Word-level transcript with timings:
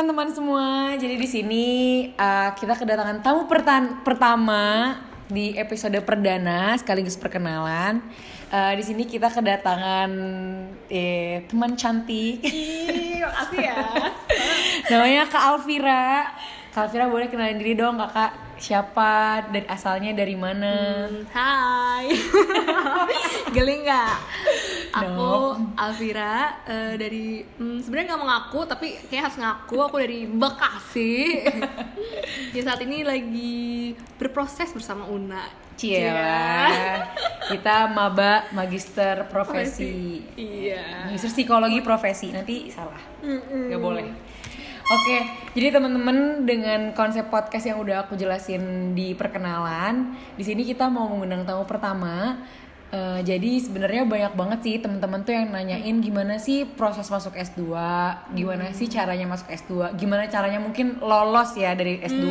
teman-teman 0.00 0.32
semua. 0.32 0.96
Jadi 0.96 1.20
di 1.20 1.28
sini 1.28 1.66
uh, 2.16 2.56
kita 2.56 2.72
kedatangan 2.72 3.20
tamu 3.20 3.44
pertan- 3.44 4.00
pertama 4.00 4.96
di 5.28 5.52
episode 5.60 6.00
perdana 6.00 6.72
sekaligus 6.80 7.20
perkenalan. 7.20 8.00
Uh, 8.48 8.72
di 8.80 8.80
sini 8.80 9.04
kita 9.04 9.28
kedatangan 9.28 10.08
eh, 10.88 11.44
teman 11.44 11.76
cantik. 11.76 12.40
Ih, 12.40 13.20
makasih 13.20 13.60
ya. 13.60 13.76
Namanya 14.96 15.28
Kak 15.28 15.44
Alvira. 15.52 16.32
Kak 16.72 16.88
Alvira 16.88 17.04
boleh 17.04 17.28
kenalin 17.28 17.60
diri 17.60 17.76
dong 17.76 18.00
kakak 18.00 18.49
siapa 18.60 19.48
dan 19.48 19.64
asalnya 19.72 20.12
dari 20.12 20.36
mana? 20.36 21.08
Hmm, 21.08 21.24
hai. 21.32 22.12
Geli 23.56 23.88
nggak? 23.88 24.16
Aku 24.90 25.56
Alvira 25.80 26.60
eh, 26.68 26.94
dari 27.00 27.40
hmm, 27.40 27.80
sebenarnya 27.80 28.14
nggak 28.14 28.20
mau 28.20 28.28
ngaku 28.28 28.60
tapi 28.68 28.86
kayak 29.08 29.32
harus 29.32 29.38
ngaku 29.40 29.76
aku 29.80 29.96
dari 29.96 30.28
Bekasi. 30.28 31.40
Jadi 32.52 32.60
saat 32.60 32.80
ini 32.84 33.00
lagi 33.00 33.96
berproses 34.20 34.68
bersama 34.76 35.08
Una. 35.08 35.40
Cie 35.80 36.12
Kita 37.50 37.88
maba 37.88 38.52
magister 38.52 39.24
profesi. 39.32 40.20
Iya. 40.36 41.08
Magister 41.08 41.32
psikologi 41.32 41.80
profesi. 41.80 42.28
Nanti 42.28 42.68
salah. 42.68 43.00
Nggak 43.24 43.80
boleh. 43.80 44.29
Oke, 44.90 45.22
jadi 45.54 45.70
teman-teman 45.70 46.42
dengan 46.42 46.90
konsep 46.98 47.30
podcast 47.30 47.62
yang 47.62 47.78
udah 47.78 48.02
aku 48.02 48.18
jelasin 48.18 48.90
di 48.90 49.14
perkenalan, 49.14 50.18
di 50.34 50.42
sini 50.42 50.66
kita 50.66 50.90
mau 50.90 51.06
mengundang 51.06 51.46
tamu 51.46 51.62
pertama. 51.62 52.42
Eh, 52.90 53.22
jadi 53.22 53.62
sebenarnya 53.62 54.02
banyak 54.02 54.34
banget 54.34 54.58
sih 54.66 54.74
teman-teman 54.82 55.22
tuh 55.22 55.30
yang 55.30 55.54
nanyain 55.54 56.02
gimana 56.02 56.42
sih 56.42 56.66
proses 56.66 57.06
masuk 57.06 57.38
S2, 57.38 57.70
gimana 58.34 58.74
sih 58.74 58.90
caranya 58.90 59.30
masuk 59.30 59.46
S2, 59.54 59.94
gimana 59.94 60.26
caranya 60.26 60.58
mungkin 60.58 60.98
lolos 60.98 61.54
ya 61.54 61.70
dari 61.78 62.02
S2, 62.02 62.26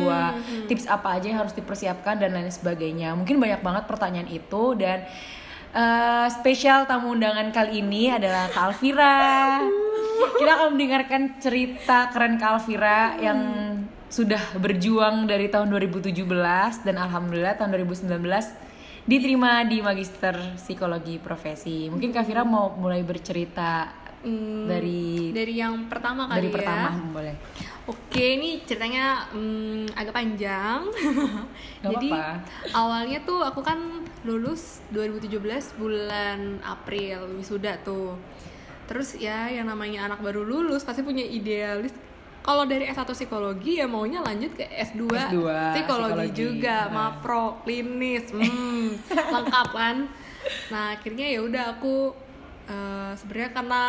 tips 0.68 0.84
apa 0.84 1.16
aja 1.16 1.32
yang 1.32 1.40
harus 1.40 1.56
dipersiapkan 1.56 2.20
dan 2.20 2.36
lain 2.36 2.52
sebagainya. 2.52 3.16
Mungkin 3.16 3.40
banyak 3.40 3.64
banget 3.64 3.88
pertanyaan 3.88 4.28
itu 4.28 4.76
dan 4.76 5.08
eh, 5.72 6.26
spesial 6.30 6.84
tamu 6.84 7.14
undangan 7.14 7.50
kali 7.50 7.80
ini 7.80 8.10
adalah 8.10 8.50
Kak 8.50 8.64
Alvira. 8.70 9.60
Kita 10.36 10.52
akan 10.52 10.68
mendengarkan 10.76 11.22
cerita 11.40 12.12
keren 12.12 12.36
Kak 12.36 12.50
Alvira 12.56 13.16
yang 13.16 13.40
sudah 14.10 14.58
berjuang 14.58 15.24
dari 15.24 15.46
tahun 15.46 15.70
2017 15.70 16.26
dan 16.82 16.96
alhamdulillah 16.98 17.54
tahun 17.54 17.70
2019 17.78 18.10
diterima 19.06 19.64
di 19.64 19.80
Magister 19.80 20.34
Psikologi 20.58 21.16
Profesi. 21.16 21.86
Mungkin 21.88 22.10
Kak 22.10 22.26
Alvira 22.26 22.42
mau 22.42 22.74
mulai 22.74 23.00
bercerita 23.00 24.00
Hmm, 24.20 24.68
dari 24.68 25.32
dari 25.32 25.56
yang 25.56 25.88
pertama 25.88 26.28
kali 26.28 26.36
dari 26.36 26.48
ya. 26.52 26.54
pertama 26.60 26.88
boleh. 27.08 27.34
Oke, 27.88 28.36
ini 28.36 28.60
ceritanya 28.68 29.24
hmm, 29.32 29.96
agak 29.96 30.12
panjang. 30.12 30.84
Gak 31.80 31.88
Jadi 31.88 32.08
apa-apa. 32.12 32.36
awalnya 32.76 33.18
tuh 33.24 33.40
aku 33.40 33.64
kan 33.64 33.80
lulus 34.20 34.84
2017 34.92 35.80
bulan 35.80 36.60
April 36.60 37.40
wisuda 37.40 37.80
tuh. 37.80 38.20
Terus 38.84 39.16
ya 39.16 39.48
yang 39.48 39.70
namanya 39.70 40.10
anak 40.10 40.20
baru 40.20 40.42
lulus 40.44 40.84
pasti 40.84 41.00
punya 41.00 41.22
idealis. 41.22 41.94
Kalau 42.40 42.64
dari 42.64 42.88
S1 42.88 43.04
psikologi 43.12 43.78
ya 43.78 43.86
maunya 43.86 44.24
lanjut 44.24 44.56
ke 44.56 44.64
S2, 44.64 45.12
S2 45.12 45.12
psikologi, 45.12 45.72
psikologi. 45.76 46.32
juga, 46.32 46.88
Nah. 46.88 47.12
mapro, 47.20 47.60
klinis, 47.62 48.32
hmm, 48.32 48.96
lengkap 49.36 49.68
kan. 49.76 49.96
Nah 50.72 50.96
akhirnya 50.96 51.26
ya 51.28 51.40
udah 51.44 51.76
aku 51.76 52.16
eh, 52.64 53.12
sebenarnya 53.12 53.50
karena 53.52 53.82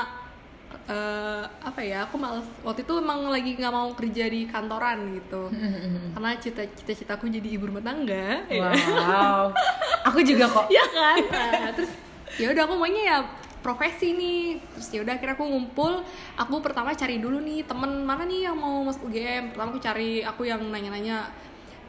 eh, 0.88 1.44
apa 1.46 1.82
ya 1.82 2.08
aku 2.08 2.16
males. 2.18 2.48
Waktu 2.66 2.82
itu 2.88 2.94
emang 2.98 3.30
lagi 3.30 3.54
nggak 3.58 3.74
mau 3.74 3.90
kerja 3.94 4.26
di 4.32 4.48
kantoran 4.50 5.22
gitu. 5.22 5.52
Karena 6.16 6.32
cita-citaku 6.42 7.30
jadi 7.30 7.48
ibu 7.58 7.70
rumah 7.70 7.83
tangga 7.83 8.45
ya. 8.50 8.72
Wow. 8.89 9.44
Aku 10.10 10.20
juga 10.26 10.50
kok. 10.50 10.66
ya 10.73 10.86
kan? 10.89 11.17
Nah, 11.30 11.72
terus 11.78 11.94
ya 12.42 12.50
udah 12.50 12.64
aku 12.66 12.73
maunya 12.73 13.04
ya 13.05 13.17
profesi 13.61 14.17
nih. 14.17 14.58
Terus 14.73 14.88
ya 14.89 15.00
udah 15.05 15.14
akhirnya 15.14 15.38
aku 15.38 15.45
ngumpul. 15.45 16.02
Aku 16.42 16.58
pertama 16.66 16.98
cari 16.98 17.22
dulu 17.22 17.38
nih 17.38 17.61
temen. 17.70 18.02
Mana 18.02 18.26
nih 18.26 18.50
yang 18.50 18.58
mau 18.58 18.82
masuk 18.82 19.14
UGM 19.14 19.54
pertama 19.54 19.70
aku 19.70 19.82
cari 19.84 20.26
aku 20.26 20.50
yang 20.50 20.61
nanya-nanya 20.73 21.30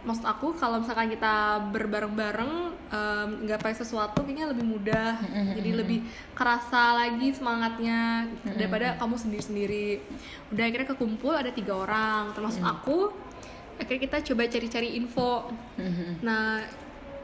maksud 0.03 0.27
aku 0.27 0.55
kalau 0.59 0.83
misalkan 0.83 1.11
kita 1.11 1.63
berbareng-bareng 1.71 2.75
nggak 3.47 3.59
pakai 3.63 3.77
sesuatu 3.79 4.21
kayaknya 4.27 4.51
lebih 4.53 4.67
mudah. 4.67 5.17
Jadi 5.55 5.71
lebih 5.73 5.99
kerasa 6.35 6.99
lagi 6.99 7.33
semangatnya 7.33 8.29
daripada 8.45 8.99
kamu 9.01 9.15
sendiri-sendiri. 9.17 10.03
Udah 10.53 10.65
akhirnya 10.69 10.89
kekumpul 10.93 11.33
ada 11.33 11.51
tiga 11.55 11.79
orang. 11.79 12.35
Termasuk 12.35 12.61
aku 12.61 13.15
akhirnya 13.81 14.01
kita 14.05 14.17
coba 14.33 14.43
cari-cari 14.47 14.89
info. 14.99 15.49
Nah 16.21 16.61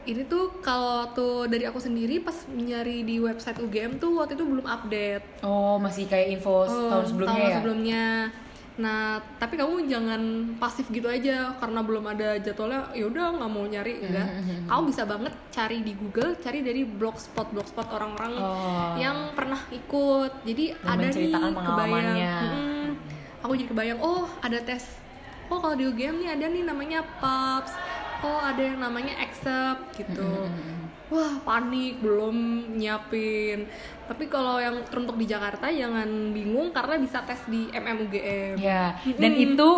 ini 0.09 0.25
tuh 0.25 0.57
kalau 0.65 1.05
tuh 1.13 1.45
dari 1.45 1.69
aku 1.69 1.77
sendiri 1.77 2.17
pas 2.23 2.33
nyari 2.49 3.05
di 3.05 3.21
website 3.21 3.61
UGM 3.61 4.01
tuh 4.01 4.17
waktu 4.17 4.33
itu 4.33 4.41
belum 4.47 4.65
update. 4.65 5.45
Oh, 5.45 5.77
masih 5.77 6.09
kayak 6.09 6.39
info 6.39 6.65
Oh, 6.65 6.89
tahun 6.89 7.05
sebelumnya 7.05 7.37
tahun 7.37 7.45
ya? 7.45 7.57
sebelumnya. 7.61 8.05
Nah, 8.79 9.19
tapi 9.35 9.59
kamu 9.59 9.91
jangan 9.91 10.21
pasif 10.55 10.87
gitu 10.87 11.11
aja 11.11 11.51
karena 11.59 11.83
belum 11.83 12.07
ada 12.07 12.39
jadwalnya. 12.39 12.87
Ya 12.95 13.11
udah 13.11 13.35
nggak 13.35 13.51
mau 13.51 13.67
nyari 13.67 13.93
enggak. 13.99 14.27
Kamu 14.65 14.81
bisa 14.87 15.03
banget 15.03 15.35
cari 15.51 15.83
di 15.83 15.91
Google, 15.99 16.39
cari 16.39 16.63
dari 16.63 16.87
blogspot 16.87 17.51
blogspot 17.51 17.91
orang-orang 17.91 18.33
Oh. 18.39 18.95
yang 18.95 19.35
pernah 19.35 19.59
ikut. 19.67 20.31
Jadi 20.47 20.71
Dan 20.79 20.87
ada 20.95 21.07
nih 21.11 21.31
kebayang. 21.51 22.15
Mm-mm. 22.15 22.87
Aku 23.43 23.51
jadi 23.55 23.67
kebayang, 23.67 23.99
oh 23.99 24.31
ada 24.39 24.59
tes. 24.63 24.87
Oh 25.49 25.59
kalau 25.59 25.75
di 25.75 25.83
UGM 25.83 26.23
nih 26.23 26.29
ada 26.39 26.45
nih 26.47 26.63
namanya 26.63 27.03
PUBS. 27.19 27.73
Oh 28.19 28.39
ada 28.43 28.59
yang 28.59 28.79
namanya 28.79 29.15
accept 29.23 29.95
gitu. 29.95 30.47
Wah 31.09 31.41
panik 31.41 32.03
belum 32.03 32.69
nyiapin. 32.77 33.65
Tapi 34.05 34.29
kalau 34.29 34.61
yang 34.61 34.77
untuk 34.93 35.17
di 35.17 35.25
Jakarta 35.25 35.71
jangan 35.71 36.05
bingung 36.35 36.69
karena 36.69 37.01
bisa 37.01 37.25
tes 37.25 37.41
di 37.49 37.71
MMUGM. 37.73 38.61
Ya, 38.61 38.93
dan 39.17 39.31
itu 39.33 39.69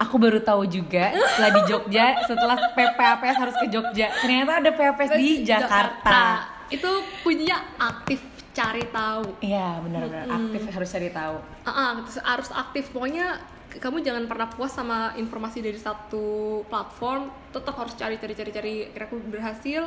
aku 0.00 0.16
baru 0.16 0.40
tahu 0.40 0.64
juga 0.66 1.12
setelah 1.14 1.50
di 1.60 1.62
Jogja, 1.68 2.06
setelah 2.30 2.58
PPAPS 2.72 3.36
harus 3.36 3.56
ke 3.60 3.66
Jogja. 3.68 4.08
Ternyata 4.24 4.52
ada 4.64 4.70
PPAPS 4.72 5.10
di 5.14 5.28
Jakarta. 5.44 6.48
Itu 6.72 6.88
punya 7.22 7.60
aktif 7.76 8.24
cari 8.50 8.82
tahu. 8.90 9.38
Iya, 9.44 9.78
benar-benar 9.78 10.26
aktif 10.26 10.60
harus 10.74 10.88
cari 10.90 11.10
tahu. 11.14 11.36
Ah, 11.62 11.70
ah, 11.70 11.90
terus 12.02 12.18
harus 12.18 12.50
aktif 12.50 12.90
pokoknya 12.90 13.38
kamu 13.78 14.02
jangan 14.02 14.26
pernah 14.26 14.50
puas 14.50 14.74
sama 14.74 15.14
informasi 15.14 15.62
dari 15.62 15.78
satu 15.78 16.60
platform 16.66 17.30
tetap 17.54 17.78
harus 17.78 17.94
cari 17.94 18.18
cari 18.18 18.34
cari 18.34 18.50
cari. 18.50 18.74
Akhirnya 18.90 19.06
aku 19.06 19.16
berhasil 19.30 19.82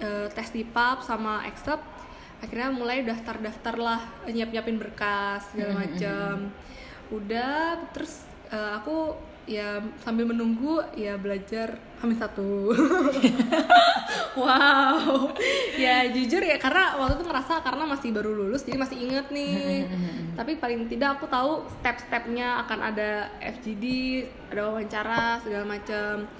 eh, 0.00 0.26
tes 0.32 0.48
di 0.54 0.64
pub 0.64 1.04
sama 1.04 1.44
accept. 1.44 1.84
Akhirnya 2.40 2.72
mulai 2.72 3.04
daftar 3.04 3.36
daftar 3.36 3.76
lah 3.76 4.00
nyiap 4.24 4.48
nyiapin 4.48 4.80
berkas 4.80 5.52
segala 5.52 5.84
macam. 5.84 6.48
udah 7.10 7.90
terus 7.90 8.22
eh, 8.54 8.70
aku 8.78 9.18
ya 9.50 9.82
sambil 10.06 10.30
menunggu 10.30 10.78
ya 10.94 11.18
belajar 11.18 11.74
hamil 12.00 12.16
satu. 12.16 12.48
Wow. 14.30 15.34
Ya 15.74 16.06
jujur 16.06 16.38
ya 16.38 16.54
karena 16.54 16.94
waktu 16.94 17.18
itu 17.18 17.24
ngerasa 17.26 17.66
karena 17.66 17.82
masih 17.82 18.14
baru 18.14 18.30
lulus 18.30 18.62
jadi 18.62 18.78
masih 18.78 18.96
inget 19.10 19.26
nih. 19.34 19.90
Tapi 20.38 20.54
paling 20.56 20.86
tidak 20.86 21.18
aku 21.18 21.26
tahu 21.26 21.66
step-stepnya 21.78 22.62
akan 22.62 22.94
ada 22.94 23.26
FGD 23.42 23.84
ada 24.54 24.70
wawancara 24.70 25.42
segala 25.42 25.66
macam. 25.66 26.30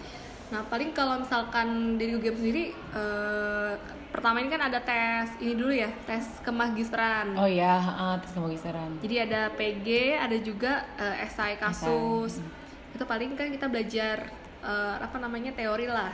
Nah 0.54 0.62
paling 0.70 0.94
kalau 0.94 1.18
misalkan 1.18 1.98
dari 1.98 2.14
UGM 2.14 2.36
sendiri 2.38 2.64
eh, 2.74 3.72
pertama 4.10 4.38
ini 4.38 4.50
kan 4.50 4.62
ada 4.70 4.78
tes 4.82 5.30
ini 5.42 5.54
dulu 5.54 5.70
ya 5.70 5.90
tes 6.06 6.26
kemagisteran 6.42 7.38
Oh 7.38 7.46
iya, 7.46 7.74
ah, 7.78 8.18
tes 8.18 8.34
kemagisteran. 8.34 8.98
jadi 9.02 9.30
ada 9.30 9.54
PG, 9.54 9.86
ada 10.18 10.36
juga 10.38 10.86
eh, 10.94 11.26
esai 11.26 11.58
kasus. 11.58 12.38
Itu 12.94 13.02
paling 13.02 13.34
kan 13.34 13.50
kita 13.50 13.66
belajar 13.66 14.30
eh, 14.62 14.96
apa 15.00 15.16
namanya 15.20 15.52
teori 15.52 15.86
lah. 15.88 16.12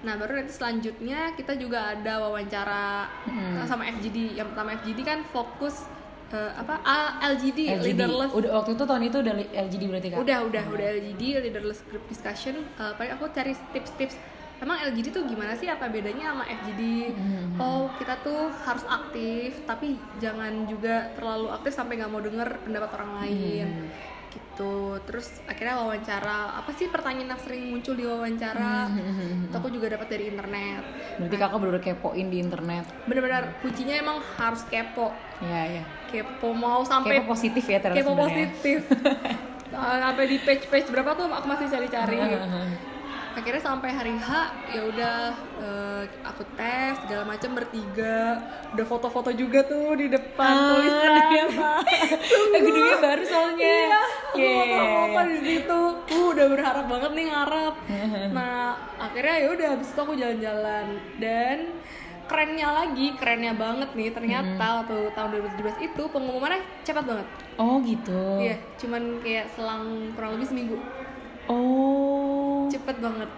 Nah 0.00 0.16
baru 0.16 0.40
nanti 0.40 0.52
selanjutnya 0.56 1.36
kita 1.36 1.60
juga 1.60 1.92
ada 1.92 2.24
wawancara 2.24 3.08
eh, 3.28 3.64
sama 3.68 3.84
FGD. 3.88 4.36
Yang 4.36 4.46
pertama 4.56 4.68
FGD 4.80 5.00
kan 5.04 5.20
fokus 5.28 5.84
eh, 6.32 6.52
apa 6.56 6.80
LGD, 7.36 7.58
LGD. 7.76 7.84
leaderless. 7.84 8.30
Udah 8.32 8.50
waktu 8.62 8.70
itu 8.76 8.84
tahun 8.88 9.02
itu 9.04 9.16
udah 9.20 9.34
LGD 9.68 9.82
berarti 9.92 10.08
Kak? 10.08 10.18
Udah 10.24 10.38
udah 10.48 10.64
udah 10.72 10.86
LGD 11.00 11.22
leaderless 11.44 11.80
group 11.88 12.04
discussion. 12.08 12.64
Eh, 12.80 12.92
paling 12.96 13.12
aku 13.16 13.28
cari 13.32 13.52
tips-tips. 13.76 14.16
Emang 14.60 14.76
LGD 14.76 15.08
tuh 15.08 15.24
gimana 15.24 15.56
sih? 15.56 15.72
Apa 15.72 15.88
bedanya 15.88 16.36
sama 16.36 16.44
FGD? 16.44 17.16
Oh 17.56 17.88
kita 17.96 18.20
tuh 18.20 18.52
harus 18.52 18.84
aktif, 18.84 19.64
tapi 19.64 19.96
jangan 20.20 20.68
juga 20.68 21.16
terlalu 21.16 21.48
aktif 21.48 21.72
sampai 21.72 21.96
nggak 21.96 22.12
mau 22.12 22.20
denger 22.20 22.48
pendapat 22.68 22.90
orang 23.00 23.10
lain. 23.24 23.68
Gitu. 24.60 25.00
Terus 25.08 25.40
akhirnya 25.48 25.80
wawancara. 25.80 26.60
Apa 26.60 26.70
sih 26.76 26.92
pertanyaan 26.92 27.32
yang 27.32 27.40
sering 27.40 27.72
muncul 27.72 27.96
di 27.96 28.04
wawancara? 28.04 28.92
Itu 29.48 29.56
aku 29.56 29.72
juga 29.72 29.96
dapat 29.96 30.12
dari 30.12 30.28
internet. 30.28 30.84
Berarti 31.16 31.36
kakak 31.40 31.58
bener 31.64 31.80
kepoin 31.80 32.26
di 32.28 32.38
internet. 32.44 32.84
Bener-bener 33.08 33.56
kuncinya 33.64 33.96
emang 33.96 34.20
harus 34.36 34.60
kepo. 34.68 35.16
Iya, 35.40 35.80
iya. 35.80 35.84
Kepo 36.12 36.52
mau 36.52 36.84
sampai 36.84 37.24
Kepo 37.24 37.32
positif 37.32 37.64
ya 37.64 37.80
ternyata 37.80 38.04
kepo 38.04 38.12
sebenarnya. 38.12 38.50
positif 38.52 38.78
uh, 39.72 39.96
sampai 40.04 40.24
di 40.28 40.36
page 40.42 40.66
page 40.68 40.88
berapa 40.92 41.16
tuh 41.16 41.30
aku 41.30 41.46
masih 41.48 41.66
cari-cari 41.70 42.18
akhirnya 43.30 43.62
sampai 43.62 43.90
hari 43.94 44.14
H 44.18 44.28
ya 44.74 44.82
udah 44.86 45.16
uh, 45.62 46.02
aku 46.26 46.42
tes 46.58 46.98
segala 47.06 47.22
macam 47.26 47.50
bertiga. 47.54 48.42
Udah 48.74 48.86
foto-foto 48.86 49.30
juga 49.30 49.62
tuh 49.66 49.94
di 49.94 50.10
depan 50.10 50.54
ah, 50.54 50.68
tulisan 50.74 51.10
eh, 52.54 52.60
gedungnya 52.60 52.98
baru 52.98 53.22
soalnya. 53.26 53.66
Iya 53.66 54.00
aku 54.30 54.38
yeah. 54.38 54.62
foto-foto 54.66 55.20
di 55.30 55.40
situ. 55.46 55.80
Uh, 56.10 56.26
udah 56.34 56.46
berharap 56.50 56.86
banget 56.90 57.10
nih 57.14 57.26
ngarep. 57.30 57.74
Nah 58.36 58.78
akhirnya 58.98 59.36
ya 59.42 59.48
udah 59.54 59.66
habis 59.78 59.88
itu 59.90 60.00
aku 60.00 60.14
jalan-jalan. 60.18 60.86
Dan 61.18 61.58
kerennya 62.30 62.68
lagi 62.70 63.06
kerennya 63.18 63.54
banget 63.58 63.90
nih 63.98 64.14
ternyata 64.14 64.62
hmm. 64.62 64.78
waktu 64.86 64.98
tahun 65.18 65.28
2017 65.58 65.88
itu 65.90 66.02
pengumumannya 66.14 66.62
cepat 66.86 67.04
banget. 67.06 67.26
Oh 67.58 67.82
gitu. 67.82 68.22
Iya 68.38 68.56
cuman 68.78 69.02
kayak 69.22 69.46
selang 69.54 70.14
kurang 70.14 70.38
lebih 70.38 70.46
seminggu 70.46 70.78
oh. 71.50 72.70
Cepet 72.70 72.96
banget. 73.02 73.30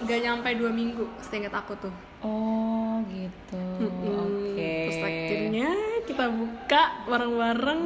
Nggak 0.00 0.18
nyampe 0.24 0.48
dua 0.56 0.70
minggu 0.72 1.04
seingat 1.20 1.52
aku 1.52 1.76
tuh. 1.76 1.92
Oh 2.24 3.04
gitu. 3.08 3.60
Hmm, 3.80 3.88
oke. 3.88 4.56
Okay. 4.56 4.76
terus 4.88 5.00
akhirnya 5.04 5.70
kita 6.08 6.24
buka 6.32 6.82
bareng-bareng. 7.04 7.82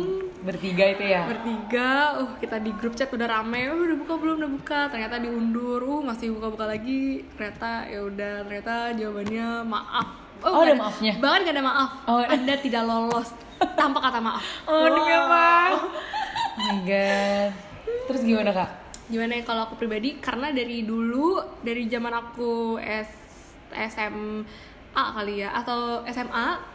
Bertiga 0.47 0.85
itu 0.95 1.05
ya? 1.11 1.23
Bertiga. 1.27 1.91
Uh 2.23 2.31
kita 2.39 2.63
di 2.63 2.71
grup 2.79 2.95
chat 2.95 3.11
udah 3.11 3.27
rame. 3.27 3.67
Uh, 3.67 3.83
udah 3.83 3.99
buka 3.99 4.15
belum? 4.19 4.35
Udah 4.43 4.53
buka. 4.59 4.81
Ternyata 4.95 5.19
diundur. 5.19 5.83
Uh 5.83 6.03
masih 6.07 6.35
buka-buka 6.39 6.71
lagi. 6.71 7.27
Ternyata 7.35 7.91
ya 7.91 8.01
udah 8.07 8.35
ternyata 8.47 8.75
jawabannya 8.95 9.47
maaf. 9.67 10.09
Oh, 10.45 10.51
oh 10.51 10.63
ada 10.63 10.75
maafnya? 10.77 11.13
Bahkan 11.19 11.41
gak 11.47 11.55
ada 11.57 11.65
maaf. 11.65 11.91
Oh. 12.07 12.23
anda 12.23 12.55
tidak 12.59 12.83
lolos. 12.87 13.31
Tanpa 13.79 13.99
kata 14.03 14.19
maaf. 14.23 14.45
Oh, 14.71 14.87
wow. 14.87 15.19
apa? 15.19 15.47
Oh 15.75 16.63
my 16.63 16.79
god. 16.87 17.51
Terus 18.07 18.23
gimana 18.23 18.55
kak 18.55 18.84
gimana 19.09 19.37
ya 19.37 19.43
kalau 19.45 19.69
aku 19.69 19.77
pribadi 19.77 20.17
karena 20.17 20.49
dari 20.49 20.81
dulu 20.85 21.37
dari 21.61 21.85
zaman 21.93 22.15
aku 22.15 22.81
S 22.81 23.11
SMA 23.75 25.05
kali 25.19 25.45
ya 25.45 25.53
atau 25.61 26.01
SMA 26.09 26.75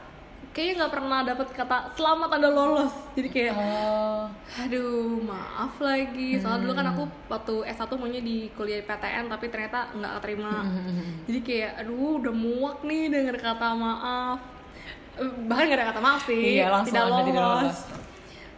kayaknya 0.50 0.74
nggak 0.82 0.94
pernah 0.94 1.20
dapat 1.22 1.48
kata 1.54 1.78
selamat 1.94 2.30
anda 2.38 2.50
lolos 2.50 2.94
jadi 3.18 3.30
kayak 3.30 3.54
oh. 3.54 4.26
aduh 4.58 5.22
maaf 5.22 5.74
lagi 5.78 6.42
soalnya 6.42 6.58
hmm. 6.58 6.64
dulu 6.66 6.74
kan 6.74 6.88
aku 6.94 7.04
waktu 7.30 7.56
S1 7.70 7.92
maunya 7.98 8.22
di 8.22 8.50
kuliah 8.58 8.82
PTN 8.82 9.30
tapi 9.30 9.46
ternyata 9.54 9.94
nggak 9.94 10.14
terima 10.26 10.66
hmm. 10.66 11.30
jadi 11.30 11.40
kayak 11.46 11.72
aduh 11.86 12.18
udah 12.18 12.34
muak 12.34 12.78
nih 12.82 13.14
denger 13.14 13.38
kata 13.38 13.68
maaf 13.78 14.40
eh, 15.22 15.32
bahkan 15.46 15.66
gak 15.70 15.78
ada 15.78 15.86
kata 15.94 16.02
maaf 16.02 16.22
sih 16.26 16.42
iya, 16.58 16.74
langsung 16.74 16.98
tidak 16.98 17.08
lolos. 17.10 17.26
tidak 17.30 17.44
lolos 17.46 17.80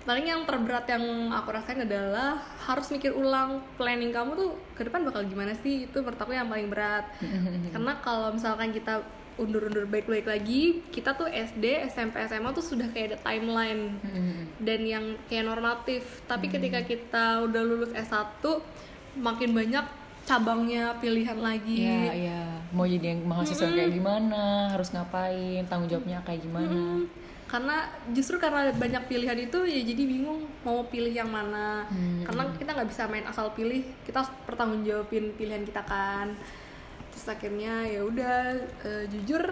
paling 0.01 0.25
yang 0.25 0.41
terberat 0.49 0.85
yang 0.89 1.29
aku 1.29 1.53
rasain 1.53 1.85
adalah 1.85 2.41
harus 2.65 2.89
mikir 2.89 3.13
ulang 3.13 3.61
planning 3.77 4.09
kamu 4.09 4.33
tuh 4.33 4.51
ke 4.73 4.81
depan 4.87 5.05
bakal 5.05 5.21
gimana 5.25 5.53
sih? 5.61 5.85
Itu 5.85 6.01
menurut 6.01 6.17
aku 6.17 6.33
yang 6.33 6.49
paling 6.49 6.69
berat. 6.73 7.05
Karena 7.73 7.93
kalau 8.01 8.33
misalkan 8.33 8.73
kita 8.73 9.05
undur-undur 9.39 9.87
baik-baik 9.87 10.27
lagi 10.27 10.83
kita 10.91 11.15
tuh 11.15 11.25
SD 11.31 11.87
SMP 11.87 12.19
SMA 12.27 12.51
tuh 12.51 12.65
sudah 12.65 12.89
kayak 12.89 13.15
ada 13.15 13.17
timeline. 13.21 14.01
Dan 14.65 14.79
yang 14.89 15.05
kayak 15.29 15.45
normatif. 15.45 16.25
Tapi 16.25 16.49
ketika 16.49 16.81
kita 16.81 17.45
udah 17.45 17.61
lulus 17.61 17.93
S1 17.93 18.41
makin 19.21 19.53
banyak 19.53 19.85
cabangnya 20.25 20.97
pilihan 20.97 21.37
lagi. 21.37 21.85
Ya 21.85 22.13
ya 22.13 22.41
mau 22.71 22.87
jadi 22.87 23.13
yang 23.13 23.27
mahasiswa 23.27 23.69
hmm. 23.69 23.77
kayak 23.77 23.91
gimana? 23.93 24.43
Harus 24.73 24.89
ngapain? 24.93 25.61
Tanggung 25.69 25.89
jawabnya 25.89 26.25
kayak 26.25 26.41
gimana? 26.41 27.05
Hmm 27.05 27.20
karena 27.51 27.83
justru 28.15 28.39
karena 28.39 28.71
banyak 28.71 29.11
pilihan 29.11 29.35
itu 29.35 29.59
ya 29.67 29.83
jadi 29.83 30.03
bingung 30.07 30.47
mau 30.63 30.87
pilih 30.87 31.11
yang 31.11 31.27
mana. 31.27 31.83
Hmm. 31.91 32.23
karena 32.23 32.47
kita 32.55 32.71
nggak 32.71 32.89
bisa 32.89 33.03
main 33.11 33.27
asal 33.27 33.51
pilih 33.51 33.83
kita 34.07 34.23
harus 34.23 34.31
pertanggung 34.47 34.87
jawabin 34.87 35.35
pilihan 35.35 35.67
kita 35.67 35.83
kan. 35.83 36.31
Terus 37.11 37.25
akhirnya 37.27 37.83
ya 37.91 38.07
udah 38.07 38.55
uh, 38.87 39.03
jujur 39.11 39.43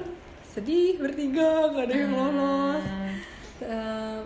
sedih 0.47 0.95
bertiga 0.95 1.75
nggak 1.75 1.85
ada 1.91 1.95
yang 1.99 2.13
hmm. 2.15 2.19
lolos. 2.23 2.85
Uh, 3.59 4.23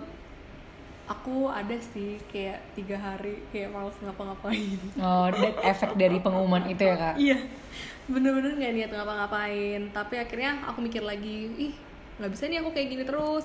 aku 1.10 1.50
ada 1.50 1.74
sih 1.82 2.22
kayak 2.30 2.62
tiga 2.78 3.02
hari 3.02 3.42
kayak 3.50 3.74
males 3.74 3.98
ngapa-ngapain. 4.06 4.78
Oh 5.02 5.28
dan 5.34 5.58
efek 5.66 5.98
dari 5.98 6.22
pengumuman 6.22 6.70
itu 6.70 6.86
ya 6.86 6.96
kak? 6.96 7.16
Iya 7.18 7.42
bener-bener 8.06 8.54
nggak 8.54 8.74
niat 8.78 8.92
ngapa-ngapain. 8.94 9.82
Tapi 9.90 10.16
akhirnya 10.22 10.62
aku 10.70 10.78
mikir 10.86 11.02
lagi 11.02 11.50
ih 11.58 11.74
nggak 12.24 12.40
bisa 12.40 12.48
nih 12.48 12.64
aku 12.64 12.72
kayak 12.72 12.88
gini 12.88 13.04
terus. 13.04 13.44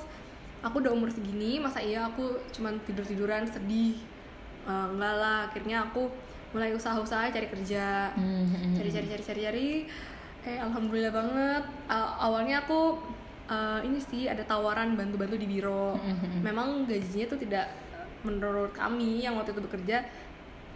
Aku 0.63 0.79
udah 0.79 0.95
umur 0.95 1.11
segini 1.11 1.59
masa 1.59 1.83
iya 1.83 2.07
aku 2.07 2.39
cuman 2.55 2.79
tidur 2.87 3.03
tiduran 3.03 3.43
sedih? 3.51 3.99
Uh, 4.63 4.95
enggak 4.95 5.15
lah. 5.19 5.39
Akhirnya 5.51 5.91
aku 5.91 6.07
mulai 6.55 6.71
usaha-usaha 6.79 7.35
cari 7.35 7.51
kerja. 7.51 8.15
Mm-hmm. 8.15 8.79
cari 8.79 8.91
cari 8.95 9.07
cari 9.11 9.23
cari 9.27 9.41
cari. 9.43 9.71
Eh 10.47 10.59
alhamdulillah 10.63 11.11
banget. 11.11 11.65
Uh, 11.91 12.11
awalnya 12.23 12.63
aku 12.63 13.03
uh, 13.51 13.83
ini 13.83 13.99
sih 13.99 14.31
ada 14.31 14.47
tawaran 14.47 14.95
bantu-bantu 14.95 15.35
di 15.35 15.47
biro. 15.51 15.99
Mm-hmm. 15.99 16.39
memang 16.47 16.87
gajinya 16.87 17.27
tuh 17.27 17.39
tidak 17.43 17.67
menurut 18.23 18.71
kami 18.75 19.27
yang 19.27 19.35
waktu 19.39 19.55
itu 19.55 19.63
bekerja 19.63 20.07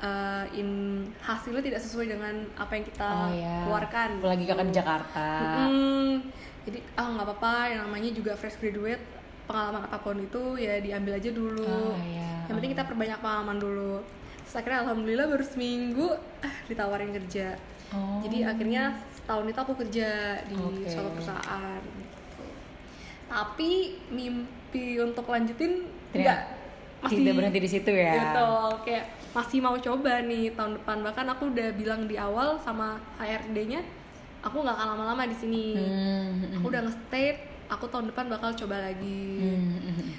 uh, 0.02 0.46
in 0.58 1.02
hasilnya 1.22 1.62
tidak 1.62 1.82
sesuai 1.82 2.06
dengan 2.18 2.34
apa 2.58 2.72
yang 2.74 2.84
kita 2.86 3.06
oh, 3.06 3.30
yeah. 3.30 3.62
keluarkan. 3.66 4.10
Apalagi 4.18 4.44
kakak 4.50 4.66
di 4.66 4.74
Jakarta. 4.74 5.26
Mm-hmm 5.70 6.50
jadi 6.62 6.78
ah 6.94 7.02
oh, 7.06 7.08
nggak 7.18 7.26
apa-apa 7.26 7.54
yang 7.74 7.80
namanya 7.90 8.10
juga 8.14 8.32
fresh 8.38 8.58
graduate 8.62 9.02
pengalaman 9.46 9.82
apa 9.84 9.98
pun 9.98 10.16
itu 10.22 10.42
ya 10.56 10.78
diambil 10.78 11.18
aja 11.18 11.30
dulu 11.34 11.66
oh, 11.66 11.98
yeah. 12.06 12.46
yang 12.46 12.56
penting 12.58 12.72
kita 12.78 12.84
perbanyak 12.86 13.18
pengalaman 13.18 13.58
dulu 13.58 13.94
terus 14.42 14.54
akhirnya 14.58 14.78
alhamdulillah 14.86 15.26
baru 15.30 15.44
seminggu 15.44 16.08
ah 16.42 16.54
ditawarin 16.70 17.10
kerja 17.10 17.58
oh. 17.94 18.22
jadi 18.22 18.54
akhirnya 18.54 18.82
setahun 19.18 19.46
itu 19.50 19.58
aku 19.58 19.74
kerja 19.86 20.08
di 20.46 20.56
okay. 20.58 20.90
suatu 20.90 21.10
perusahaan 21.14 21.80
gitu. 21.82 22.44
tapi 23.26 23.70
mimpi 24.10 24.98
untuk 25.02 25.26
lanjutin 25.30 25.86
tidak 26.14 26.58
masih 27.02 27.18
tidak 27.18 27.34
berhenti 27.34 27.60
di 27.60 27.70
situ 27.70 27.90
ya 27.90 28.14
gitu 28.14 28.50
kayak 28.86 29.04
masih 29.32 29.58
mau 29.64 29.74
coba 29.80 30.22
nih 30.22 30.54
tahun 30.54 30.78
depan 30.78 30.96
bahkan 31.02 31.26
aku 31.32 31.50
udah 31.50 31.68
bilang 31.74 32.06
di 32.06 32.14
awal 32.20 32.60
sama 32.62 33.00
HRD-nya 33.18 33.82
aku 34.42 34.56
nggak 34.60 34.76
akan 34.76 34.88
lama-lama 34.94 35.22
di 35.30 35.36
sini. 35.38 35.66
Hmm. 35.78 36.58
aku 36.58 36.66
udah 36.68 36.82
nge-state 36.84 37.38
aku 37.70 37.84
tahun 37.88 38.10
depan 38.12 38.26
bakal 38.28 38.50
coba 38.52 38.90
lagi. 38.90 39.24
Hmm. 39.40 40.10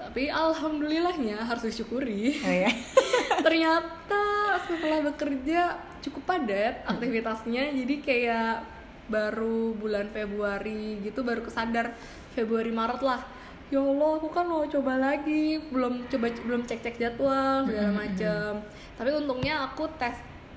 tapi 0.00 0.32
alhamdulillahnya 0.32 1.44
harus 1.44 1.68
disyukuri. 1.68 2.40
Oh, 2.40 2.54
ya? 2.64 2.72
ternyata 3.46 4.24
setelah 4.64 5.04
bekerja 5.12 5.76
cukup 6.00 6.24
padat 6.24 6.88
aktivitasnya. 6.88 7.68
Jadi 7.76 8.00
kayak 8.00 8.64
baru 9.12 9.76
bulan 9.76 10.08
Februari 10.08 11.04
gitu 11.04 11.20
baru 11.20 11.44
kesadar 11.44 11.92
Februari 12.32 12.72
Maret 12.72 13.04
lah. 13.04 13.20
Ya 13.68 13.78
Allah 13.78 14.18
aku 14.18 14.32
kan 14.32 14.48
mau 14.48 14.64
coba 14.64 14.96
lagi. 14.96 15.60
Belum 15.68 16.08
coba 16.08 16.32
belum 16.32 16.64
cek 16.64 16.80
cek 16.80 16.96
jadwal 16.96 17.68
segala 17.68 17.92
macam 17.92 18.64
tapi 19.00 19.16
untungnya 19.16 19.64
aku 19.64 19.88
tes 19.96 20.12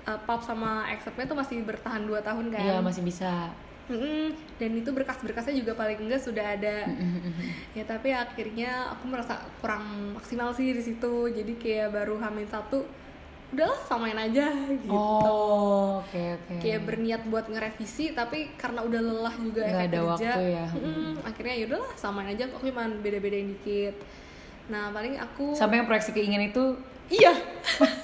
uh, 0.08 0.20
pop 0.24 0.42
sama 0.44 0.88
excerptnya 0.92 1.28
tuh 1.30 1.38
masih 1.38 1.58
bertahan 1.64 2.04
2 2.04 2.20
tahun 2.24 2.46
kan? 2.52 2.64
Iya 2.64 2.78
masih 2.80 3.04
bisa. 3.04 3.52
Mm-mm. 3.84 4.32
dan 4.64 4.72
itu 4.80 4.96
berkas-berkasnya 4.96 5.60
juga 5.60 5.76
paling 5.76 6.08
enggak 6.08 6.24
sudah 6.24 6.56
ada. 6.56 6.88
Ya 7.76 7.84
tapi 7.84 8.16
akhirnya 8.16 8.96
aku 8.96 9.12
merasa 9.12 9.44
kurang 9.60 10.16
maksimal 10.16 10.56
sih 10.56 10.72
di 10.72 10.80
situ. 10.80 11.28
Jadi 11.28 11.60
kayak 11.60 11.92
baru 11.92 12.16
hamil 12.16 12.48
satu 12.48 12.88
udahlah 13.54 13.80
samain 13.86 14.18
aja 14.18 14.50
gitu. 14.72 14.90
Oh 14.90 16.02
oke 16.02 16.10
okay, 16.10 16.28
oke. 16.34 16.46
Okay. 16.50 16.58
kayak 16.64 16.82
berniat 16.90 17.22
buat 17.30 17.46
ngerevisi 17.46 18.18
tapi 18.18 18.50
karena 18.58 18.82
udah 18.82 19.02
lelah 19.04 19.36
juga 19.38 19.62
efek 19.62 19.88
ada 19.94 20.00
kerja. 20.00 20.10
waktu 20.10 20.44
ya. 20.50 20.66
mm, 20.74 21.12
akhirnya 21.22 21.56
ya 21.62 21.66
udahlah 21.70 21.92
samain 21.94 22.28
aja 22.34 22.44
aku 22.50 22.66
cuma 22.66 22.90
beda-bedain 22.90 23.54
dikit. 23.54 23.96
Nah 24.74 24.90
paling 24.90 25.22
aku 25.22 25.54
sampai 25.54 25.84
yang 25.84 25.88
proyeksi 25.92 26.16
keinginan 26.16 26.50
itu 26.50 26.80
iya 27.14 27.36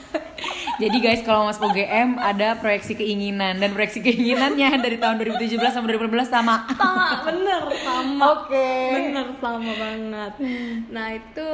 Jadi 0.79 0.97
guys 1.03 1.21
kalau 1.27 1.51
Mas 1.51 1.59
UGM 1.59 2.15
ada 2.15 2.55
proyeksi 2.55 2.95
keinginan 2.95 3.59
dan 3.59 3.75
proyeksi 3.75 3.99
keinginannya 3.99 4.79
dari 4.79 4.95
tahun 4.95 5.19
2017 5.19 5.59
sampai 5.59 5.99
2018 5.99 6.31
sama. 6.31 6.63
Sama, 6.71 7.07
bener 7.27 7.63
sama. 7.83 8.25
Oke. 8.31 8.55
Okay. 8.55 8.87
Bener 8.95 9.27
sama 9.43 9.71
banget. 9.75 10.33
Nah 10.87 11.07
itu 11.19 11.47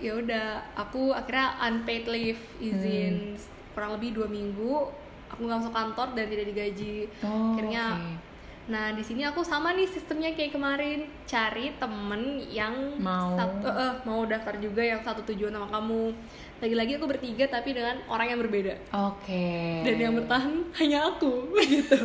ya 0.00 0.12
udah 0.16 0.46
aku 0.80 1.12
akhirnya 1.12 1.60
unpaid 1.68 2.08
leave 2.08 2.40
izin 2.56 3.36
hmm. 3.36 3.76
kurang 3.76 4.00
lebih 4.00 4.16
dua 4.16 4.32
minggu 4.32 4.88
aku 5.28 5.44
nggak 5.44 5.60
masuk 5.60 5.74
kantor 5.76 6.08
dan 6.16 6.24
tidak 6.32 6.46
digaji. 6.48 6.96
Oh, 7.20 7.52
akhirnya 7.52 7.84
okay. 8.00 8.28
Nah 8.70 8.94
di 8.94 9.02
sini 9.02 9.26
aku 9.26 9.42
sama 9.42 9.74
nih 9.74 9.90
sistemnya 9.90 10.30
kayak 10.36 10.54
kemarin 10.54 11.10
cari 11.26 11.74
temen 11.74 12.38
yang 12.46 12.94
mau 13.02 13.34
satu, 13.34 13.66
uh, 13.66 13.94
mau 14.06 14.22
daftar 14.28 14.54
juga 14.62 14.82
yang 14.86 15.02
satu 15.02 15.26
tujuan 15.26 15.50
sama 15.50 15.66
kamu 15.74 16.14
lagi-lagi 16.60 16.92
aku 17.00 17.08
bertiga 17.08 17.48
tapi 17.48 17.72
dengan 17.72 17.96
orang 18.04 18.36
yang 18.36 18.40
berbeda 18.44 18.76
oke 18.92 19.24
okay. 19.24 19.80
dan 19.80 19.96
yang 19.96 20.12
bertahan 20.12 20.54
hanya 20.76 21.08
aku 21.08 21.48
gitu 21.72 21.96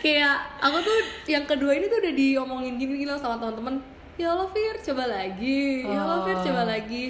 kayak 0.00 0.36
aku 0.56 0.80
tuh 0.80 0.98
yang 1.28 1.44
kedua 1.44 1.76
ini 1.76 1.86
tuh 1.92 2.00
udah 2.00 2.14
diomongin 2.16 2.74
gini-gini 2.80 3.12
sama 3.20 3.36
teman-teman 3.36 3.76
ya 4.16 4.32
Allah 4.32 4.48
Fir 4.48 4.80
coba 4.80 5.04
lagi 5.04 5.84
oh. 5.84 5.92
ya 5.92 5.98
Allah 6.00 6.20
Fir 6.24 6.38
coba 6.48 6.62
oh. 6.64 6.68
lagi 6.68 7.04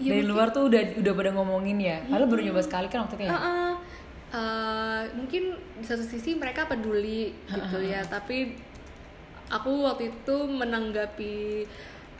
Ya, 0.00 0.16
dari 0.16 0.24
mungkin- 0.24 0.32
luar 0.34 0.48
tuh 0.50 0.66
udah 0.72 0.82
udah 0.98 1.12
pada 1.14 1.30
ngomongin 1.36 1.78
ya 1.78 2.00
padahal 2.08 2.26
baru 2.26 2.42
nyoba 2.48 2.62
sekali 2.64 2.88
kan 2.88 3.04
waktu 3.06 3.22
itu 3.22 3.24
ya 3.28 3.30
Uh-uh. 3.36 3.72
Uh, 4.32 5.02
mungkin 5.12 5.52
di 5.76 5.84
satu 5.84 6.00
sisi 6.00 6.32
mereka 6.32 6.64
peduli 6.64 7.36
gitu 7.44 7.78
ya 7.84 8.00
tapi 8.00 8.56
aku 9.52 9.84
waktu 9.84 10.08
itu 10.08 10.36
menanggapi 10.48 11.68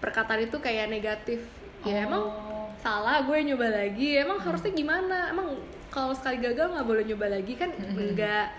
perkataan 0.05 0.45
itu 0.45 0.61
kayak 0.61 0.93
negatif 0.93 1.41
ya 1.89 2.05
emang 2.05 2.23
Oh. 2.29 2.52
Salah 2.83 3.23
gue 3.23 3.39
nyoba 3.47 3.71
lagi. 3.71 4.19
Emang 4.19 4.43
harusnya 4.43 4.75
gimana? 4.75 5.31
Emang 5.31 5.55
kalau 5.89 6.13
sekali 6.13 6.43
gagal 6.43 6.75
nggak 6.75 6.87
boleh 6.87 7.05
nyoba 7.07 7.27
lagi 7.39 7.55
kan? 7.55 7.71
Enggak 7.95 8.51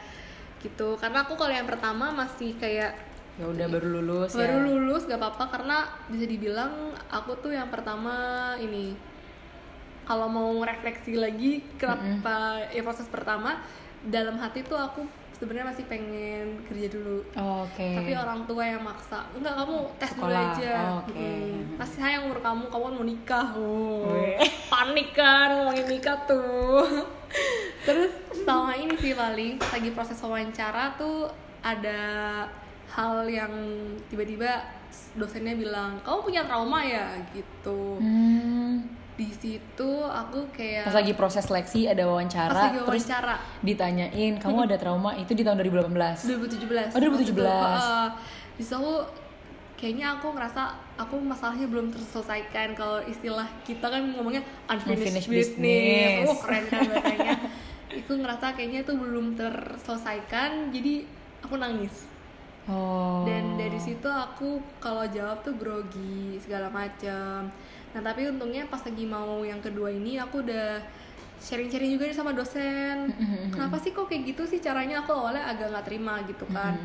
gitu. 0.64 0.96
Karena 0.96 1.28
aku 1.28 1.36
kalau 1.36 1.52
yang 1.52 1.68
pertama 1.68 2.16
masih 2.16 2.56
kayak 2.56 2.96
ya 3.34 3.50
udah 3.50 3.66
baru 3.66 3.98
lulus 3.98 4.38
baru 4.38 4.62
ya 4.62 4.66
lulus 4.66 5.04
gak 5.06 5.20
apa-apa. 5.20 5.46
Karena 5.60 5.78
bisa 6.08 6.26
dibilang 6.26 6.96
aku 7.12 7.36
tuh 7.44 7.52
yang 7.52 7.68
pertama 7.68 8.16
ini 8.58 8.96
kalau 10.08 10.28
mau 10.32 10.52
refleksi 10.64 11.16
lagi 11.16 11.64
kenapa 11.80 12.64
ya 12.72 12.84
proses 12.84 13.08
pertama 13.08 13.64
dalam 14.04 14.36
hati 14.36 14.64
tuh 14.68 14.76
aku 14.76 15.08
sebenarnya 15.44 15.68
masih 15.68 15.86
pengen 15.86 16.46
kerja 16.64 16.88
dulu 16.90 17.20
Oh, 17.36 17.68
oke 17.68 17.84
tapi 17.94 18.16
orang 18.16 18.48
tua 18.48 18.64
yang 18.64 18.80
maksa 18.80 19.28
enggak 19.32 19.52
kamu 19.54 19.76
tes 19.94 20.12
dulu 20.12 20.24
Sekolah. 20.24 20.48
aja 20.50 20.74
Oh, 20.80 20.98
oke. 21.04 21.12
Hmm. 21.20 21.60
pasti 21.76 21.96
sayang 22.00 22.24
umur 22.26 22.40
kamu 22.40 22.64
kamu 22.66 22.84
kan 22.84 22.94
mau 22.94 23.04
nikah 23.04 23.48
oh. 23.54 24.08
Panik 24.66 25.12
kan 25.12 25.48
ngomongin 25.54 25.86
nikah 25.86 26.18
tuh 26.24 26.88
terus 27.86 28.16
sama 28.40 28.74
ini 28.74 28.96
sih 28.96 29.12
paling 29.12 29.60
lagi 29.60 29.90
proses 29.92 30.16
wawancara 30.18 30.96
tuh 30.96 31.28
ada 31.60 32.00
hal 32.90 33.26
yang 33.26 33.52
tiba-tiba 34.08 34.64
dosennya 35.14 35.54
bilang 35.54 36.00
kamu 36.00 36.20
punya 36.22 36.42
trauma 36.44 36.80
ya 36.80 37.12
gitu 37.32 38.00
Hmm. 38.00 39.03
Di 39.14 39.30
situ 39.30 39.92
aku 40.02 40.50
kayak 40.50 40.90
pas 40.90 40.98
lagi 40.98 41.14
proses 41.14 41.46
seleksi 41.46 41.86
ada 41.86 42.02
wawancara 42.04 42.50
pas 42.50 42.64
lagi 42.66 42.80
terus 42.82 43.06
wawancara. 43.06 43.36
ditanyain 43.62 44.34
kamu 44.38 44.58
ada 44.66 44.76
trauma? 44.76 45.14
Itu 45.14 45.32
di 45.32 45.42
tahun 45.42 45.62
2018 45.62 46.26
2017 46.26 46.98
Oh, 46.98 47.00
2017. 47.00 47.00
Waktu 47.00 47.22
itu, 47.30 47.38
uh, 47.38 48.10
di 48.54 48.62
situ 48.62 48.74
aku 48.74 48.94
kayaknya 49.74 50.16
aku 50.16 50.28
ngerasa 50.32 50.62
aku 50.96 51.16
masalahnya 51.20 51.68
belum 51.68 51.92
terselesaikan 51.92 52.74
kalau 52.74 53.04
istilah 53.04 53.46
kita 53.62 53.84
kan 53.84 54.02
ngomongnya 54.14 54.42
unfinished, 54.66 55.06
Unfinished 55.06 55.30
business. 55.30 55.54
business. 55.60 56.26
oh 56.26 56.38
keren 56.40 56.64
kan 56.66 56.82
bahasanya 56.88 57.36
itu 57.94 58.12
ngerasa 58.16 58.46
kayaknya 58.56 58.80
itu 58.82 58.94
belum 58.96 59.26
terselesaikan 59.38 60.50
jadi 60.72 60.94
aku 61.42 61.56
nangis. 61.56 62.10
Oh. 62.64 63.28
Dan 63.28 63.60
dari 63.60 63.76
situ 63.76 64.08
aku 64.08 64.58
kalau 64.80 65.04
jawab 65.06 65.44
tuh 65.44 65.52
grogi 65.54 66.40
segala 66.40 66.72
macam 66.72 67.52
nah 67.94 68.02
tapi 68.02 68.26
untungnya 68.26 68.66
pas 68.66 68.82
lagi 68.82 69.06
mau 69.06 69.46
yang 69.46 69.62
kedua 69.62 69.94
ini 69.94 70.18
aku 70.18 70.42
udah 70.42 70.82
sharing-sharing 71.44 71.92
juga 72.00 72.08
nih 72.08 72.16
sama 72.16 72.32
dosen. 72.32 73.12
Kenapa 73.52 73.76
sih 73.76 73.92
kok 73.92 74.08
kayak 74.08 74.32
gitu 74.32 74.48
sih 74.48 74.64
caranya? 74.64 75.04
Aku 75.04 75.12
awalnya 75.12 75.44
agak 75.52 75.76
nggak 75.76 75.86
terima 75.86 76.24
gitu 76.24 76.48
kan. 76.56 76.80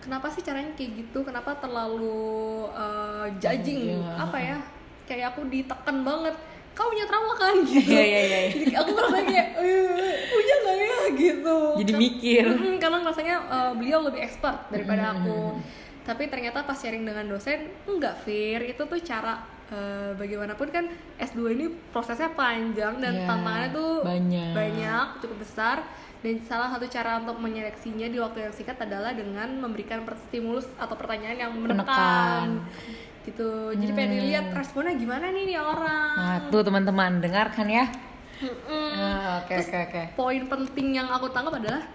Kenapa 0.00 0.32
sih 0.32 0.40
caranya 0.40 0.72
kayak 0.72 1.04
gitu? 1.04 1.20
Kenapa 1.20 1.52
terlalu 1.60 2.64
uh, 2.72 3.28
judging 3.36 4.00
Judging, 4.00 4.16
apa 4.16 4.38
ya? 4.40 4.58
Kayak 5.10 5.36
aku 5.36 5.44
ditekan 5.52 6.06
banget. 6.06 6.32
Kau 6.72 6.86
punya 6.88 7.04
trauma 7.04 7.34
kan? 7.36 7.60
Gitu. 7.66 7.92
Iya, 7.92 8.02
iya, 8.06 8.20
iya. 8.24 8.40
jadi 8.54 8.74
aku 8.78 8.90
ngerasa 8.94 9.18
kayak 9.26 9.48
"Eh, 9.58 10.12
punya 10.30 10.54
nggak 10.62 10.76
ya? 10.78 10.98
Gitu. 11.18 11.56
Jadi 11.82 11.92
mikir. 11.98 12.44
Mm-mm, 12.46 12.74
karena 12.78 12.98
rasanya 13.04 13.36
uh, 13.50 13.72
beliau 13.74 14.00
lebih 14.06 14.22
expert 14.22 14.70
daripada 14.70 15.12
aku 15.12 15.58
tapi 16.02 16.26
ternyata 16.26 16.62
pas 16.62 16.74
sharing 16.74 17.02
dengan 17.02 17.26
dosen 17.26 17.58
enggak 17.84 18.20
fair 18.20 18.64
itu 18.64 18.80
tuh 18.80 19.00
cara 19.00 19.40
uh, 19.68 20.10
bagaimanapun 20.14 20.68
kan 20.68 20.84
S2 21.16 21.38
ini 21.50 21.64
prosesnya 21.90 22.30
panjang 22.30 22.96
dan 22.96 23.12
Iya, 23.14 23.26
tantangannya 23.26 23.70
tuh 23.70 23.92
banyak. 24.00 24.50
banyak 24.52 25.06
cukup 25.18 25.38
besar. 25.38 25.78
Dan 26.20 26.36
salah 26.44 26.68
satu 26.68 26.84
cara 26.84 27.16
untuk 27.16 27.40
menyeleksinya 27.40 28.04
di 28.04 28.20
waktu 28.20 28.44
yang 28.44 28.52
singkat 28.52 28.76
adalah 28.76 29.16
dengan 29.16 29.56
memberikan 29.56 30.04
stimulus 30.20 30.68
atau 30.76 30.92
pertanyaan 30.92 31.38
yang 31.38 31.52
menekan, 31.54 32.60
Menekan. 32.60 33.24
gitu. 33.24 33.72
Jadi 33.72 33.88
pengen 33.90 34.12
dilihat 34.20 34.52
responnya 34.52 34.92
gimana 34.94 35.32
nih 35.32 35.48
nih 35.48 35.56
orang. 35.56 36.12
Nah 36.12 36.36
tuh 36.48 36.60
teman-teman 36.60 37.24
dengarkan 37.24 37.64
ya. 37.66 37.88
Mm-mm. 38.36 38.92
Ah, 38.94 39.40
oke 39.40 39.48
Terus 39.48 39.68
oke 39.68 39.80
oke. 39.80 40.02
poin 40.12 40.42
penting 40.44 40.88
yang 40.92 41.08
aku 41.08 41.28
tangkap 41.28 41.56
adalah 41.56 41.88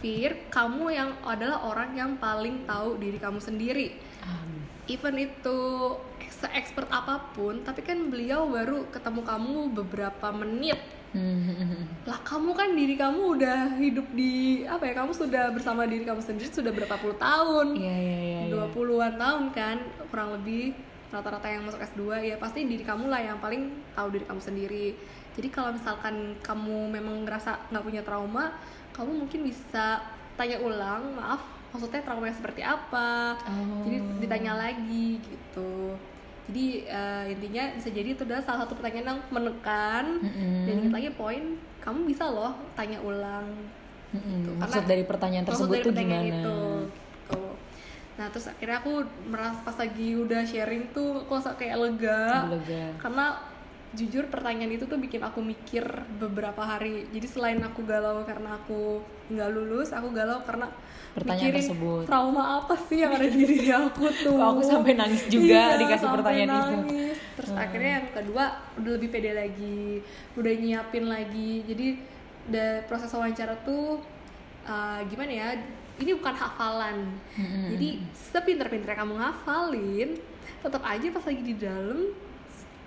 Fir, 0.00 0.50
kamu 0.52 0.92
yang 0.92 1.10
adalah 1.24 1.64
orang 1.64 1.96
yang 1.96 2.10
paling 2.20 2.68
tahu 2.68 3.00
diri 3.00 3.16
kamu 3.16 3.40
sendiri. 3.40 3.96
Um, 4.22 4.64
Even 4.86 5.18
itu 5.18 5.58
se-expert 6.30 6.86
apa 6.94 7.34
pun, 7.34 7.64
tapi 7.66 7.82
kan 7.82 8.06
beliau 8.06 8.46
baru 8.46 8.86
ketemu 8.94 9.20
kamu 9.26 9.58
beberapa 9.74 10.30
menit. 10.30 10.78
hmm, 11.10 12.06
Lah 12.06 12.22
kamu 12.22 12.54
kan 12.54 12.70
diri 12.76 12.94
kamu 12.94 13.40
udah 13.40 13.58
hidup 13.82 14.06
di 14.14 14.62
apa 14.68 14.86
ya? 14.86 14.94
Kamu 14.94 15.10
sudah 15.10 15.50
bersama 15.50 15.88
diri 15.90 16.06
kamu 16.06 16.22
sendiri 16.22 16.52
sudah 16.52 16.70
berapa 16.70 16.94
puluh 17.02 17.18
tahun? 17.18 17.74
iya 17.74 17.96
iya 17.98 18.18
iya. 18.20 18.62
20-an 18.70 19.14
tahun 19.18 19.44
kan 19.50 19.76
kurang 20.12 20.38
lebih 20.38 20.76
rata-rata 21.10 21.46
yang 21.46 21.62
masuk 21.66 21.80
S2 21.82 22.02
ya 22.22 22.36
pasti 22.36 22.66
diri 22.66 22.82
kamu 22.82 23.06
lah 23.06 23.22
yang 23.22 23.38
paling 23.38 23.70
tahu 23.94 24.10
diri 24.10 24.26
kamu 24.26 24.42
sendiri 24.42 24.86
jadi 25.38 25.48
kalau 25.54 25.70
misalkan 25.76 26.34
kamu 26.42 26.90
memang 26.90 27.22
ngerasa 27.22 27.70
nggak 27.70 27.84
punya 27.84 28.02
trauma 28.02 28.58
kamu 28.96 29.12
mungkin 29.18 29.40
bisa 29.44 30.00
tanya 30.34 30.56
ulang 30.58 31.12
maaf 31.12 31.40
maksudnya 31.68 32.00
trauma 32.00 32.28
seperti 32.28 32.60
apa 32.60 33.36
Oh. 33.38 33.84
jadi 33.84 34.00
ditanya 34.18 34.52
lagi 34.56 35.20
gitu 35.20 35.92
jadi 36.46 36.66
eh, 36.86 37.24
intinya 37.30 37.74
bisa 37.74 37.88
jadi 37.90 38.08
itu 38.10 38.22
adalah 38.22 38.40
salah 38.40 38.64
satu 38.64 38.74
pertanyaan 38.74 39.06
yang 39.10 39.20
menekan 39.28 40.04
Mm-mm. 40.18 40.64
dan 40.64 40.74
ingat 40.78 40.94
lagi 40.94 41.10
poin 41.12 41.42
kamu 41.78 42.06
bisa 42.06 42.24
loh 42.24 42.56
tanya 42.72 42.96
ulang 42.98 43.44
Mm-mm. 44.10 44.32
gitu. 44.40 44.50
maksud 44.54 44.80
Karena- 44.80 44.88
dari 44.88 45.04
pertanyaan 45.04 45.44
tersebut 45.44 45.74
dari 45.74 45.82
tuh 45.82 45.90
pertanyaan 45.92 46.24
gimana 46.24 46.40
itu, 46.40 46.56
gitu. 46.80 47.42
Nah 48.16 48.32
terus 48.32 48.48
akhirnya 48.48 48.80
aku 48.80 48.92
merasa 49.26 49.60
pas 49.60 49.76
lagi 49.76 50.16
udah 50.16 50.40
sharing 50.42 50.88
tuh 50.90 51.20
aku 51.20 51.36
rasa 51.36 51.52
kayak 51.52 51.76
lega 51.76 52.48
Lega. 52.48 52.96
karena 52.96 53.36
jujur 53.96 54.28
pertanyaan 54.28 54.70
itu 54.70 54.84
tuh 54.84 54.96
bikin 54.96 55.18
aku 55.20 55.40
mikir 55.40 55.82
beberapa 56.16 56.60
hari. 56.60 57.08
Jadi 57.10 57.26
selain 57.26 57.58
aku 57.58 57.80
galau 57.82 58.20
karena 58.22 58.54
aku 58.54 59.00
nggak 59.26 59.48
lulus, 59.50 59.90
aku 59.90 60.12
galau 60.12 60.44
karena 60.44 60.68
Pertanyaan 61.12 61.48
mikirin 61.48 61.64
tersebut. 61.64 62.02
trauma 62.04 62.60
apa 62.60 62.76
sih 62.76 63.00
yang 63.00 63.10
ada 63.10 63.24
di 63.24 63.40
diri 63.40 63.72
aku 63.72 64.04
tuh. 64.24 64.36
Kok 64.36 64.48
aku 64.52 64.62
sampai 64.62 64.92
nangis 64.92 65.24
juga 65.26 65.72
Iya, 65.72 65.80
dikasih 65.80 66.08
pertanyaan 66.12 66.46
itu. 66.46 66.60
nangis. 66.60 67.16
Terus 67.34 67.50
akhirnya 67.52 67.90
yang 67.96 68.06
kedua 68.12 68.44
udah 68.76 68.92
lebih 68.92 69.08
pede 69.08 69.32
lagi, 69.32 70.04
udah 70.34 70.52
nyiapin 70.52 71.04
lagi. 71.06 71.52
Jadi 71.64 71.86
da- 72.46 72.84
proses 72.84 73.08
wawancara 73.08 73.56
tuh 73.60 74.04
uh, 74.62 75.00
gimana 75.08 75.32
ya? 75.32 75.48
Ini 75.96 76.12
bukan 76.12 76.36
hafalan. 76.36 77.08
Mm-mm. 77.34 77.72
Jadi 77.72 77.88
sepinter-pinter 78.12 78.92
kamu 78.92 79.16
ngafalin, 79.16 80.20
tetap 80.60 80.84
aja 80.84 81.06
pas 81.08 81.24
lagi 81.24 81.40
di 81.40 81.56
dalam 81.56 82.12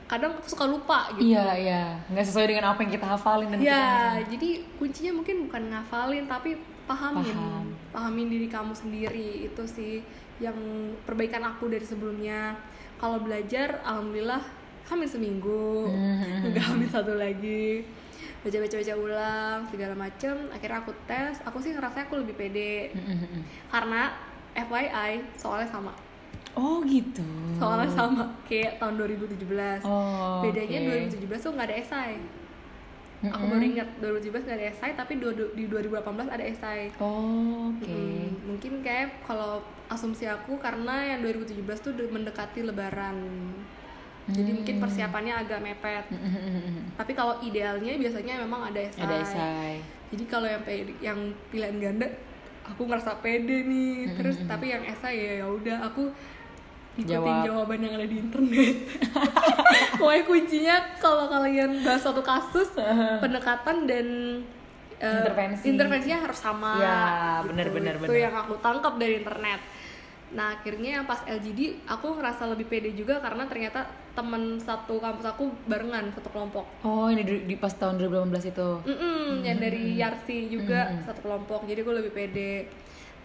kadang 0.09 0.33
aku 0.41 0.49
suka 0.49 0.65
lupa 0.65 1.13
gitu. 1.13 1.29
iya 1.29 1.53
iya 1.53 1.83
nggak 2.09 2.25
sesuai 2.25 2.49
dengan 2.49 2.73
apa 2.73 2.81
yang 2.81 2.91
kita 2.97 3.05
hafalin 3.05 3.47
dan 3.53 3.57
kita 3.61 3.69
Ya, 3.69 4.17
jadi 4.25 4.49
kuncinya 4.81 5.11
mungkin 5.21 5.35
bukan 5.45 5.63
ngafalin 5.69 6.25
tapi 6.25 6.57
pahamin. 6.89 7.29
Paham. 7.37 7.65
Pahamin 7.93 8.27
diri 8.33 8.47
kamu 8.49 8.73
sendiri 8.73 9.45
itu 9.45 9.63
sih 9.69 10.01
yang 10.41 10.57
perbaikan 11.05 11.45
aku 11.45 11.69
dari 11.69 11.85
sebelumnya. 11.85 12.57
Kalau 12.97 13.21
belajar 13.21 13.85
alhamdulillah 13.85 14.41
hamil 14.89 15.05
seminggu. 15.05 15.85
Hmm. 15.93 16.49
Enggak 16.49 16.65
hamil 16.73 16.89
satu 16.89 17.13
lagi. 17.13 17.85
Baca-baca-baca 18.41 18.93
ulang 18.97 19.59
segala 19.69 19.93
macem 19.93 20.35
akhirnya 20.49 20.79
aku 20.81 20.91
tes 21.05 21.37
aku 21.45 21.59
sih 21.61 21.75
ngerasa 21.75 22.07
aku 22.07 22.23
lebih 22.23 22.39
pede 22.39 22.95
Mm-mm. 22.95 23.43
karena 23.67 24.15
FYI 24.55 25.35
soalnya 25.35 25.67
sama 25.67 25.91
oh 26.59 26.83
gitu. 26.83 27.23
Soalnya 27.55 27.87
sama 27.89 28.23
kayak 28.43 28.75
tahun 28.75 28.99
2017 28.99 29.79
oh, 29.81 30.43
bedanya 30.43 30.77
oke. 30.81 31.15
2017 31.15 31.39
tuh 31.39 31.51
nggak 31.53 31.67
ada 31.67 31.77
esai. 31.77 32.13
Aku 33.21 33.35
Mm-mm. 33.35 33.51
baru 33.51 33.63
ingat 33.65 33.89
2017 33.99 34.47
nggak 34.47 34.57
ada 34.57 34.67
esai 34.69 34.91
tapi 34.93 35.19
di 35.53 35.63
2018 35.65 35.99
ada 36.29 36.45
esai. 36.45 36.87
Oh, 36.97 37.67
oke. 37.69 37.83
Mm, 37.89 38.27
mungkin 38.45 38.73
kayak 38.79 39.23
kalau 39.23 39.59
asumsi 39.87 40.23
aku 40.23 40.55
karena 40.55 40.95
yang 41.09 41.19
2017 41.21 41.51
tuh 41.81 41.93
de- 41.93 42.07
mendekati 42.07 42.61
lebaran. 42.61 43.15
Jadi 44.29 44.51
mungkin 44.53 44.75
Hmm. 44.77 44.83
persiapannya 44.85 45.33
agak 45.35 45.59
mepet. 45.59 46.05
Tapi 46.93 47.11
kalau 47.11 47.41
idealnya 47.41 47.97
biasanya 47.97 48.39
memang 48.39 48.69
ada 48.69 48.79
esai. 48.79 49.01
Ada 49.01 49.15
esai. 49.19 49.73
Jadi 50.09 50.23
kalau 50.23 50.45
yang 50.45 50.61
yang 51.01 51.19
pilihan 51.49 51.75
ganda 51.75 52.07
aku 52.63 52.85
ngerasa 52.85 53.17
pede 53.19 53.65
nih. 53.65 54.13
Terus 54.15 54.37
tapi 54.45 54.69
yang 54.69 54.85
esai 54.85 55.17
ya 55.17 55.33
ya 55.41 55.47
udah 55.49 55.81
aku 55.83 56.13
ikutin 56.99 57.15
Jawab. 57.15 57.45
jawaban 57.47 57.79
yang 57.79 57.93
ada 57.95 58.07
di 58.07 58.17
internet. 58.19 58.75
Pokoknya 59.99 60.23
kuncinya 60.23 60.75
kalau 60.97 61.25
kalian 61.27 61.83
bahas 61.83 62.01
suatu 62.01 62.21
kasus 62.21 62.69
pendekatan 63.19 63.87
dan 63.87 64.07
eh, 64.99 65.15
Intervensi. 65.23 65.65
intervensinya 65.65 66.19
harus 66.27 66.39
sama. 66.39 66.71
Ya, 66.77 66.99
gitu. 67.43 67.55
benar, 67.55 67.67
benar, 67.71 67.93
itu 67.97 68.11
benar. 68.11 68.23
yang 68.27 68.35
aku 68.35 68.53
tangkap 68.59 68.93
dari 68.95 69.19
internet. 69.19 69.61
Nah 70.29 70.53
akhirnya 70.53 71.01
yang 71.01 71.05
pas 71.09 71.25
LGD 71.25 71.89
aku 71.89 72.21
ngerasa 72.21 72.45
lebih 72.53 72.69
pede 72.69 72.93
juga 72.93 73.17
karena 73.17 73.49
ternyata 73.49 73.89
temen 74.13 74.61
satu 74.61 75.01
kampus 75.01 75.25
aku 75.25 75.49
barengan 75.65 76.13
satu 76.13 76.29
kelompok. 76.29 76.65
Oh 76.85 77.09
ini 77.09 77.25
di, 77.25 77.49
di 77.49 77.55
pas 77.57 77.73
tahun 77.73 77.97
2018 77.97 78.53
itu? 78.53 78.69
Mm 78.85 78.93
-mm, 78.93 79.25
yang 79.41 79.57
dari 79.57 79.83
Yarsi 79.97 80.51
juga 80.51 81.01
satu 81.01 81.25
kelompok. 81.25 81.65
Jadi 81.65 81.81
aku 81.81 81.91
lebih 81.97 82.13
pede. 82.13 82.69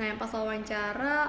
Nah 0.01 0.05
yang 0.09 0.17
pas 0.17 0.33
wawancara 0.33 1.29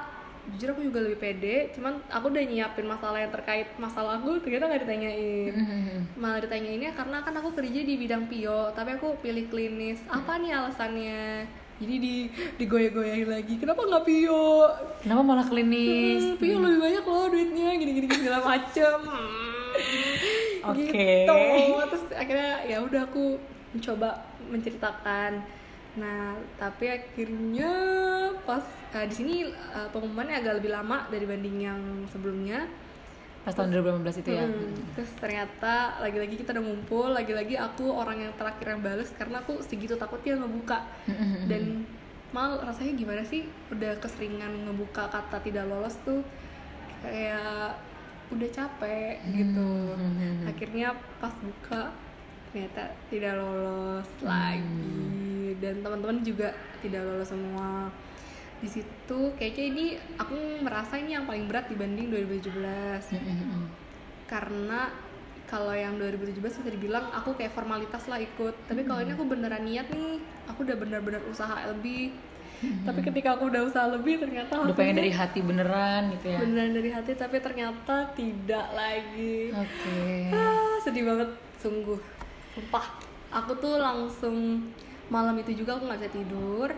jujur 0.54 0.78
aku 0.78 0.82
juga 0.86 1.00
lebih 1.02 1.18
pede 1.18 1.56
cuman 1.74 1.98
aku 2.08 2.30
udah 2.30 2.44
nyiapin 2.46 2.86
masalah 2.86 3.18
yang 3.18 3.34
terkait 3.34 3.68
masalah 3.82 4.22
aku 4.22 4.38
ternyata 4.46 4.70
nggak 4.70 4.84
ditanyain. 4.86 5.54
Malah 6.16 6.40
ditanyainnya 6.46 6.92
karena 6.94 7.18
kan 7.26 7.34
aku 7.42 7.50
kerja 7.58 7.80
di 7.82 7.94
bidang 7.98 8.30
pio 8.30 8.70
tapi 8.78 8.96
aku 8.96 9.18
pilih 9.20 9.50
klinis. 9.50 10.00
Apa 10.06 10.38
nih 10.38 10.54
alasannya? 10.54 11.50
Jadi 11.76 11.96
di 12.00 12.16
digoyah-goyahin 12.56 13.28
lagi 13.28 13.60
kenapa 13.60 13.84
nggak 13.84 14.06
pio 14.08 14.70
kenapa 15.04 15.22
malah 15.26 15.48
klinis? 15.50 16.24
Hmm, 16.24 16.38
pio 16.40 16.56
lebih 16.62 16.80
banyak 16.80 17.04
loh 17.04 17.26
duitnya 17.28 17.70
gini-gini 17.76 18.08
segala 18.14 18.40
macem. 18.46 18.98
Oke. 20.72 20.82
gitu. 20.88 21.38
Terus 21.92 22.06
akhirnya 22.16 22.54
ya 22.66 22.78
udah 22.82 23.02
aku 23.06 23.38
mencoba 23.76 24.24
menceritakan 24.48 25.44
nah 25.96 26.36
tapi 26.60 26.92
akhirnya 26.92 27.72
pas 28.44 28.64
eh, 28.96 29.08
di 29.08 29.16
sini 29.16 29.36
eh, 29.50 29.88
pengumumannya 29.92 30.44
agak 30.44 30.60
lebih 30.60 30.72
lama 30.72 31.08
dari 31.08 31.26
banding 31.28 31.58
yang 31.60 31.82
sebelumnya. 32.12 32.68
Pas 33.46 33.54
tahun 33.54 33.78
2018 33.78 34.26
itu 34.26 34.32
ya? 34.34 34.46
Hmm, 34.50 34.74
terus 34.98 35.12
ternyata 35.22 36.02
lagi-lagi 36.02 36.36
kita 36.42 36.50
udah 36.58 36.66
ngumpul 36.66 37.14
lagi-lagi 37.14 37.54
aku 37.62 37.94
orang 37.94 38.26
yang 38.26 38.34
terakhir 38.34 38.74
yang 38.74 38.82
bales 38.82 39.14
karena 39.14 39.38
aku 39.46 39.62
segitu 39.62 39.94
takutnya 39.96 40.42
ngebuka. 40.42 40.82
Dan 41.46 41.86
mal 42.34 42.58
rasanya 42.58 42.98
gimana 42.98 43.22
sih 43.22 43.46
udah 43.70 44.02
keseringan 44.02 44.66
ngebuka 44.66 45.14
kata 45.14 45.38
tidak 45.46 45.70
lolos 45.70 45.94
tuh? 46.02 46.26
Kayak 47.06 47.78
udah 48.34 48.50
capek 48.50 49.22
gitu. 49.30 49.94
Akhirnya 50.50 50.98
pas 51.22 51.34
buka 51.38 51.94
ternyata 52.56 52.88
tidak 53.12 53.36
lolos 53.36 54.08
lagi. 54.24 55.60
Dan 55.60 55.84
teman-teman 55.84 56.24
juga 56.24 56.56
tidak 56.80 57.04
lolos 57.04 57.28
semua. 57.28 57.92
Di 58.64 58.72
situ 58.72 59.20
kayaknya 59.36 59.64
ini 59.76 59.86
aku 60.16 60.64
merasa 60.64 60.96
ini 60.96 61.20
yang 61.20 61.28
paling 61.28 61.52
berat 61.52 61.68
dibanding 61.68 62.08
2017 62.08 63.12
karena 64.26 64.90
kalau 65.46 65.76
yang 65.76 66.02
2017 66.02 66.42
bisa 66.42 66.72
dibilang 66.72 67.12
aku 67.12 67.36
kayak 67.36 67.52
formalitas 67.52 68.08
lah 68.08 68.24
ikut. 68.24 68.56
Tapi 68.72 68.88
kalau 68.88 69.04
ini 69.04 69.12
aku 69.12 69.28
beneran 69.28 69.68
niat 69.68 69.92
nih 69.92 70.24
aku 70.48 70.64
udah 70.64 70.80
bener-bener 70.80 71.20
usaha 71.28 71.60
lebih. 71.68 72.16
Tapi 72.88 73.04
ketika 73.04 73.36
aku 73.36 73.52
udah 73.52 73.68
usaha 73.68 73.84
lebih 73.92 74.16
ternyata 74.24 74.64
udah 74.64 74.72
pengen 74.72 75.04
dari 75.04 75.12
hati 75.12 75.44
beneran 75.44 76.08
gitu 76.16 76.32
ya? 76.32 76.40
beneran 76.40 76.72
dari 76.72 76.88
hati 76.88 77.12
tapi 77.20 77.44
ternyata 77.44 78.16
tidak 78.16 78.72
lagi. 78.72 79.52
Oke. 79.52 80.32
Ah, 80.32 80.80
sedih 80.80 81.04
banget 81.04 81.30
sungguh 81.60 82.15
sumpah 82.56 82.86
aku 83.36 83.52
tuh 83.60 83.76
langsung 83.76 84.64
malam 85.12 85.36
itu 85.38 85.52
juga 85.54 85.76
aku 85.76 85.92
nggak 85.92 86.00
bisa 86.02 86.12
tidur. 86.16 86.70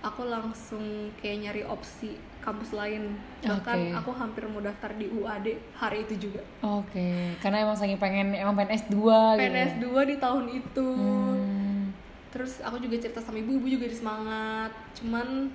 Aku 0.00 0.24
langsung 0.24 1.12
kayak 1.20 1.36
nyari 1.44 1.62
opsi 1.68 2.16
kampus 2.40 2.72
lain. 2.72 3.20
Bahkan 3.44 3.78
Oke. 3.92 3.96
aku 4.00 4.10
hampir 4.16 4.48
mau 4.48 4.64
daftar 4.64 4.96
di 4.96 5.12
UAD 5.12 5.76
hari 5.76 6.08
itu 6.08 6.28
juga. 6.28 6.40
Oke 6.64 7.36
karena 7.44 7.68
emang 7.68 7.76
saking 7.76 8.00
pengen 8.00 8.32
emang 8.32 8.56
pengen 8.56 8.80
S2 8.80 8.96
gitu 8.96 9.40
PNS 9.44 9.72
2 9.78 10.10
di 10.10 10.16
tahun 10.18 10.44
itu. 10.50 10.88
Hmm. 10.90 11.92
terus 12.30 12.62
aku 12.62 12.78
juga 12.78 12.94
cerita 13.02 13.18
sama 13.18 13.42
ibu 13.42 13.60
ibu 13.60 13.66
juga 13.68 13.86
di 13.90 13.96
semangat. 13.96 14.72
Cuman 14.96 15.52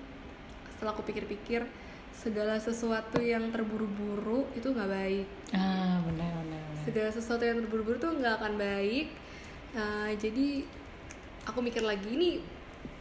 setelah 0.78 0.94
aku 0.94 1.08
pikir-pikir 1.10 1.66
segala 2.14 2.62
sesuatu 2.62 3.18
yang 3.18 3.50
terburu-buru 3.50 4.46
itu 4.54 4.70
nggak 4.70 4.90
baik. 4.94 5.28
Ah 5.58 6.00
benar 6.06 6.32
benar 6.46 6.62
benar. 6.70 6.84
segala 6.86 7.10
sesuatu 7.10 7.42
yang 7.42 7.66
terburu-buru 7.66 7.98
tuh 7.98 8.14
nggak 8.14 8.34
akan 8.44 8.54
baik 8.62 9.25
Nah, 9.76 10.08
jadi 10.16 10.64
aku 11.44 11.60
mikir 11.60 11.84
lagi 11.84 12.08
ini 12.10 12.40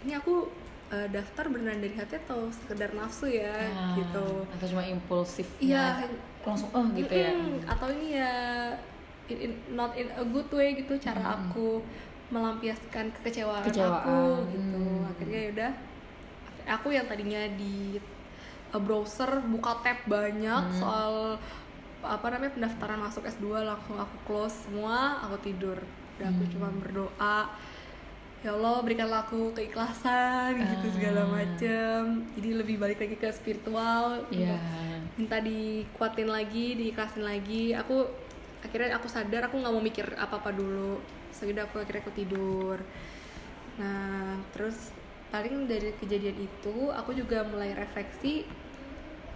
ini 0.04 0.12
aku 0.12 0.50
eh, 0.90 1.08
daftar 1.08 1.48
beneran 1.48 1.78
dari 1.78 1.94
hati 1.94 2.18
atau 2.18 2.50
sekedar 2.52 2.92
nafsu 2.92 3.24
ya 3.26 3.54
Ah, 3.70 3.94
gitu 3.94 4.44
atau 4.44 4.66
cuma 4.68 4.84
impulsif 4.84 5.48
Iya. 5.56 6.04
langsung 6.44 6.68
oh 6.70 6.84
gitu 6.92 7.08
ya 7.08 7.32
atau 7.64 7.88
ini 7.88 8.14
ya 8.14 8.34
in- 9.26 9.48
in- 9.48 9.60
not 9.70 9.96
in 9.96 10.12
a 10.12 10.24
good 10.24 10.50
way 10.50 10.76
gitu 10.76 10.92
cara 10.98 11.40
aku 11.40 11.80
melampiaskan 12.28 13.08
kekecewaan, 13.14 13.64
Kecewaan. 13.64 14.02
aku 14.02 14.20
gitu 14.50 14.76
Hmm. 14.76 15.08
akhirnya 15.08 15.38
ya 15.38 15.48
udah 15.50 15.72
aku 16.70 16.88
yang 16.90 17.06
tadinya 17.06 17.42
di 17.50 17.96
uh, 18.68 18.78
browser 18.78 19.40
buka 19.42 19.80
tab 19.80 20.04
banyak 20.04 20.62
Hmm. 20.68 20.76
soal 20.76 21.40
apa 22.02 22.26
namanya 22.28 22.52
pendaftaran 22.52 23.00
masuk 23.00 23.24
S2 23.24 23.40
langsung 23.62 23.96
aku 23.96 24.16
close 24.22 24.68
semua 24.68 25.16
aku 25.22 25.40
tidur 25.42 25.80
dan 26.16 26.30
aku 26.30 26.42
Hmm. 26.42 26.52
cuma 26.52 26.68
berdoa 26.74 27.38
ya 28.40 28.52
Allah 28.52 28.76
berikanlah 28.80 29.24
aku 29.24 29.50
keikhlasan 29.52 30.52
gitu 30.60 30.86
segala 30.92 31.24
macem 31.26 32.00
jadi 32.34 32.50
lebih 32.54 32.76
balik 32.76 33.00
lagi 33.00 33.16
ke 33.16 33.28
spiritual 33.30 34.20
Iya. 34.28 34.60
minta 35.14 35.40
dikuatin 35.40 36.28
lagi 36.28 36.74
diikhlasin 36.74 37.24
lagi 37.24 37.72
aku 37.72 38.04
akhirnya 38.60 38.94
aku 38.94 39.08
sadar 39.08 39.48
aku 39.48 39.56
nggak 39.56 39.72
mau 39.72 39.80
mikir 39.80 40.06
apa 40.14 40.36
apa 40.36 40.50
dulu 40.50 41.00
segitu 41.30 41.56
aku 41.58 41.80
akhirnya 41.80 42.00
aku 42.00 42.12
tidur 42.12 42.76
nah 43.74 44.36
terus 44.50 44.92
paling 45.28 45.64
dari 45.64 45.90
kejadian 45.94 46.38
itu 46.38 46.76
aku 46.90 47.10
juga 47.10 47.42
mulai 47.44 47.72
refleksi 47.72 48.44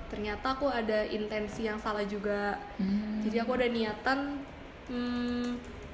ternyata 0.08 0.52
aku 0.52 0.68
ada 0.68 1.04
intensi 1.04 1.64
yang 1.64 1.76
salah 1.76 2.04
juga 2.04 2.60
Hmm. 2.76 3.24
jadi 3.24 3.42
aku 3.42 3.56
ada 3.56 3.66
niatan 3.66 4.36
hmm, 4.86 5.48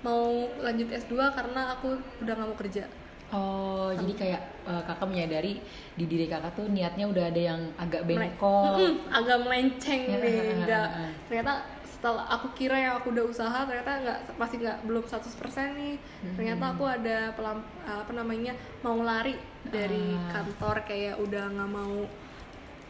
mau 0.04 0.28
lanjut 0.58 0.84
S2 0.86 1.16
karena 1.32 1.72
aku 1.72 1.88
udah 2.20 2.32
nggak 2.32 2.46
mau 2.46 2.58
kerja 2.58 2.84
Oh, 3.32 3.90
jadi 3.90 4.12
kayak 4.14 4.40
eh, 4.62 4.82
kakak 4.84 5.08
menyadari 5.08 5.58
di 5.92 6.04
diri 6.06 6.28
kakak 6.28 6.54
tuh 6.54 6.68
niatnya 6.68 7.02
udah 7.04 7.24
ada 7.26 7.40
yang 7.42 7.60
agak 7.74 8.06
bengkok. 8.06 8.78
Mm-mm, 8.78 9.10
agak 9.10 9.42
melenceng 9.42 10.02
Ya, 10.06 10.16
nih 10.22 10.38
nggak 10.60 10.86
ah. 10.86 11.10
ternyata 11.26 11.52
setelah 11.82 12.30
aku 12.30 12.52
kira 12.54 12.76
yang 12.76 12.94
aku 12.94 13.10
udah 13.10 13.24
usaha 13.24 13.64
ternyata 13.64 13.90
nggak 13.98 14.18
masih 14.36 14.56
nggak 14.60 14.78
belum 14.84 15.02
100% 15.02 15.34
nih 15.74 15.96
Hmm. 15.96 16.34
ternyata 16.36 16.64
aku 16.68 16.84
ada 16.84 17.18
pelam, 17.32 17.58
apa 17.82 18.12
namanya 18.12 18.52
mau 18.80 19.02
lari 19.02 19.34
dari 19.66 20.14
Ah. 20.14 20.30
kantor 20.30 20.76
kayak 20.84 21.18
udah 21.18 21.44
nggak 21.50 21.70
mau 21.72 21.96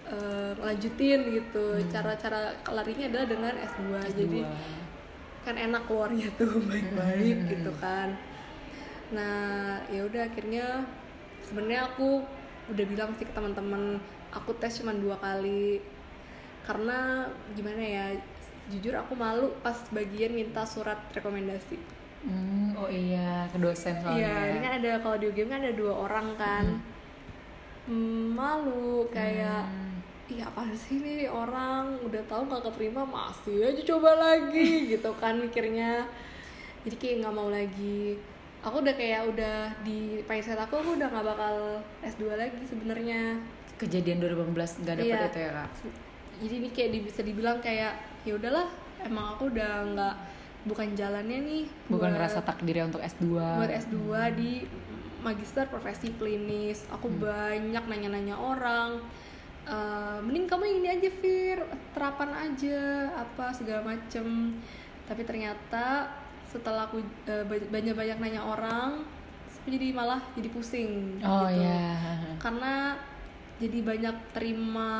eh, 0.06 0.52
lanjutin 0.58 1.20
gitu 1.32 1.64
Hmm. 1.72 1.88
cara-cara 1.88 2.40
larinya 2.66 3.08
adalah 3.08 3.26
dengan 3.26 3.54
S2, 3.56 3.80
S2. 4.04 4.12
jadi 4.12 4.40
kan 5.44 5.56
enak 5.56 5.82
keluarnya 5.86 6.28
tuh 6.34 6.58
baik-baik 6.70 7.36
Hmm. 7.38 7.48
gitu 7.52 7.72
kan 7.78 8.08
nah 9.12 9.78
ya 9.92 10.00
udah 10.08 10.22
akhirnya 10.26 10.82
sebenarnya 11.44 11.86
aku 11.86 12.24
udah 12.72 12.84
bilang 12.88 13.12
sih 13.14 13.28
ke 13.28 13.32
teman-teman 13.36 14.00
aku 14.32 14.56
tes 14.56 14.80
cuma 14.80 14.96
dua 14.96 15.20
kali 15.20 15.78
karena 16.64 17.28
gimana 17.52 17.82
ya 17.84 18.06
jujur 18.72 18.96
aku 18.96 19.12
malu 19.14 19.52
pas 19.60 19.76
bagian 19.92 20.32
minta 20.32 20.64
surat 20.64 20.98
rekomendasi 21.12 21.76
Hmm, 22.24 22.72
oh 22.72 22.88
iya, 22.88 23.44
ke 23.52 23.60
dosen 23.60 24.00
soalnya. 24.00 24.16
iya 24.16 24.36
ini 24.48 24.58
kan 24.58 24.72
ada 24.80 24.96
kalau 24.98 25.20
di 25.20 25.28
UGM 25.28 25.44
kan 25.44 25.60
ada 25.60 25.76
dua 25.76 25.92
orang 25.92 26.32
kan 26.40 26.64
Hmm, 27.84 28.32
malu 28.32 29.04
kayak 29.12 29.68
Hmm. 29.68 29.93
Iya 30.26 30.44
apa 30.44 30.64
sih 30.72 30.98
nih 30.98 31.26
orang? 31.26 32.00
Udah 32.00 32.22
tahu 32.24 32.46
gak 32.46 32.64
keterima? 32.64 33.02
Masih 33.02 33.60
aja 33.62 33.82
coba 33.86 34.10
lagi 34.14 34.68
gitu 34.92 35.10
kan 35.14 35.36
mikirnya. 35.36 36.04
Jadi 36.82 36.94
kayak 36.94 37.16
nggak 37.20 37.34
mau 37.34 37.48
lagi. 37.48 38.16
Aku 38.60 38.80
udah 38.80 38.92
kayak 38.92 39.24
udah 39.26 39.56
di 39.80 39.98
mindset 40.22 40.56
aku 40.56 40.76
aku 40.76 40.96
udah 40.96 41.06
nggak 41.06 41.26
bakal 41.26 41.54
S2 42.00 42.24
lagi 42.34 42.62
sebenarnya. 42.62 43.36
Kejadian 43.74 44.20
2018 44.20 44.80
nggak 44.80 44.96
dapet 44.98 45.08
Iya. 45.10 45.26
itu 45.26 45.40
ya 45.40 45.50
kak? 45.54 45.70
jadi 46.34 46.54
ini 46.58 46.68
kayak 46.68 46.90
bisa 47.00 47.22
dibilang 47.22 47.62
kayak 47.62 47.94
ya 48.26 48.34
udahlah 48.34 48.66
emang 48.98 49.32
aku 49.32 49.46
udah 49.48 49.86
nggak 49.86 50.14
bukan 50.64 50.90
jalannya 50.92 51.38
nih 51.40 51.64
Bukan 51.86 51.94
buat- 52.00 52.10
ngerasa 52.10 52.42
takdirnya 52.42 52.90
untuk 52.90 52.98
S2. 53.00 53.22
buat 53.30 53.70
S2 53.70 53.94
di 54.34 54.50
magister 55.20 55.64
profesi 55.64 56.10
klinis. 56.12 56.88
Aku 56.90 57.06
banyak 57.12 57.84
nanya-nanya 57.84 58.34
orang 58.34 58.98
Eh, 59.64 60.03
mending 60.24 60.46
kamu 60.46 60.64
ini 60.74 60.88
aja 60.90 61.10
Fir 61.12 61.58
terapan 61.90 62.30
aja 62.34 62.78
apa 63.14 63.52
segala 63.52 63.84
macem 63.86 64.56
tapi 65.04 65.22
ternyata 65.22 66.08
setelah 66.46 66.86
aku 66.86 66.98
eh, 67.24 67.44
ba- 67.44 67.68
banyak-banyak 67.70 68.16
nanya 68.16 68.40
orang 68.40 69.04
jadi 69.64 69.90
malah 69.90 70.20
jadi 70.32 70.48
pusing 70.48 71.20
Oh 71.20 71.44
gitu. 71.46 71.56
iya. 71.56 71.88
karena 72.36 72.96
jadi 73.56 73.78
banyak 73.80 74.16
terima 74.32 74.90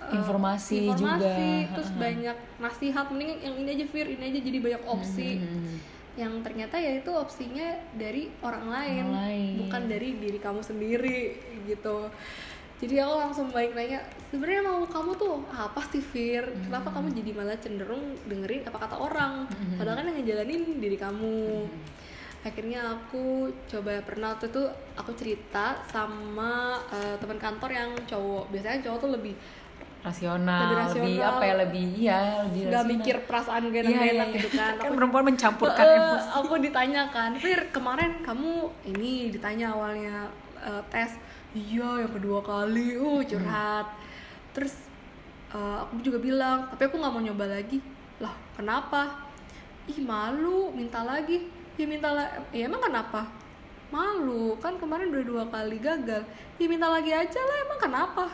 eh, 0.00 0.14
Informasi 0.14 0.86
informasi, 0.86 1.20
juga. 1.58 1.72
terus 1.72 1.90
banyak 1.92 2.36
nasihat 2.56 3.06
mending 3.08 3.32
yang 3.40 3.54
ini 3.56 3.68
aja 3.72 3.86
Fir 3.86 4.06
ini 4.06 4.24
aja 4.26 4.40
jadi 4.40 4.58
banyak 4.60 4.82
opsi 4.84 5.30
Hmm. 5.38 5.76
yang 6.12 6.32
ternyata 6.40 6.76
ya 6.76 6.92
itu 6.94 7.08
opsinya 7.08 7.64
dari 7.94 8.28
orang 8.40 8.68
lain, 8.68 9.04
Orang 9.06 9.16
lain. 9.18 9.52
bukan 9.58 9.82
dari 9.86 10.08
diri 10.14 10.38
kamu 10.38 10.60
sendiri 10.60 11.20
gitu 11.64 12.12
jadi 12.82 12.94
aku 13.00 13.14
langsung 13.16 13.46
baik 13.48 13.72
nanya 13.72 14.02
sebenarnya 14.26 14.62
mau 14.64 14.82
kamu 14.84 15.14
tuh 15.14 15.38
apa 15.48 15.78
sih 15.86 16.02
Fir? 16.02 16.42
Kenapa 16.60 16.90
kamu 16.90 17.14
jadi 17.14 17.30
malah 17.30 17.54
cenderung 17.56 18.02
dengerin 18.26 18.66
apa 18.66 18.74
kata 18.76 18.96
orang? 18.98 19.46
Padahal 19.72 19.96
kan 19.96 20.04
yang 20.04 20.18
ngejalanin 20.18 20.62
diri 20.76 20.98
kamu. 20.98 21.70
Akhirnya 22.42 22.82
aku 22.92 23.46
coba 23.70 24.02
pernah 24.02 24.34
waktu 24.34 24.50
itu 24.50 24.62
aku 24.92 25.14
cerita 25.14 25.78
sama 25.86 26.74
eh, 26.90 27.14
teman 27.16 27.38
kantor 27.38 27.70
yang 27.70 27.90
cowok. 28.02 28.50
Biasanya 28.50 28.82
cowok 28.82 28.98
tuh 28.98 29.10
lebih 29.14 29.34
rasional, 30.02 30.58
Lebih 30.58 30.74
lebih, 30.74 30.82
rasional. 31.14 31.30
apa 31.30 31.42
ya 31.46 31.54
lebih 31.56 31.84
iya 31.94 32.20
lebih 32.42 32.62
nggak 32.66 32.84
mikir 32.90 33.16
perasaan 33.22 33.62
gak 33.70 33.86
Iya, 33.86 33.98
enak 34.10 34.26
iya, 34.26 34.34
gitu 34.34 34.48
kan. 34.50 34.74
Kan 34.74 34.90
Aku- 34.90 34.96
perempuan 34.98 35.24
mencampurkan 35.24 35.84
Eh, 35.86 35.94
emosi. 35.94 36.28
aku 36.34 36.54
ditanyakan 36.58 37.30
Fir 37.38 37.60
kemarin 37.70 38.10
kamu 38.20 38.52
ini 38.90 39.30
ditanya 39.30 39.70
awalnya 39.70 40.26
eh, 40.58 40.82
tes 40.90 41.14
iya 41.52 42.04
yang 42.04 42.12
kedua 42.12 42.40
kali 42.40 42.96
uh 42.96 43.20
curhat 43.22 43.86
terus 44.52 44.74
eh, 45.50 45.76
aku 45.82 46.00
juga 46.00 46.18
bilang 46.18 46.68
tapi 46.68 46.88
aku 46.88 46.96
nggak 46.96 47.12
mau 47.12 47.20
nyoba 47.20 47.46
lagi 47.48 47.78
lah 48.18 48.32
kenapa 48.54 49.28
ih 49.84 49.98
malu 50.00 50.70
minta 50.72 51.02
lagi 51.02 51.48
ya 51.74 51.84
minta 51.84 52.08
lah 52.08 52.26
ya 52.50 52.68
emang 52.68 52.80
kenapa 52.80 53.26
malu 53.88 54.56
kan 54.56 54.80
kemarin 54.80 55.12
udah 55.12 55.24
dua 55.24 55.44
kali 55.48 55.76
gagal 55.76 56.24
ya 56.56 56.66
minta 56.66 56.88
lagi 56.88 57.12
aja 57.12 57.40
lah 57.40 57.56
emang 57.64 57.80
kenapa 57.80 58.26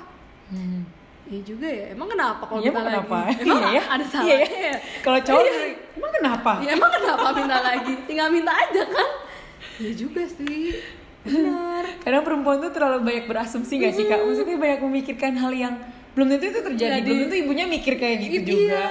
Hmm. 0.49 0.81
Iya 1.29 1.45
juga 1.45 1.69
ya, 1.69 1.93
emang 1.93 2.09
kenapa 2.09 2.41
kalau 2.49 2.65
Iya, 2.65 2.73
minta 2.73 2.81
emang 2.81 2.89
lagi? 2.89 2.97
kenapa? 3.05 3.19
Emang 3.37 3.61
Iya 3.61 3.69
ya? 3.69 3.83
ada 3.85 4.01
Iya 4.01 4.09
salahnya 4.09 4.33
ya? 4.33 4.61
ya? 4.65 4.77
Kalau 5.05 5.19
cowok 5.21 5.45
emang 5.93 6.13
kenapa? 6.17 6.53
Ya 6.65 6.71
emang 6.73 6.89
kenapa 6.97 7.29
minta 7.37 7.57
lagi? 7.61 7.93
Tinggal 8.09 8.29
minta 8.33 8.53
aja 8.57 8.83
kan? 8.89 9.11
Ya 9.77 9.91
juga 9.93 10.23
sih. 10.25 10.81
Benar. 11.29 11.85
Kadang 12.05 12.23
perempuan 12.23 12.57
tuh 12.59 12.73
terlalu 12.73 12.99
banyak 13.05 13.25
berasumsi 13.25 13.79
gak 13.79 13.93
sih 13.93 14.05
kak? 14.05 14.19
Maksudnya 14.19 14.57
banyak 14.57 14.81
memikirkan 14.83 15.33
hal 15.35 15.53
yang 15.53 15.75
belum 16.12 16.27
tentu 16.29 16.47
itu 16.49 16.61
terjadi, 16.64 16.99
Jadi- 16.99 17.07
belum 17.07 17.19
tentu 17.25 17.37
ibunya 17.38 17.64
mikir 17.64 17.95
kayak 17.95 18.17
gitu 18.19 18.35
Iya. 18.35 18.49
juga. 18.51 18.83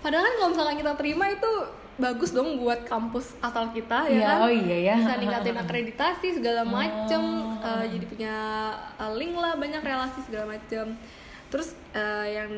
Padahal 0.00 0.24
kan 0.24 0.34
kalau 0.34 0.48
misalkan 0.50 0.76
kita 0.76 0.92
terima 0.94 1.24
itu 1.28 1.52
bagus 1.94 2.30
dong 2.30 2.58
buat 2.58 2.82
kampus 2.84 3.34
asal 3.38 3.68
kita 3.68 4.06
ya 4.06 4.14
Iya, 4.14 4.22
kan? 4.24 4.38
oh 4.40 4.52
iya 4.52 4.76
ya. 4.84 4.94
Bisa 4.96 5.14
ningkatin 5.16 5.56
akreditasi 5.56 6.28
segala 6.32 6.62
macem, 6.62 7.22
eh, 7.58 7.84
jadi 7.88 8.04
punya 8.06 8.34
eh, 8.96 9.12
link 9.14 9.34
lah 9.34 9.54
banyak 9.54 9.82
relasi 9.82 10.18
segala 10.22 10.46
macem. 10.48 10.94
Terus 11.48 11.74
eh, 11.92 12.26
yang 12.34 12.50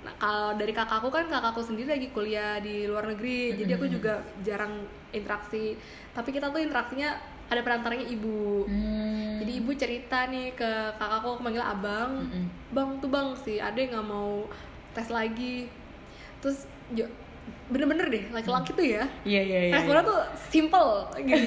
nah, 0.00 0.12
kalau 0.16 0.48
dari 0.54 0.70
kakakku 0.70 1.08
kan 1.08 1.24
kakakku 1.26 1.60
sendiri 1.62 1.88
lagi 1.90 2.08
kuliah 2.10 2.56
di 2.58 2.84
luar 2.84 3.04
negeri, 3.06 3.52
jadi 3.54 3.74
aku 3.74 3.88
juga 3.90 4.16
jarang 4.40 4.80
interaksi. 5.10 5.76
Tapi 6.12 6.28
kita 6.30 6.48
tuh 6.48 6.60
interaksinya 6.60 7.16
ada 7.46 7.60
perantaranya 7.60 8.06
ibu. 8.06 8.64
Hmm. 8.64 9.38
Jadi 9.38 9.52
ibu 9.54 9.70
cerita 9.72 10.26
nih 10.26 10.50
ke 10.52 10.70
kakakku, 10.94 11.28
aku 11.32 11.42
manggil 11.42 11.62
abang, 11.62 12.24
Mm-mm. 12.24 12.44
bang 12.70 12.90
tuh 12.98 13.06
bang 13.06 13.28
si 13.36 13.56
ade 13.56 13.86
nggak 13.86 14.02
mau 14.02 14.50
tes 14.90 15.06
lagi, 15.06 15.70
terus 16.38 16.66
bener-bener 17.66 18.06
deh 18.08 18.24
laki-laki 18.30 18.70
tuh 18.72 18.82
ya, 18.82 19.02
Iya 19.22 19.40
iya 19.40 19.60
iya. 19.64 19.72
responnya 19.72 20.02
tuh 20.02 20.20
simple 20.48 20.90
gitu. 21.20 21.46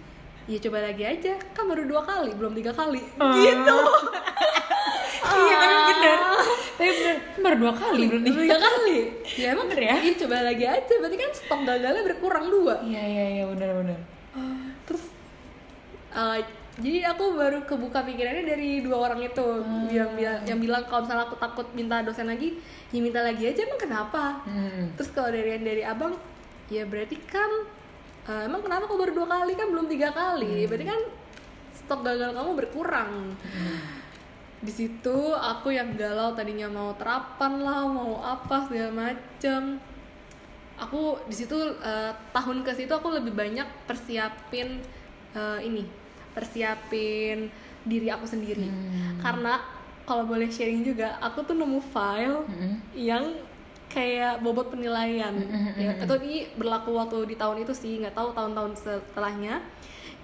ya 0.50 0.58
coba 0.60 0.78
lagi 0.82 1.02
aja, 1.02 1.32
kan 1.52 1.64
baru 1.64 1.84
dua 1.84 2.00
kali, 2.00 2.32
belum 2.32 2.52
tiga 2.52 2.72
kali, 2.72 3.00
Oh. 3.16 3.32
gitu. 3.34 3.76
Iya 5.24 5.56
tapi 5.56 5.76
bener. 5.88 6.18
Tapi 6.74 6.90
bener 6.92 7.16
baru 7.40 7.56
dua 7.58 7.72
kali 7.72 8.02
belum 8.06 8.22
nih. 8.22 8.32
tiga 8.38 8.58
kali, 8.58 8.98
ya 9.40 9.46
emang 9.50 9.66
Bener 9.66 9.82
ya? 9.82 9.94
Iya 9.98 10.12
coba 10.20 10.36
lagi 10.42 10.64
aja, 10.64 10.94
berarti 10.94 11.16
kan 11.16 11.30
stok 11.32 11.60
gagalnya 11.64 12.02
berkurang 12.04 12.46
dua. 12.46 12.74
Iya 12.80 13.02
iya 13.02 13.24
iya 13.34 13.44
bener 13.46 13.68
bener. 13.74 13.98
Uh, 16.14 16.38
jadi 16.74 17.06
aku 17.06 17.38
baru 17.38 17.62
kebuka 17.62 18.02
pikirannya 18.02 18.42
dari 18.42 18.82
dua 18.82 19.06
orang 19.06 19.22
itu. 19.22 19.46
Yang 19.94 20.10
bilang 20.18 20.40
yang 20.42 20.58
bilang 20.58 20.82
kalau 20.90 21.06
misalnya 21.06 21.30
aku 21.30 21.38
takut 21.38 21.66
minta 21.70 22.02
dosen 22.02 22.26
lagi 22.26 22.58
ya 22.90 22.98
minta 22.98 23.22
lagi 23.22 23.46
aja 23.46 23.62
emang 23.62 23.78
kenapa? 23.78 24.42
Hmm. 24.42 24.90
terus 24.98 25.10
kalau 25.14 25.30
dari 25.30 25.54
yang 25.54 25.64
dari 25.66 25.82
abang 25.86 26.18
ya 26.66 26.82
berarti 26.82 27.18
kan 27.30 27.50
uh, 28.26 28.42
emang 28.42 28.62
kenapa 28.66 28.90
kok 28.90 28.98
baru 28.98 29.12
dua 29.14 29.28
kali? 29.38 29.52
Kan 29.54 29.70
belum 29.70 29.86
tiga 29.86 30.10
kali. 30.10 30.66
Berarti 30.66 30.86
kan 30.90 31.00
stok 31.78 32.00
gagal 32.02 32.30
kamu 32.34 32.50
berkurang. 32.58 33.38
Di 34.58 34.72
situ 34.74 35.18
aku 35.30 35.70
yang 35.70 35.94
galau 35.94 36.34
tadinya 36.34 36.66
mau 36.66 36.90
terapan 36.98 37.62
lah 37.62 37.86
mau 37.86 38.18
apa 38.18 38.66
segala 38.66 39.14
macem. 39.14 39.78
Aku 40.74 41.22
di 41.30 41.38
situ 41.38 41.54
eh, 41.86 42.10
tahun 42.34 42.66
ke 42.66 42.74
situ 42.74 42.90
aku 42.90 43.14
lebih 43.14 43.30
banyak 43.30 43.86
persiapin 43.86 44.82
eh, 45.38 45.60
ini 45.62 46.02
persiapin 46.34 47.48
diri 47.82 48.08
aku 48.10 48.26
sendiri. 48.26 48.68
Karena 49.18 49.60
kalau 50.04 50.28
boleh 50.28 50.50
sharing 50.50 50.84
juga 50.84 51.16
aku 51.18 51.40
tuh 51.42 51.56
nemu 51.56 51.80
file 51.80 52.44
Mm-mm. 52.44 52.72
yang 52.92 53.24
kayak 53.88 54.42
bobot 54.42 54.68
penilaian. 54.68 55.32
Ya, 55.78 55.94
atau 55.96 56.18
ini 56.18 56.50
berlaku 56.52 56.92
waktu 56.92 57.30
di 57.30 57.36
tahun 57.38 57.62
itu 57.62 57.72
sih 57.72 58.02
nggak 58.02 58.12
tahu 58.12 58.34
tahun-tahun 58.34 58.72
setelahnya. 58.76 59.62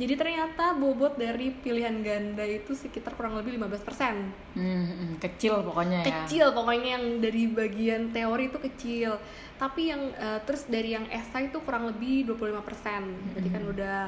Jadi 0.01 0.17
ternyata 0.17 0.73
bobot 0.75 1.21
dari 1.21 1.53
pilihan 1.53 1.93
ganda 2.01 2.41
itu 2.41 2.73
sekitar 2.73 3.13
kurang 3.13 3.37
lebih 3.37 3.61
15% 3.61 4.33
Hmm, 4.57 4.85
hmm, 4.89 5.13
kecil 5.21 5.61
pokoknya 5.61 6.01
ya. 6.01 6.07
kecil 6.09 6.47
pokoknya 6.57 6.89
yang 6.97 7.05
dari 7.21 7.45
bagian 7.47 8.03
teori 8.09 8.49
itu 8.49 8.59
kecil. 8.59 9.21
Tapi 9.61 9.93
yang 9.93 10.09
eh, 10.17 10.41
terus 10.49 10.65
dari 10.67 10.97
yang 10.97 11.05
esai 11.13 11.53
itu 11.53 11.61
kurang 11.61 11.85
lebih 11.85 12.33
25% 12.33 13.37
berarti 13.37 13.49
kan 13.53 13.63
udah 13.69 13.99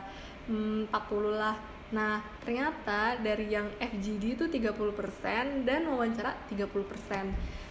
mm, 0.49 0.81
40 0.88 1.37
lah 1.37 1.57
nah 1.92 2.12
ternyata 2.40 3.00
dari 3.18 3.46
yang 3.48 3.68
FGD 3.76 4.24
itu 4.35 4.44
30% 4.48 4.72
dan 5.62 5.85
wawancara 5.87 6.33
30% 6.46 6.64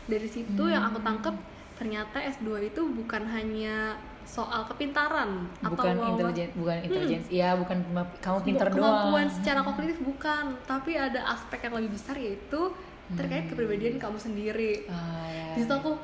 dari 0.04 0.28
situ 0.28 0.64
yang 0.64 0.86
aku 0.86 1.00
tangkep 1.00 1.36
ternyata 1.74 2.22
S2 2.22 2.46
itu 2.64 2.82
bukan 2.86 3.26
hanya 3.28 3.98
soal 4.24 4.64
kepintaran 4.64 5.50
atau 5.60 5.74
Bukan 5.74 5.96
wawa- 5.96 6.10
intelijen, 6.14 6.50
bukan 6.54 6.78
intelijen. 6.80 7.22
Iya, 7.28 7.58
bukan 7.58 7.78
kema- 7.82 8.14
kamu 8.20 8.38
pinter 8.46 8.68
Bu- 8.70 8.76
doang. 8.76 8.86
kemampuan 9.02 9.28
secara 9.28 9.60
kognitif 9.62 9.98
bukan 10.00 10.44
tapi 10.64 10.92
ada 10.96 11.26
aspek 11.28 11.60
yang 11.64 11.74
lebih 11.76 11.92
besar 11.92 12.16
yaitu 12.16 12.62
terkait 13.12 13.50
kepribadian 13.50 13.98
kamu 13.98 14.16
sendiri 14.16 14.86
Ah, 14.88 15.26
ya. 15.28 15.46
di 15.52 15.60
situ 15.60 15.74
aku 15.74 15.98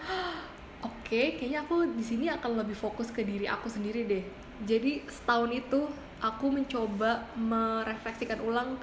oke 0.82 1.22
kayaknya 1.38 1.62
aku 1.62 1.76
di 1.94 2.04
sini 2.04 2.26
akan 2.28 2.58
lebih 2.58 2.76
fokus 2.76 3.08
ke 3.10 3.22
diri 3.22 3.46
aku 3.46 3.68
sendiri 3.68 4.04
deh 4.04 4.24
jadi 4.62 5.06
setahun 5.08 5.52
itu 5.52 5.80
aku 6.18 6.50
mencoba 6.50 7.22
merefleksikan 7.34 8.42
ulang 8.42 8.76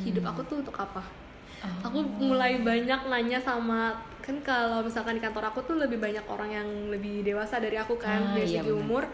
hidup 0.00 0.26
aku 0.26 0.40
tuh 0.44 0.56
untuk 0.60 0.74
apa. 0.74 1.02
Aku 1.82 2.00
mulai 2.18 2.56
banyak 2.58 3.00
nanya 3.06 3.38
sama 3.38 3.92
kan 4.20 4.36
kalau 4.40 4.80
misalkan 4.80 5.16
di 5.16 5.22
kantor 5.22 5.48
aku 5.48 5.60
tuh 5.62 5.76
lebih 5.76 5.96
banyak 5.96 6.22
orang 6.24 6.50
yang 6.50 6.68
lebih 6.88 7.20
dewasa 7.20 7.56
dari 7.56 7.74
aku 7.74 7.96
kan 7.96 8.20
Ah, 8.22 8.34
dari 8.34 8.48
iya 8.48 8.60
segi 8.60 8.70
benar. 8.70 8.80
umur. 8.80 9.04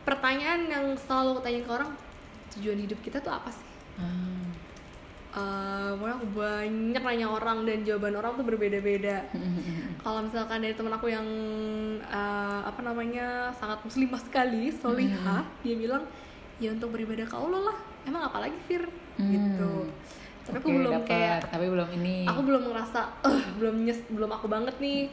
Pertanyaan 0.00 0.60
yang 0.66 0.86
selalu 0.96 1.28
aku 1.32 1.40
tanya 1.40 1.60
ke 1.60 1.70
orang 1.70 1.90
tujuan 2.52 2.78
hidup 2.78 2.98
kita 3.00 3.18
tuh 3.18 3.30
apa 3.30 3.48
sih. 3.48 3.66
Eh, 5.30 5.90
pokoknya 5.94 6.16
aku 6.16 6.28
banyak 6.34 7.02
nanya 7.06 7.26
orang 7.28 7.62
dan 7.62 7.86
jawaban 7.86 8.18
orang 8.18 8.34
tuh 8.34 8.42
berbeda-beda. 8.42 9.22
Kalau 10.02 10.26
misalkan 10.26 10.58
dari 10.58 10.74
temen 10.74 10.90
aku 10.90 11.06
yang 11.06 11.26
eh, 12.02 12.60
apa 12.66 12.80
namanya 12.82 13.54
sangat 13.54 13.78
muslimah 13.80 14.18
sekali 14.18 14.74
solihah 14.74 15.46
dia 15.62 15.76
bilang 15.76 16.02
ya 16.60 16.70
untuk 16.70 16.92
beribadah 16.92 17.24
ke 17.24 17.34
Allah 17.34 17.72
lah. 17.72 17.76
Emang 18.04 18.22
apa 18.22 18.38
lagi 18.38 18.58
Fir 18.68 18.84
gitu. 19.16 19.88
Tapi 20.40 20.56
aku 20.56 20.68
Oke, 20.68 20.76
belum 20.80 20.92
dapet. 20.96 21.08
kayak 21.08 21.38
tapi 21.48 21.66
belum 21.68 21.88
ini. 21.96 22.16
aku 22.24 22.40
belum 22.40 22.62
ngerasa 22.68 23.00
eh 23.22 23.44
belum 23.56 23.74
nyes 23.84 24.00
belum 24.08 24.30
aku 24.30 24.46
banget 24.46 24.76
nih. 24.78 25.08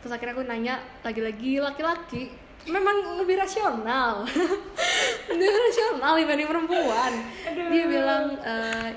Terus 0.00 0.12
akhirnya 0.12 0.32
aku 0.32 0.44
nanya 0.44 0.74
lagi-lagi 1.00 1.52
laki-laki 1.58 2.22
memang 2.64 3.20
lebih 3.20 3.36
rasional. 3.36 4.24
Lebih 5.28 5.48
rasional 5.50 6.16
dibanding 6.16 6.48
perempuan. 6.48 7.12
Dia 7.44 7.84
bilang 7.84 8.24
eh, 8.40 8.88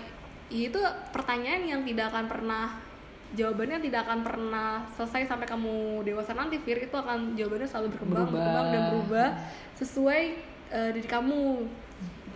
itu 0.48 0.80
pertanyaan 1.12 1.64
yang 1.68 1.82
tidak 1.84 2.12
akan 2.12 2.32
pernah 2.32 2.80
jawabannya 3.36 3.84
tidak 3.84 4.08
akan 4.08 4.24
pernah 4.24 4.88
selesai 4.96 5.28
sampai 5.28 5.44
kamu 5.44 6.04
dewasa 6.04 6.32
nanti 6.32 6.60
Fir. 6.64 6.80
Itu 6.80 6.96
akan 6.96 7.36
jawabannya 7.36 7.68
selalu 7.68 7.88
berkembang 7.96 8.28
Berubah. 8.28 8.40
berkembang 8.40 8.68
dan 8.72 8.82
berubah 8.88 9.28
sesuai 9.76 10.22
eh, 10.70 10.90
diri 10.92 11.06
kamu 11.06 11.38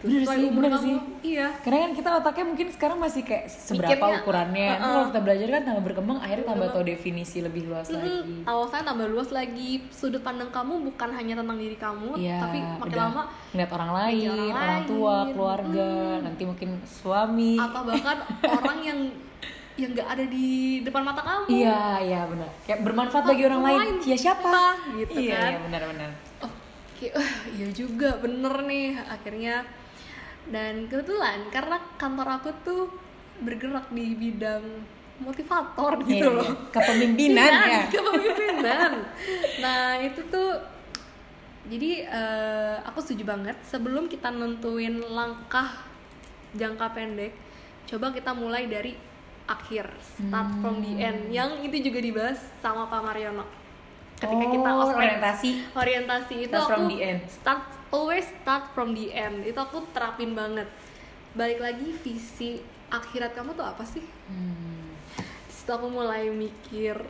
Bener 0.01 0.25
sesuai 0.25 0.33
sih, 0.33 0.45
umur 0.49 0.57
bener 0.57 0.71
kamu 0.71 0.81
sih. 0.81 0.95
iya 1.21 1.47
Karena 1.61 1.77
kan 1.79 1.91
kita 1.93 2.09
otaknya 2.17 2.45
mungkin 2.49 2.67
sekarang 2.73 2.97
masih 2.97 3.21
kayak 3.21 3.45
seberapa 3.45 4.01
Mikirnya, 4.01 4.17
ukurannya. 4.17 4.65
Nanti 4.67 4.81
uh-uh. 4.81 4.89
kalau 4.89 5.05
kita 5.05 5.19
belajar 5.21 5.47
kan 5.47 5.61
tambah 5.61 5.83
berkembang, 5.85 6.17
akhirnya 6.17 6.45
tambah 6.49 6.67
tahu 6.73 6.83
definisi 6.89 7.37
lebih 7.37 7.61
luas 7.69 7.85
lagi. 7.85 8.09
Mm, 8.09 8.41
Awasannya 8.43 8.85
tambah 8.89 9.07
luas 9.07 9.29
lagi. 9.29 9.71
Sudut 9.93 10.25
pandang 10.25 10.49
kamu 10.49 10.73
bukan 10.89 11.09
hanya 11.13 11.33
tentang 11.37 11.53
diri 11.55 11.77
kamu, 11.77 12.17
Iya, 12.17 12.37
tapi 12.41 12.57
makin 12.57 12.81
udah 12.81 12.97
lama 12.99 13.23
ngeliat 13.53 13.71
orang 13.71 13.91
lain, 13.93 14.25
orang 14.25 14.41
orang, 14.49 14.57
lain. 14.73 14.89
tua, 14.89 15.15
keluarga, 15.29 15.89
nanti 16.19 16.43
mungkin 16.49 16.69
suami. 16.81 17.53
atau 17.61 17.81
bahkan 17.85 18.17
orang 18.57 18.79
yang 18.81 18.99
yang 19.77 19.89
nggak 19.93 20.09
ada 20.09 20.25
di 20.25 20.47
depan 20.81 21.01
mata 21.05 21.21
kamu. 21.21 21.45
Iya, 21.47 21.81
iya 22.01 22.21
benar. 22.25 22.49
Kayak 22.65 22.79
bermanfaat 22.81 23.21
Oh, 23.21 23.29
bagi 23.29 23.43
orang 23.45 23.61
orang 23.61 23.69
lain. 23.69 24.01
lain. 24.01 24.09
Ya 24.09 24.17
siapa? 24.17 24.81
Gitu 24.97 25.13
iya, 25.21 25.37
kan. 25.37 25.45
iya 25.47 25.59
benar-benar. 25.61 26.11
Kayak, 27.01 27.17
"Wah, 27.17 27.33
iya 27.49 27.67
juga 27.73 28.09
bener 28.21 28.53
nih 28.63 28.93
akhirnya. 29.01 29.65
Dan 30.45 30.85
kebetulan 30.85 31.49
karena 31.49 31.77
kantor 31.97 32.27
aku 32.37 32.49
tuh 32.61 32.81
bergerak 33.41 33.89
di 33.89 34.13
bidang 34.13 34.61
motivator 35.21 36.01
gitu 36.01 36.29
iya. 36.29 36.33
loh 36.33 36.49
Kepemimpinan 36.73 37.45
Iya, 37.45 37.65
ya. 37.69 37.81
kepemimpinan 37.93 38.91
nah 39.61 39.93
itu 40.01 40.17
tuh 40.33 40.57
jadi 41.69 42.09
eh, 42.09 42.75
aku 42.81 43.05
setuju 43.05 43.29
banget 43.29 43.53
sebelum 43.61 44.09
kita 44.09 44.33
nentuin 44.33 44.97
langkah 44.97 45.85
jangka 46.57 46.89
pendek 46.89 47.37
coba 47.85 48.09
kita 48.09 48.33
mulai 48.33 48.65
dari 48.65 48.97
akhir 49.45 49.93
start 50.01 50.49
from 50.57 50.81
the 50.81 50.97
end 50.97 51.29
Hmm. 51.29 51.33
yang 51.33 51.49
itu 51.61 51.85
juga 51.85 52.01
dibahas 52.01 52.41
sama 52.57 52.89
Pak 52.89 53.01
Mariono 53.05 53.45
ketika 54.21 54.45
kita 54.47 54.69
Oh, 54.69 54.83
ospek. 54.83 54.97
orientasi. 54.99 55.49
Orientasi 55.73 56.35
itu 56.39 56.53
Start 56.53 56.61
aku 56.61 56.71
from 56.71 56.85
the 56.87 56.97
end. 57.01 57.19
start 57.27 57.61
always 57.89 58.25
start 58.31 58.63
from 58.71 58.89
the 58.93 59.07
end. 59.09 59.41
Itu 59.43 59.57
aku 59.57 59.81
terapin 59.89 60.31
banget. 60.31 60.69
Balik 61.31 61.59
lagi 61.59 61.89
visi 61.97 62.61
akhirat 62.87 63.33
kamu 63.33 63.51
tuh 63.51 63.65
apa 63.65 63.81
sih? 63.81 64.03
Hmm. 64.27 64.93
Situ 65.47 65.69
aku 65.69 65.87
mulai 65.87 66.27
mikir 66.27 67.01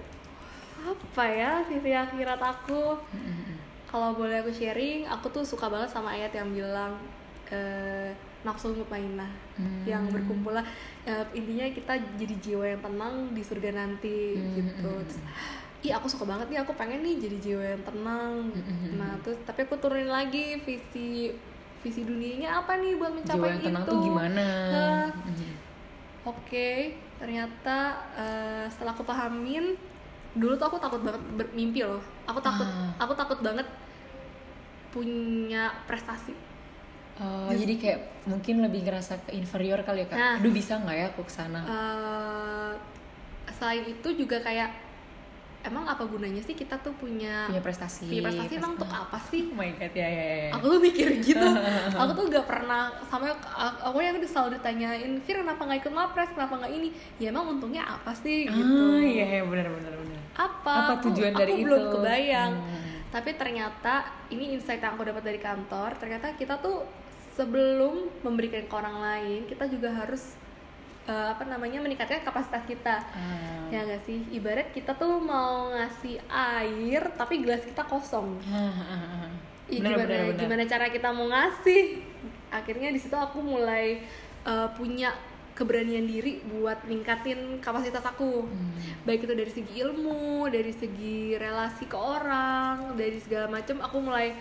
apa 0.82 1.24
ya 1.26 1.62
visi 1.64 1.92
akhirat 1.92 2.40
aku? 2.40 2.98
Kalau 3.86 4.16
boleh 4.16 4.40
aku 4.40 4.50
sharing 4.50 5.04
aku 5.04 5.28
tuh 5.30 5.44
suka 5.44 5.68
banget 5.68 5.92
sama 5.92 6.12
ayat 6.12 6.32
yang 6.32 6.48
bilang 6.50 6.96
eh, 7.48 8.16
nafsu 8.42 8.72
mutmainah 8.72 9.28
Hmm. 9.54 9.84
yang 9.84 10.08
berkumpul 10.08 10.50
lah. 10.52 10.64
Eh, 11.04 11.22
intinya 11.34 11.68
kita 11.68 11.94
jadi 12.16 12.36
jiwa 12.40 12.66
yang 12.68 12.82
tenang 12.82 13.14
di 13.30 13.42
surga 13.42 13.70
nanti 13.76 14.34
Hmm, 14.34 14.56
gitu. 14.56 14.72
Hmm, 14.88 15.04
terus 15.04 15.20
ih 15.82 15.92
aku 15.92 16.06
suka 16.06 16.24
banget 16.24 16.48
nih 16.48 16.60
aku 16.60 16.74
pengen 16.74 17.02
nih 17.02 17.18
jadi 17.18 17.38
jiwa 17.40 17.64
yang 17.68 17.84
tenang 17.84 18.34
Hmm, 18.50 18.90
nah 18.96 19.14
terus 19.20 19.42
tapi 19.42 19.66
aku 19.66 19.76
turunin 19.76 20.08
lagi 20.08 20.62
visi 20.62 21.34
visi 21.82 22.02
dunianya 22.02 22.62
apa 22.62 22.78
nih 22.78 22.94
buat 22.94 23.10
mencapai 23.12 23.34
Jiwa 23.36 23.48
yang 23.50 23.62
tenang 23.66 23.84
itu 23.84 23.90
tuh 23.90 24.00
gimana? 24.04 24.46
Nah, 24.70 25.06
Hmm. 25.12 25.54
Oke, 26.22 26.70
ternyata 27.18 27.78
eh, 28.14 28.70
setelah 28.70 28.94
aku 28.94 29.02
pahamin, 29.02 29.74
dulu 30.32 30.54
tuh 30.54 30.70
aku 30.70 30.78
takut 30.78 31.02
banget 31.02 31.18
bermimpi 31.34 31.82
loh. 31.82 31.98
Aku 32.30 32.38
takut, 32.38 32.62
Ah. 32.62 32.94
aku 32.96 33.18
takut 33.18 33.42
banget 33.42 33.66
punya 34.90 35.74
prestasi. 35.84 36.38
Oh, 37.18 37.50
jadi 37.50 37.74
kayak 37.74 38.00
mungkin 38.26 38.62
lebih 38.62 38.82
ngerasa 38.84 39.18
ke 39.26 39.34
inferior 39.34 39.82
kali 39.82 40.04
ya 40.04 40.08
kak. 40.08 40.18
Nah. 40.18 40.36
Aduh 40.38 40.52
bisa 40.52 40.78
nggak 40.78 40.96
ya 40.96 41.06
aku 41.10 41.22
ke 41.24 41.34
sana? 41.34 41.60
Eh, 41.64 42.72
selain 43.52 43.82
itu 43.84 44.10
juga 44.16 44.38
kayak 44.38 44.70
emang 45.62 45.86
apa 45.86 46.04
gunanya 46.04 46.42
sih 46.42 46.54
kita 46.54 46.74
tuh 46.78 46.90
punya 46.94 47.46
punya 47.46 47.62
prestasi. 47.62 48.10
punya 48.10 48.24
prestasi 48.26 48.54
emang 48.58 48.74
untuk 48.74 48.90
apa 48.90 49.18
sih? 49.30 49.50
Oh 49.50 49.56
my 49.56 49.70
god 49.76 49.94
ya 49.94 50.08
ya 50.08 50.26
ya. 50.42 50.50
Aku 50.58 50.66
tuh 50.68 50.80
mikir 50.80 51.08
gitu. 51.22 51.48
aku 52.02 52.12
tuh 52.12 52.24
gak 52.30 52.46
pernah 52.46 52.90
sama 53.06 53.30
aku 53.80 53.98
yang 54.00 54.18
selalu 54.20 54.58
ditanyain, 54.58 55.12
Fir 55.22 55.38
kenapa 55.40 55.62
nggak 55.62 55.80
ikut 55.82 55.94
mapres, 55.94 56.30
kenapa 56.34 56.54
nggak 56.58 56.74
ini? 56.74 56.90
Ya 57.18 57.30
emang 57.30 57.46
untungnya 57.52 57.86
apa 57.86 58.10
sih 58.12 58.50
gitu. 58.50 58.74
Ah 58.74 59.02
iya 59.02 59.46
benar 59.46 59.70
benar 59.70 59.94
benar. 59.94 60.20
apa 60.32 60.74
Apa 60.88 60.94
Aku- 60.98 61.12
tujuan 61.12 61.34
aku 61.34 61.40
dari 61.40 61.54
belum 61.60 61.82
itu? 61.82 61.92
kebayang 61.94 62.54
Hmm. 62.56 62.80
tapi 63.12 63.30
ternyata 63.36 63.94
ini 64.32 64.56
insight 64.56 64.80
yang 64.80 64.96
aku 64.96 65.04
dapat 65.04 65.22
dari 65.22 65.38
kantor 65.38 66.00
ternyata 66.00 66.32
kita 66.34 66.56
tuh 66.58 66.88
sebelum 67.32 67.94
memberikan 68.22 68.64
ke 68.64 68.72
orang 68.72 68.96
lain 68.98 69.40
kita 69.46 69.68
juga 69.68 69.92
harus 69.92 70.40
eh, 71.04 71.28
apa 71.30 71.44
namanya 71.44 71.80
meningkatkan 71.80 72.22
kapasitas 72.22 72.62
kita 72.64 72.96
Ah. 73.10 73.68
ya 73.68 73.82
gak 73.84 74.04
sih 74.04 74.22
ibarat 74.30 74.70
kita 74.70 74.94
tuh 74.94 75.18
mau 75.18 75.72
ngasih 75.72 76.20
air 76.28 77.02
tapi 77.16 77.40
gelas 77.40 77.62
kita 77.62 77.82
kosong 77.84 78.38
Ah, 78.46 78.70
ah, 78.70 78.94
ah. 78.94 79.30
Ih, 79.68 79.80
Benar, 79.80 79.96
gimana 79.96 80.04
benar, 80.06 80.22
benar. 80.28 80.38
gimana 80.38 80.64
cara 80.66 80.86
kita 80.88 81.10
mau 81.10 81.28
ngasih 81.28 81.84
akhirnya 82.50 82.90
di 82.90 83.00
situ 83.00 83.16
aku 83.16 83.40
mulai 83.40 84.04
eh, 84.42 84.70
punya 84.74 85.16
keberanian 85.52 86.04
diri 86.04 86.40
buat 86.44 86.84
ningkatin 86.86 87.40
kapasitas 87.60 88.02
aku 88.04 88.44
Hmm. 88.44 88.72
baik 89.02 89.24
itu 89.24 89.34
dari 89.34 89.52
segi 89.52 89.74
ilmu 89.80 90.20
dari 90.48 90.72
segi 90.72 91.36
relasi 91.36 91.86
ke 91.86 91.96
orang 91.96 92.96
dari 92.96 93.18
segala 93.18 93.48
macam 93.48 93.80
aku 93.80 93.98
mulai 94.00 94.34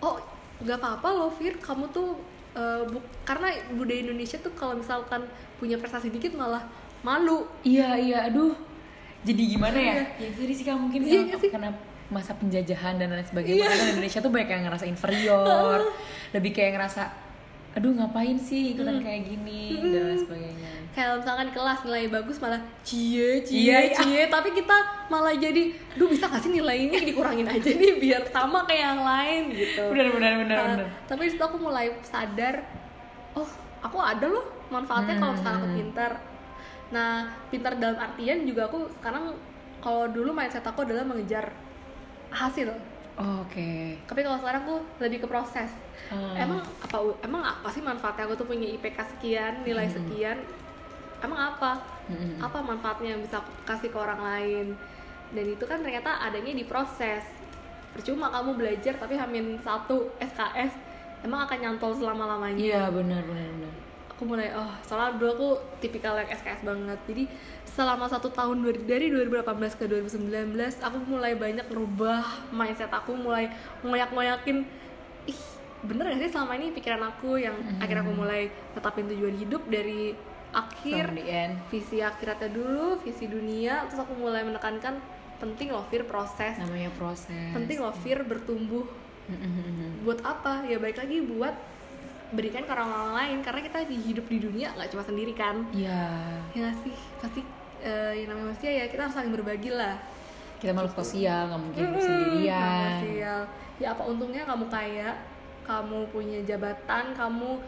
oh 0.00 0.18
nggak 0.58 0.76
apa-apa 0.76 1.08
loh 1.10 1.30
Fir 1.30 1.58
kamu 1.58 1.90
tuh 1.90 2.14
eh, 2.52 2.82
bu- 2.84 3.02
karena 3.22 3.48
budaya 3.72 4.00
Indonesia 4.00 4.36
tuh 4.36 4.52
kalau 4.52 4.74
misalkan 4.74 5.24
punya 5.56 5.76
prestasi 5.76 6.08
dikit 6.08 6.32
malah 6.32 6.64
malu 7.00 7.46
Iya 7.62 7.96
iya 7.96 8.18
aduh. 8.26 8.54
Jadi 9.22 9.42
gimana 9.48 9.74
ya? 9.74 9.94
Iya. 9.94 10.04
Ya 10.18 10.28
jadi 10.34 10.52
sih 10.52 10.64
kak 10.64 10.76
mungkin 10.76 11.00
Iya 11.00 11.20
karena, 11.30 11.48
karena 11.48 11.70
masa 12.08 12.34
penjajahan 12.34 12.94
dan 12.96 13.08
lain 13.08 13.22
sebagainya 13.22 13.56
Iya. 13.56 13.68
Makanya 13.68 13.90
Indonesia 13.92 14.18
tuh 14.18 14.30
banyak 14.30 14.48
yang 14.50 14.64
ngerasa 14.66 14.84
inferior, 14.84 15.78
lebih 16.34 16.50
kayak 16.52 16.72
ngerasa 16.74 17.02
aduh 17.72 17.88
ngapain 17.90 18.36
sih 18.36 18.76
ikutan 18.76 19.00
Hmm. 19.00 19.02
kayak 19.02 19.22
gini 19.24 19.62
dan 19.80 20.02
lain 20.06 20.20
sebagainya. 20.20 20.61
Kayak 20.92 21.18
misalkan 21.18 21.48
di 21.48 21.54
kelas 21.54 21.80
nilai 21.82 22.04
bagus 22.06 22.36
malah 22.36 22.60
cie 22.82 23.40
cie 23.40 23.64
Iya, 23.64 23.78
iya. 23.82 23.96
cie 23.96 24.22
tapi 24.26 24.52
kita 24.52 24.76
malah 25.08 25.32
jadi 25.34 25.62
duh 25.94 26.04
bisa 26.04 26.26
gak 26.26 26.38
sih 26.38 26.52
nilainya 26.52 27.00
dikurangin 27.02 27.44
aja 27.46 27.64
nih 27.70 27.96
biar 27.98 28.22
sama 28.26 28.62
kayak 28.62 28.92
yang 28.92 29.02
lain 29.02 29.42
gitu 29.50 29.82
Benar 29.88 30.08
benar 30.10 30.32
benar 30.38 30.56
Nah, 30.58 30.68
benar. 30.76 30.88
tapi 31.06 31.20
di 31.22 31.30
situ 31.30 31.40
aku 31.40 31.56
mulai 31.58 31.96
sadar 32.02 32.60
oh 33.32 33.48
aku 33.80 33.96
ada 33.98 34.26
loh 34.26 34.44
manfaatnya 34.68 35.16
kalau 35.16 35.32
misalkan 35.32 35.56
aku 35.56 35.66
Hmm. 35.66 35.78
pintar 35.78 36.12
nah 36.88 37.12
pintar 37.48 37.72
dalam 37.74 37.96
artian 37.96 38.44
juga 38.44 38.68
aku 38.68 38.84
sekarang 38.92 39.32
kalau 39.78 40.04
dulu 40.06 40.30
mindset 40.30 40.60
aku 40.62 40.84
adalah 40.84 41.02
mengejar 41.02 41.56
hasil 42.30 42.68
Oh, 43.12 43.44
Oke. 43.44 44.00
tapi 44.02 44.20
kalau 44.20 44.36
sekarang 44.38 44.60
aku 44.62 44.76
lebih 44.98 45.20
ke 45.20 45.26
proses 45.26 45.68
Ah. 46.08 46.32
emang 46.34 46.60
apa 46.78 46.96
emang 47.22 47.40
apa 47.42 47.68
sih 47.68 47.80
manfaatnya 47.80 48.24
aku 48.24 48.34
tuh 48.34 48.46
punya 48.46 48.64
IPK 48.70 48.98
sekian 49.06 49.52
nilai 49.62 49.84
Hmm. 49.84 49.96
sekian 49.98 50.38
emang 51.22 51.40
apa? 51.48 51.78
Apa 52.38 52.58
manfaatnya 52.60 53.14
yang 53.14 53.22
bisa 53.22 53.38
aku 53.38 53.50
kasih 53.64 53.88
ke 53.88 53.96
orang 53.96 54.20
lain? 54.20 54.66
Dan 55.32 55.44
itu 55.48 55.64
kan 55.64 55.80
ternyata 55.80 56.20
adanya 56.20 56.52
di 56.52 56.62
proses. 56.62 57.24
Percuma 57.92 58.28
kamu 58.28 58.56
belajar 58.56 58.96
tapi 58.96 59.14
hamin 59.14 59.56
satu 59.58 60.08
SKS 60.16 60.72
emang 61.22 61.44
akan 61.44 61.58
nyantol 61.58 61.92
selama 61.92 62.24
lamanya 62.26 62.58
Iya 62.58 62.82
benar 62.88 63.22
benar 63.22 63.46
benar. 63.48 63.74
aku 64.08 64.22
mulai 64.24 64.48
oh 64.50 64.70
soalnya 64.80 65.14
dulu 65.14 65.30
aku 65.30 65.48
tipikal 65.78 66.14
yang 66.14 66.26
SKS 66.26 66.62
banget. 66.62 66.98
Jadi 67.04 67.24
selama 67.64 68.04
satu 68.04 68.28
tahun 68.28 68.60
dari- 68.60 68.84
dari 68.84 69.06
2018 69.08 69.74
ke 69.74 69.84
2019 69.86 70.56
aku 70.78 70.98
mulai 71.06 71.32
banyak 71.32 71.66
merubah 71.66 72.20
mindset 72.48 72.88
aku 72.88 73.12
mulai 73.12 73.48
ngoyak-ngoyakin 73.82 74.64
ih 75.24 75.40
bener 75.82 76.12
gak 76.12 76.20
sih 76.20 76.30
selama 76.30 76.54
ini 76.54 76.70
pikiran 76.70 77.02
aku 77.02 77.36
yang 77.36 77.52
akhirnya 77.76 78.02
aku 78.02 78.14
mulai 78.14 78.46
tetapin 78.72 79.04
tujuan 79.06 79.34
hidup 79.34 79.62
dari 79.66 80.14
akhir 80.52 81.16
visi 81.66 81.98
akhiratnya 81.98 82.48
dulu 82.48 83.00
visi 83.00 83.24
dunia 83.24 83.88
terus 83.88 84.00
aku 84.00 84.12
mulai 84.14 84.40
menekankan 84.42 85.00
penting 85.36 85.68
loh 85.68 85.82
Fir 85.84 86.04
proses 86.04 86.54
Namanya 86.56 86.92
proses. 86.92 87.50
penting 87.50 87.78
loh 87.78 87.90
Fir 87.94 88.20
bertumbuh 88.22 88.84
Mm-mm. 89.24 90.02
buat 90.02 90.20
apa 90.20 90.62
ya 90.62 90.76
baik 90.76 90.98
lagi 90.98 91.18
buat 91.22 91.54
berikan 92.30 92.62
ke 92.62 92.70
orang-orang 92.70 93.12
lain 93.14 93.38
karena 93.40 93.60
kita 93.60 93.78
di 93.84 93.96
hidup 93.98 94.24
di 94.24 94.38
dunia 94.38 94.72
nggak 94.72 94.88
cuma 94.88 95.02
sendiri 95.02 95.32
kan 95.32 95.64
Iya. 95.70 96.04
ya 96.50 96.58
nggak 96.60 96.76
sih 96.80 96.94
pasti 97.18 97.40
eh, 97.80 98.12
yang 98.18 98.28
namanya 98.30 98.46
manusia 98.50 98.70
ya 98.72 98.84
kita 98.86 99.00
harus 99.02 99.14
saling 99.14 99.30
berbagi 99.30 99.70
lah 99.70 99.96
Kita 100.56 100.70
makhluk 100.72 100.94
sosial, 100.96 101.48
nggak 101.48 101.58
mungkin 101.60 101.82
Mm-mm, 101.84 101.98
sendirian. 101.98 102.90
sosial. 103.00 103.40
ya 103.76 103.86
apa 103.90 104.02
untungnya 104.04 104.42
kamu 104.42 104.64
kaya 104.68 105.10
kamu 105.62 105.98
punya 106.08 106.38
jabatan 106.44 107.04
kamu 107.12 107.58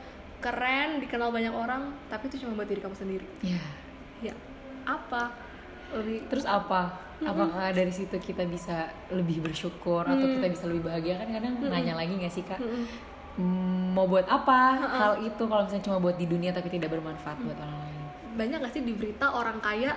keren 0.44 1.00
dikenal 1.00 1.32
banyak 1.32 1.50
orang 1.50 1.82
tapi 2.06 2.28
itu 2.28 2.36
cuma 2.38 2.52
buat 2.54 2.68
diri 2.68 2.78
kamu 2.78 2.92
sendiri 2.94 3.26
Iya. 3.40 3.62
ya 4.22 4.34
apa 4.84 5.32
lebih 5.90 6.28
Terus 6.28 6.44
apa? 6.44 7.00
Apakah 7.16 7.70
dari 7.70 7.88
situ 7.88 8.18
kita 8.18 8.44
bisa 8.44 8.84
lebih 9.08 9.40
bersyukur 9.40 10.02
atau 10.02 10.20
kita 10.20 10.46
bisa 10.46 10.64
lebih 10.66 10.84
bahagia 10.84 11.16
kan 11.16 11.28
kadang 11.30 11.54
nanya 11.62 11.94
lagi 11.94 12.12
nggak 12.12 12.28
sih 12.30 12.42
kak? 12.42 12.58
Mm-mm. 12.58 12.84
Hmm, 13.34 13.90
mau 13.92 14.04
buat 14.04 14.26
apa 14.26 14.60
hal 14.76 15.14
itu 15.22 15.38
kalau 15.40 15.62
misalnya 15.62 15.84
cuma 15.84 15.98
buat 15.98 16.14
di 16.14 16.26
dunia 16.26 16.50
tapi 16.50 16.68
tidak 16.68 16.90
bermanfaat 16.90 17.38
buat 17.40 17.56
orang 17.56 17.78
lain? 17.80 17.94
banyak 18.34 18.58
gak 18.60 18.72
sih 18.72 18.82
di 18.82 18.92
berita 18.92 19.26
orang 19.28 19.58
kaya 19.58 19.94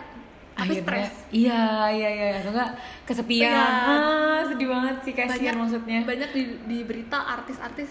tapi 0.54 0.78
Akhirnya, 0.78 1.10
stres 1.10 1.14
iya 1.30 1.62
iya 1.88 2.10
iya 2.12 2.28
atau 2.36 2.50
enggak 2.52 2.70
kesepian, 3.04 3.50
Iya. 3.50 3.66
ah 3.88 4.40
sedih 4.44 4.68
banget 4.68 4.96
sih 5.02 5.14
kasihan 5.16 5.56
maksudnya. 5.56 6.00
banyak 6.04 6.30
di, 6.32 6.42
di 6.64 6.78
berita 6.82 7.18
artis-artis 7.32 7.90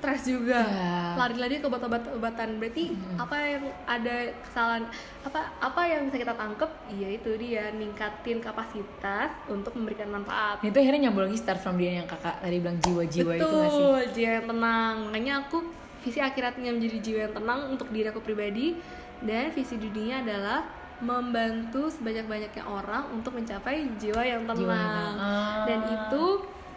stres 0.00 0.24
juga 0.24 0.64
Iya. 0.64 1.12
lari-lari 1.14 1.60
ke 1.60 1.68
obat-obatan 1.68 2.56
berarti 2.56 2.84
apa 3.14 3.36
yang 3.36 3.64
ada 3.84 4.16
kesalahan 4.40 4.88
apa 5.20 5.40
apa 5.60 5.82
yang 5.84 6.08
bisa 6.08 6.16
kita 6.18 6.32
tangkep 6.32 6.70
iya 6.88 7.08
itu 7.12 7.30
dia 7.36 7.68
ningkatin 7.70 8.40
kapasitas 8.40 9.28
untuk 9.46 9.76
memberikan 9.76 10.08
manfaat 10.08 10.64
itu 10.64 10.72
akhirnya 10.72 11.06
nyambung 11.06 11.28
lagi 11.28 11.36
start 11.36 11.60
from 11.60 11.76
dia 11.76 12.00
yang 12.00 12.08
kakak 12.08 12.40
tadi 12.40 12.56
bilang 12.56 12.80
jiwa-jiwa 12.80 13.32
itu 13.36 13.44
nggak 13.44 13.68
sih? 13.68 13.76
betul 13.76 14.00
jiwa 14.16 14.30
yang 14.32 14.46
tenang 14.48 14.94
makanya 15.04 15.32
aku 15.44 15.58
visi 16.00 16.16
akhiratnya 16.18 16.70
menjadi 16.72 16.98
jiwa 16.98 17.18
yang 17.28 17.34
tenang 17.36 17.60
untuk 17.68 17.88
diri 17.92 18.08
aku 18.08 18.24
pribadi 18.24 18.80
dan 19.20 19.52
visi 19.52 19.76
dunia 19.76 20.24
adalah 20.24 20.64
membantu 21.00 21.88
sebanyak-banyaknya 21.88 22.64
orang 22.64 23.04
untuk 23.12 23.32
mencapai 23.32 23.84
jiwa 23.96 24.20
yang 24.20 24.44
tenang 24.44 24.64
Jiwa 24.64 24.72
yang 24.72 24.88
tenang. 24.88 25.14
Ah. 25.16 25.64
dan 25.68 25.78
itu 25.86 26.24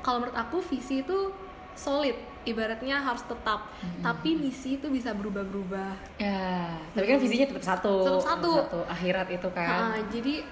kalau 0.04 0.18
menurut 0.20 0.36
aku 0.36 0.58
visi 0.60 1.00
itu 1.00 1.32
solid. 1.76 2.16
Ibaratnya 2.44 3.00
harus 3.00 3.24
tetap. 3.24 3.72
Hmm. 3.80 4.04
tapi 4.04 4.36
misi 4.36 4.76
itu 4.76 4.92
bisa 4.92 5.16
berubah-berubah. 5.16 6.20
Ya 6.20 6.76
tapi 6.92 7.06
kan 7.08 7.18
visinya 7.24 7.48
tetap 7.56 7.64
satu. 7.64 8.04
Tetap 8.04 8.24
satu. 8.24 8.52
satu 8.60 8.80
akhirat 8.92 9.28
itu 9.32 9.48
kan. 9.56 9.96
Nah, 9.96 10.00
jadi 10.12 10.44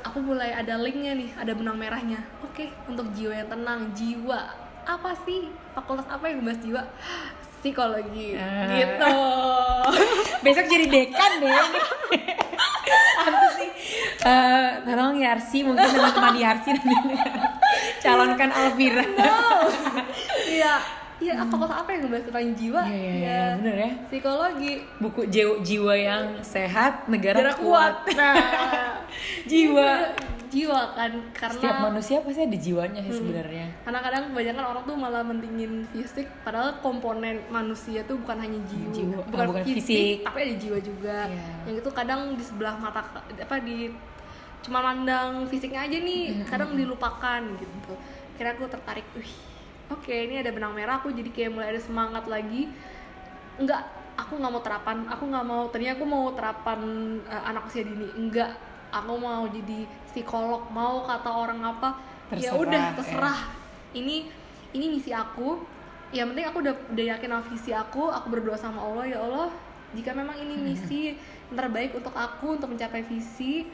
aku 0.00 0.18
mulai 0.24 0.56
ada 0.56 0.80
linknya 0.80 1.12
nih 1.12 1.30
ada 1.36 1.52
benang 1.52 1.76
merahnya. 1.76 2.24
Oke 2.40 2.72
untuk 2.88 3.12
jiwa 3.12 3.36
yang 3.36 3.48
tenang 3.52 3.92
jiwa. 3.92 4.40
Apa 4.88 5.12
sih? 5.28 5.52
Fakultas 5.76 6.08
apa 6.08 6.24
yang 6.32 6.40
membahas 6.40 6.60
jiwa? 6.64 6.82
Psikologi. 7.60 8.40
Uh. 8.40 8.72
gitu. 8.80 9.16
Besok 10.44 10.66
jadi 10.72 10.86
dekan 10.88 11.32
deh. 11.44 11.52
Apa 13.20 13.46
sih? 13.52 13.70
Uh, 14.24 14.68
tolong 14.84 15.20
Yarsi 15.20 15.60
mungkin 15.64 15.84
teman-teman 15.84 16.36
Yarsi 16.40 16.72
nanti 16.72 16.96
calonkan 18.02 18.50
Alvira. 18.52 19.04
No 19.04 19.36
iya 20.60 20.76
Iya, 21.20 21.36
hmm. 21.36 21.52
apa 21.52 21.84
apa 21.84 21.88
yang 21.92 22.00
ngebahas 22.08 22.24
tentang 22.32 22.56
jiwa? 22.56 22.82
Iya, 22.88 22.96
iya, 22.96 23.12
ya, 23.20 23.42
bener 23.60 23.76
ya. 23.76 23.90
Psikologi. 24.08 24.72
Buku 25.04 25.20
jiwa, 25.28 25.54
jiwa 25.60 25.92
yang 25.92 26.24
sehat, 26.40 27.04
negara, 27.12 27.44
negara 27.44 27.60
kuat. 27.60 28.08
kuat. 28.08 28.16
Nah, 28.16 28.34
jiwa 29.52 30.16
jiwa 30.50 30.80
kan 30.98 31.12
karena 31.30 31.60
setiap 31.62 31.78
manusia 31.78 32.18
pasti 32.26 32.42
ada 32.42 32.58
jiwanya 32.58 33.00
sih 33.06 33.14
hmm, 33.14 33.20
sebenarnya 33.22 33.66
karena 33.86 33.98
kadang 34.02 34.22
kebanyakan 34.34 34.64
orang 34.66 34.82
tuh 34.82 34.96
malah 34.98 35.22
mentingin 35.22 35.72
fisik 35.94 36.26
padahal 36.42 36.82
komponen 36.82 37.38
manusia 37.54 38.02
tuh 38.02 38.18
bukan 38.18 38.34
hanya 38.42 38.58
jiwa, 38.66 38.90
jiwa. 38.90 39.20
bukan, 39.30 39.46
oh, 39.46 39.48
bukan 39.54 39.62
fisik, 39.62 39.78
fisik 39.86 40.16
tapi 40.26 40.38
ada 40.42 40.54
jiwa 40.58 40.78
juga 40.82 41.18
yeah. 41.30 41.62
yang 41.70 41.76
itu 41.78 41.90
kadang 41.94 42.20
di 42.34 42.42
sebelah 42.42 42.74
mata 42.82 43.00
apa 43.14 43.56
di 43.62 43.94
cuma 44.60 44.82
mandang 44.82 45.46
fisiknya 45.46 45.86
aja 45.86 45.98
nih 46.02 46.42
hmm, 46.42 46.44
kadang 46.50 46.74
dilupakan 46.74 47.40
gitu 47.54 47.94
kira 48.34 48.50
aku 48.58 48.66
tertarik 48.66 49.06
wih 49.14 49.49
oke 49.90 50.06
okay, 50.06 50.30
ini 50.30 50.40
ada 50.40 50.50
benang 50.54 50.72
merah 50.72 51.02
aku 51.02 51.10
jadi 51.10 51.30
kayak 51.30 51.50
mulai 51.52 51.68
ada 51.74 51.82
semangat 51.82 52.24
lagi. 52.30 52.70
Enggak 53.58 53.82
aku 54.16 54.38
nggak 54.38 54.52
mau 54.52 54.62
terapan. 54.62 54.96
Aku 55.10 55.24
nggak 55.26 55.46
mau 55.46 55.62
ternyata 55.68 55.94
aku 56.00 56.06
mau 56.06 56.24
terapan 56.32 56.80
uh, 57.26 57.42
anak 57.50 57.68
usia 57.68 57.82
dini. 57.82 58.08
Enggak 58.14 58.56
aku 58.94 59.14
mau 59.18 59.44
jadi 59.50 59.86
psikolog. 60.10 60.70
Mau 60.70 61.04
kata 61.04 61.30
orang 61.30 61.60
apa 61.66 61.88
ya 62.38 62.54
udah 62.54 62.94
terserah. 62.94 63.40
Ya. 63.90 64.00
ini 64.00 64.30
ini 64.72 64.86
misi 64.94 65.10
aku. 65.10 65.60
Yang 66.10 66.26
penting 66.34 66.46
aku 66.46 66.58
udah 66.62 66.74
udah 66.90 67.04
yakin 67.16 67.28
sama 67.30 67.44
visi 67.50 67.70
aku. 67.74 68.02
Aku 68.10 68.26
berdoa 68.30 68.58
sama 68.58 68.80
Allah 68.82 69.04
ya 69.06 69.18
Allah. 69.22 69.50
Jika 69.90 70.14
memang 70.14 70.38
ini 70.38 70.54
hmm. 70.54 70.64
misi 70.64 71.18
yang 71.50 71.58
terbaik 71.58 71.90
untuk 71.98 72.14
aku 72.14 72.54
untuk 72.54 72.70
mencapai 72.70 73.02
visi 73.02 73.66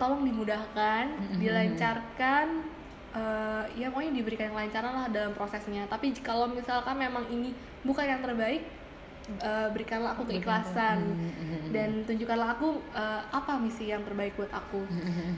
tolong 0.00 0.26
dimudahkan 0.26 1.04
hmm. 1.14 1.38
dilancarkan 1.38 2.46
uh, 3.14 3.64
ya 3.78 3.88
pokoknya 3.88 4.12
diberikan 4.20 4.50
kelancaran 4.52 4.92
lah 4.92 5.06
dalam 5.08 5.32
prosesnya. 5.32 5.86
Tapi 5.86 6.12
kalau 6.20 6.50
misalkan 6.50 6.98
memang 6.98 7.24
ini 7.30 7.54
bukan 7.86 8.04
yang 8.04 8.20
terbaik 8.20 8.66
uh, 9.40 9.70
berikanlah 9.70 10.18
aku 10.18 10.28
keikhlasan. 10.28 11.00
hmm, 11.00 11.30
hmm, 11.30 11.46
hmm, 11.48 11.70
dan 11.72 11.90
tunjukkanlah 12.04 12.58
aku 12.58 12.82
uh, 12.92 13.22
apa 13.30 13.56
misi 13.56 13.88
yang 13.88 14.02
terbaik 14.02 14.34
buat 14.34 14.50
aku. 14.50 14.84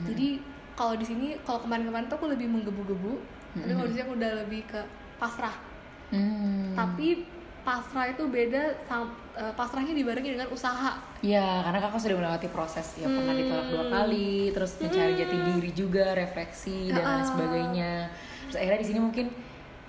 Jadi 0.09 0.41
kalau 0.77 0.93
di 0.97 1.05
sini 1.05 1.27
kalau 1.45 1.63
kemarin-kemarin 1.63 2.09
tuh 2.09 2.17
aku 2.17 2.27
lebih 2.33 2.49
menggebu-gebu. 2.49 3.13
Tapi 3.57 3.73
kalau 3.73 3.87
di 3.89 3.93
sini 3.97 4.03
aku 4.05 4.15
udah 4.19 4.31
lebih 4.45 4.61
ke 4.69 4.81
pasrah. 5.17 5.55
Hmm. 6.07 6.71
tapi 6.71 7.27
pasrah 7.67 8.07
itu 8.15 8.23
beda 8.31 8.79
uh, 8.87 9.51
pasrahnya 9.59 9.91
dibarengi 9.91 10.39
dengan 10.39 10.47
usaha. 10.47 11.03
Ya 11.19 11.67
karena 11.67 11.83
kakak 11.83 11.99
sudah 11.99 12.15
melewati 12.15 12.47
proses 12.47 12.95
ya 12.95 13.11
pernah 13.11 13.35
ditolak 13.35 13.67
dua 13.67 13.85
kali 13.91 14.55
terus 14.55 14.79
mencari 14.79 15.13
jati 15.19 15.37
diri 15.51 15.71
juga 15.75 16.15
refleksi 16.15 16.95
dan 16.95 17.03
lain 17.03 17.25
sebagainya. 17.27 17.93
Terus 18.47 18.57
akhirnya 18.63 18.79
di 18.79 18.87
sini 18.87 18.99
mungkin 19.03 19.25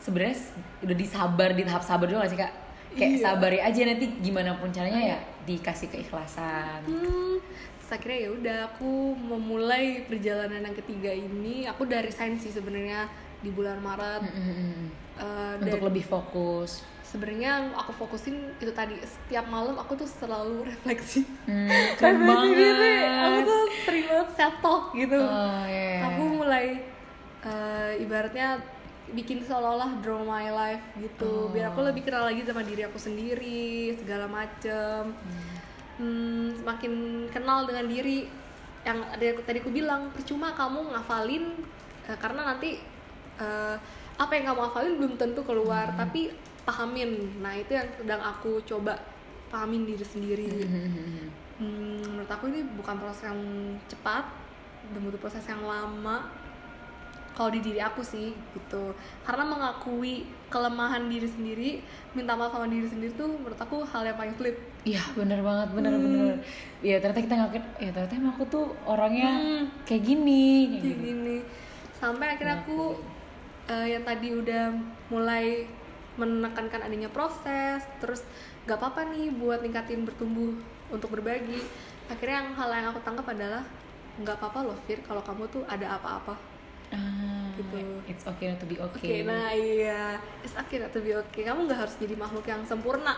sebenarnya 0.03 0.37
udah 0.83 0.97
disabar 0.99 1.55
di 1.55 1.63
tahap 1.63 1.83
sabar 1.87 2.07
juga 2.11 2.27
gak 2.27 2.33
sih 2.35 2.41
kak? 2.43 2.53
Kayak 2.99 3.13
iya. 3.15 3.23
sabari 3.23 3.59
aja 3.63 3.81
nanti 3.87 4.07
gimana 4.19 4.51
pun 4.59 4.75
caranya 4.75 5.03
ya 5.15 5.19
dikasih 5.47 5.87
keikhlasan. 5.95 6.83
Hmm, 6.83 7.39
terus 7.79 7.91
akhirnya 7.95 8.19
ya 8.27 8.31
udah 8.35 8.59
aku 8.75 9.15
memulai 9.15 10.03
perjalanan 10.03 10.67
yang 10.67 10.75
ketiga 10.83 11.15
ini. 11.15 11.71
Aku 11.71 11.87
dari 11.87 12.11
sains 12.11 12.43
sih 12.43 12.51
sebenarnya 12.51 13.07
di 13.39 13.55
bulan 13.55 13.79
Maret. 13.79 14.27
Mm 14.27 14.33
-hmm. 14.35 14.83
uh, 15.23 15.55
untuk 15.63 15.87
lebih 15.87 16.03
fokus 16.03 16.83
sebenarnya 17.09 17.73
aku 17.73 18.05
fokusin 18.05 18.53
itu 18.61 18.69
tadi 18.77 19.01
setiap 19.01 19.49
malam 19.49 19.81
aku 19.81 19.97
tuh 19.97 20.05
selalu 20.05 20.63
refleksi 20.71 21.25
hmm, 21.49 21.97
keren 21.97 22.21
banget 22.29 23.09
aku 23.25 23.41
tuh 23.49 23.63
sering 23.89 24.05
banget 24.05 24.29
self 24.37 24.57
talk 24.61 24.83
gitu 24.93 25.17
oh, 25.17 25.65
yeah. 25.65 26.05
aku 26.05 26.23
mulai 26.29 26.85
uh, 27.49 27.97
ibaratnya 27.97 28.61
bikin 29.09 29.41
seolah-olah 29.41 30.05
draw 30.05 30.21
my 30.21 30.53
life 30.53 30.85
gitu 31.01 31.49
oh. 31.49 31.53
biar 31.53 31.73
aku 31.73 31.81
lebih 31.81 32.05
kenal 32.05 32.29
lagi 32.29 32.45
sama 32.45 32.61
diri 32.61 32.85
aku 32.85 33.01
sendiri 33.01 33.97
segala 33.97 34.29
macem 34.29 35.17
hmm. 35.17 35.57
Hmm, 35.99 36.55
semakin 36.61 36.93
kenal 37.33 37.67
dengan 37.67 37.89
diri 37.89 38.29
yang 38.87 39.03
tadi 39.19 39.59
aku 39.59 39.73
bilang 39.75 40.13
percuma 40.15 40.55
kamu 40.55 40.93
ngafalin 40.93 41.57
uh, 42.05 42.17
karena 42.21 42.53
nanti 42.53 42.77
uh, 43.41 43.81
apa 44.21 44.33
yang 44.37 44.53
kamu 44.53 44.61
hafalin 44.69 44.95
belum 45.01 45.15
tentu 45.17 45.41
keluar 45.41 45.89
hmm. 45.89 45.99
tapi 45.99 46.23
pahamin. 46.69 47.41
Nah 47.41 47.57
itu 47.57 47.73
yang 47.73 47.89
sedang 47.97 48.21
aku 48.21 48.61
coba 48.69 49.01
pahamin 49.49 49.89
diri 49.89 50.05
sendiri. 50.05 50.53
Hmm. 50.69 51.33
Hmm, 51.59 51.99
menurut 52.05 52.31
aku 52.31 52.53
ini 52.53 52.61
bukan 52.77 53.01
proses 53.01 53.25
yang 53.25 53.41
cepat 53.89 54.29
dan 54.93 55.01
butuh 55.01 55.17
proses 55.17 55.43
yang 55.49 55.65
lama. 55.65 56.29
Kalau 57.33 57.55
di 57.55 57.63
diri 57.63 57.79
aku 57.79 58.03
sih 58.03 58.35
gitu. 58.35 58.93
Karena 59.23 59.47
mengakui 59.47 60.27
kelemahan 60.51 61.07
diri 61.07 61.29
sendiri 61.31 61.71
minta 62.11 62.35
maaf 62.35 62.51
sama 62.51 62.67
diri 62.67 62.91
sendiri 62.91 63.15
tuh 63.15 63.31
menurut 63.31 63.59
aku 63.59 63.87
hal 63.89 64.03
yang 64.05 64.19
paling 64.19 64.35
sulit. 64.37 64.59
Iya 64.83 65.03
bener 65.15 65.41
banget 65.41 65.69
bener 65.73 65.93
hmm. 65.95 66.03
bener. 66.05 66.35
Ya 66.83 66.99
ternyata 66.99 67.23
kita 67.25 67.35
ngakuin 67.39 67.65
ya 67.79 67.91
ternyata 67.95 68.15
emang 68.19 68.35
aku 68.35 68.45
tuh 68.51 68.67
orangnya 68.85 69.31
hmm. 69.39 69.65
kayak 69.87 70.03
gini 70.03 70.45
kayak, 70.67 70.83
kayak 70.83 70.99
gini. 70.99 71.37
Sampai 71.95 72.27
akhirnya 72.35 72.59
aku 72.67 72.99
uh, 73.71 73.87
yang 73.87 74.03
tadi 74.03 74.29
udah 74.35 74.75
mulai 75.09 75.67
menekankan 76.19 76.83
adanya 76.83 77.09
proses 77.09 77.87
terus 78.03 78.27
gak 78.67 78.77
apa-apa 78.83 79.09
nih 79.15 79.33
buat 79.33 79.63
ningkatin 79.63 80.03
bertumbuh 80.03 80.53
untuk 80.93 81.15
berbagi. 81.15 81.63
Akhirnya 82.11 82.45
yang 82.45 82.51
hal 82.59 82.69
yang 82.75 82.87
aku 82.93 83.01
tangkap 83.07 83.27
adalah 83.31 83.63
nggak 84.19 84.35
apa-apa 84.35 84.67
loh 84.67 84.77
Fir 84.85 84.99
kalau 85.07 85.23
kamu 85.23 85.47
tuh 85.49 85.63
ada 85.71 85.95
apa-apa. 85.95 86.35
Ah, 86.89 87.53
gitu. 87.61 87.85
it's 88.09 88.25
okay 88.25 88.49
not 88.49 88.57
to 88.57 88.65
be 88.65 88.81
okay. 88.81 89.21
okay 89.21 89.29
nah 89.29 89.53
iya. 89.53 90.17
It's 90.41 90.57
okay 90.57 90.81
not 90.83 90.91
to 90.91 91.01
be 91.05 91.13
okay. 91.15 91.47
Kamu 91.47 91.69
nggak 91.69 91.87
harus 91.87 91.95
jadi 92.01 92.17
makhluk 92.19 92.49
yang 92.49 92.65
sempurna. 92.65 93.15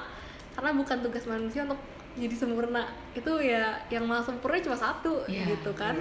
Karena 0.52 0.70
bukan 0.74 0.98
tugas 1.00 1.24
manusia 1.24 1.64
untuk 1.64 1.80
jadi 2.18 2.34
sempurna. 2.34 2.90
Itu 3.14 3.38
ya 3.40 3.78
yang 3.88 4.04
malah 4.04 4.26
sempurna 4.26 4.60
cuma 4.60 4.76
satu 4.76 5.24
yeah, 5.30 5.48
gitu 5.48 5.72
kan. 5.72 5.96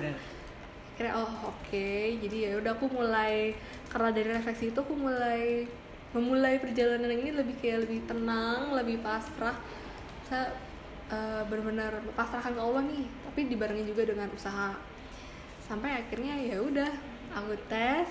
kira 0.99 1.15
oh 1.15 1.23
oke. 1.47 1.63
Okay. 1.63 2.19
jadi 2.19 2.37
ya 2.51 2.51
udah 2.59 2.75
aku 2.75 2.91
mulai 2.91 3.55
karena 3.87 4.11
dari 4.11 4.35
refleksi 4.35 4.75
itu 4.75 4.83
aku 4.83 4.99
mulai 4.99 5.63
memulai 6.09 6.57
perjalanan 6.57 7.13
ini 7.13 7.29
lebih 7.29 7.55
kayak 7.61 7.85
lebih 7.85 8.01
tenang 8.09 8.73
lebih 8.73 9.01
pasrah. 9.01 9.57
Saya 10.25 10.53
uh, 11.13 11.41
benar-benar 11.45 12.01
pasrahkan 12.17 12.53
ke 12.53 12.61
Allah 12.61 12.81
nih 12.85 13.05
tapi 13.29 13.39
dibarengi 13.45 13.85
juga 13.85 14.09
dengan 14.09 14.29
usaha. 14.33 14.73
Sampai 15.61 16.01
akhirnya 16.01 16.33
ya 16.37 16.57
udah 16.65 16.89
aku 17.37 17.53
tes 17.69 18.09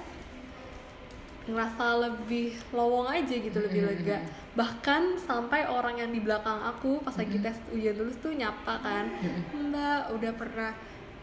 ngerasa 1.49 1.85
lebih 2.05 2.55
lowong 2.77 3.09
aja 3.09 3.35
gitu 3.35 3.59
lebih 3.59 3.89
lega. 3.89 4.21
Bahkan 4.55 5.17
sampai 5.19 5.67
orang 5.67 5.99
yang 5.99 6.11
di 6.13 6.21
belakang 6.21 6.61
aku 6.61 7.03
pas 7.03 7.17
lagi 7.17 7.41
tes 7.41 7.57
ujian 7.73 7.97
lulus 7.99 8.21
tuh 8.21 8.37
nyapa 8.37 8.79
kan 8.85 9.11
mbak 9.57 10.13
udah 10.13 10.33
pernah 10.37 10.71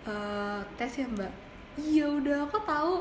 uh, 0.09 0.59
tes 0.75 0.91
ya 0.97 1.07
mbak 1.07 1.44
iya 1.79 2.05
udah 2.07 2.47
aku 2.47 2.59
tahu. 2.63 2.93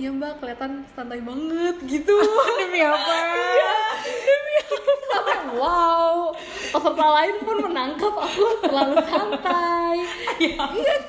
Iya 0.00 0.08
mbak 0.16 0.40
kelihatan 0.40 0.80
santai 0.96 1.20
banget 1.20 1.76
gitu. 1.84 2.14
Demi 2.58 2.80
apa? 2.80 3.14
Iya 3.52 3.72
demi 4.00 4.54
apa? 4.64 5.34
Wow. 5.60 6.32
Peserta 6.72 7.06
lain 7.20 7.36
pun 7.44 7.56
menangkap 7.68 8.14
aku 8.16 8.44
terlalu 8.64 8.96
santai. 9.04 9.96
Iya. 10.40 10.56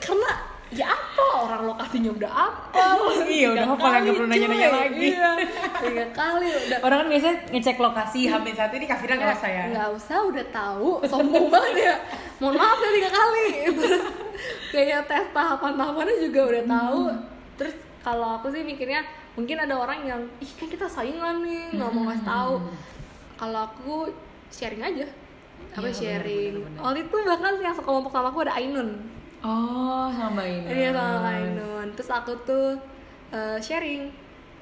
Karena 0.03 0.31
ya 0.75 0.91
apa? 0.91 1.25
Orang 1.47 1.71
lokasinya 1.71 2.11
udah 2.11 2.31
apa? 2.31 2.85
Iya 3.31 3.47
udah 3.55 3.67
apa 3.79 3.87
lagi 3.95 4.09
perlu 4.11 4.27
nanya-nanya 4.27 4.69
lagi. 4.75 5.07
Iya 5.15 5.31
tiga 5.79 6.05
kali 6.11 6.47
udah. 6.51 6.77
Orang 6.83 6.97
kan 7.05 7.07
biasanya 7.15 7.35
ngecek 7.47 7.77
lokasi 7.79 8.27
hamil 8.27 8.51
satu 8.51 8.75
ini 8.75 8.85
kafira 8.91 9.15
nggak 9.15 9.39
usah 9.39 9.49
ya? 9.49 9.65
nggak 9.71 9.89
usah 9.95 10.17
udah 10.27 10.45
tahu. 10.51 10.89
Sombong 11.07 11.47
banget 11.47 11.75
ya. 11.79 11.95
Mohon 12.43 12.59
maaf 12.59 12.79
ya 12.83 12.89
tiga 12.91 13.09
kali. 13.15 13.47
terus 13.71 14.03
kayak 14.71 15.05
tes 15.05 15.27
tahapan 15.35 15.75
tahapannya 15.75 16.15
juga 16.23 16.41
udah 16.47 16.63
tahu 16.63 17.01
hmm. 17.11 17.19
terus 17.59 17.75
kalau 18.01 18.39
aku 18.39 18.47
sih 18.55 18.63
mikirnya 18.63 19.03
mungkin 19.35 19.59
ada 19.59 19.75
orang 19.75 19.99
yang 20.07 20.21
ih 20.39 20.51
kan 20.55 20.67
kita 20.71 20.87
saingan 20.87 21.43
nih 21.43 21.75
nggak 21.75 21.91
mau 21.91 22.07
ngasih 22.07 22.25
tahu 22.25 22.53
hmm. 22.57 22.75
kalau 23.35 23.59
aku 23.67 23.95
sharing 24.47 24.81
aja 24.81 25.07
apa 25.71 25.87
ya, 25.87 25.95
sharing 25.95 26.63
waktu 26.79 27.05
itu 27.05 27.15
bahkan 27.27 27.53
yang 27.59 27.75
sekelompok 27.75 28.11
sama 28.11 28.31
aku 28.31 28.47
ada 28.47 28.55
Ainun 28.55 28.89
Oh, 29.41 30.05
sama 30.13 30.45
ini. 30.45 30.69
Iya 30.69 30.93
sama 30.93 31.33
Ainun. 31.33 31.87
Terus 31.97 32.09
aku 32.13 32.37
tuh 32.45 32.77
uh, 33.33 33.57
sharing 33.57 34.13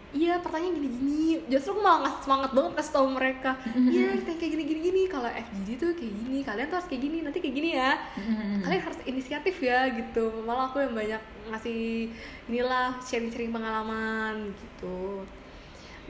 iya 0.10 0.41
pertanyaan 0.41 0.74
gini-gini. 0.74 1.38
Justru 1.45 1.78
aku 1.78 1.82
malah 1.86 1.99
ngasih 2.01 2.22
semangat 2.26 2.51
banget 2.57 2.72
kasih 2.78 2.93
tau 2.93 3.07
mereka. 3.07 3.51
Iya 3.93 4.07
kita 4.22 4.32
kayak 4.41 4.51
gini-gini 4.57 4.80
gini 4.82 5.01
kalau 5.05 5.30
FGD 5.30 5.70
tuh 5.78 5.89
kayak 5.93 6.14
gini 6.18 6.38
kalian 6.41 6.66
tuh 6.66 6.76
harus 6.82 6.89
kayak 6.89 7.01
gini 7.05 7.18
nanti 7.22 7.38
kayak 7.38 7.55
gini 7.55 7.70
ya. 7.78 7.91
Kalian 8.66 8.82
harus 8.82 8.99
inisiatif 9.05 9.55
ya 9.62 9.86
gitu. 9.93 10.26
Malah 10.43 10.74
aku 10.74 10.82
yang 10.82 10.93
banyak 10.97 11.22
ngasih 11.49 12.10
inilah 12.49 12.97
sharing-sharing 13.01 13.53
pengalaman 13.53 14.49
gitu. 14.57 15.22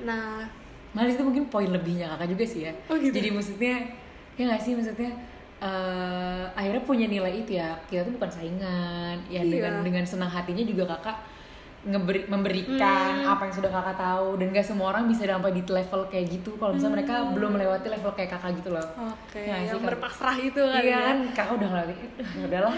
Nah 0.08 0.48
malah 0.90 1.12
itu 1.12 1.22
mungkin 1.22 1.46
poin 1.54 1.70
lebihnya 1.70 2.10
kakak 2.16 2.34
juga 2.34 2.44
sih 2.50 2.62
ya. 2.66 2.74
Oh, 2.90 2.98
gitu? 2.98 3.14
jadi 3.14 3.30
maksudnya 3.30 3.76
ya 4.40 4.44
nggak 4.48 4.62
sih? 4.64 4.74
Maksudnya 4.74 5.12
eh, 5.60 6.44
akhirnya 6.56 6.82
punya 6.88 7.06
nilai 7.06 7.44
itu 7.44 7.60
ya. 7.60 7.76
Kita 7.86 8.08
tuh 8.08 8.16
bukan 8.16 8.32
saingan. 8.32 9.16
Ya 9.28 9.44
Iya. 9.44 9.52
dengan 9.52 9.74
dengan 9.84 10.04
senang 10.08 10.32
hatinya 10.32 10.64
juga 10.64 10.88
kakak 10.88 11.20
ngeberi, 11.90 12.22
memberikan 12.26 13.26
apa 13.26 13.42
yang 13.44 13.56
sudah 13.56 13.72
kakak 13.72 13.98
tahu 13.98 14.28
dan 14.36 14.48
gak 14.50 14.62
semua 14.64 14.86
orang 14.90 15.04
bisa 15.06 15.24
sampai 15.24 15.52
di 15.52 15.62
level 15.62 16.02
kayak 16.06 16.26
gitu 16.30 16.54
kalau 16.56 16.72
misalnya 16.72 16.96
mereka 16.96 17.16
belum 17.28 17.50
melewati 17.52 17.88
level 17.88 18.12
kayak 18.12 18.30
kakak 18.32 18.52
gitu 18.56 18.70
loh 18.70 18.86
oke 18.96 19.40
Ya, 19.40 19.56
sih, 19.58 19.68
yang 19.68 19.78
Kak. 19.78 19.88
berpasrah 19.90 20.38
itu 20.38 20.62
kan 20.62 20.82
iya 20.82 20.92
ya. 20.92 21.00
kan 21.06 21.18
kakak 21.32 21.54
udah 21.56 21.68
ngelakuin 21.68 22.10
"Ya 22.20 22.44
udahlah 22.46 22.74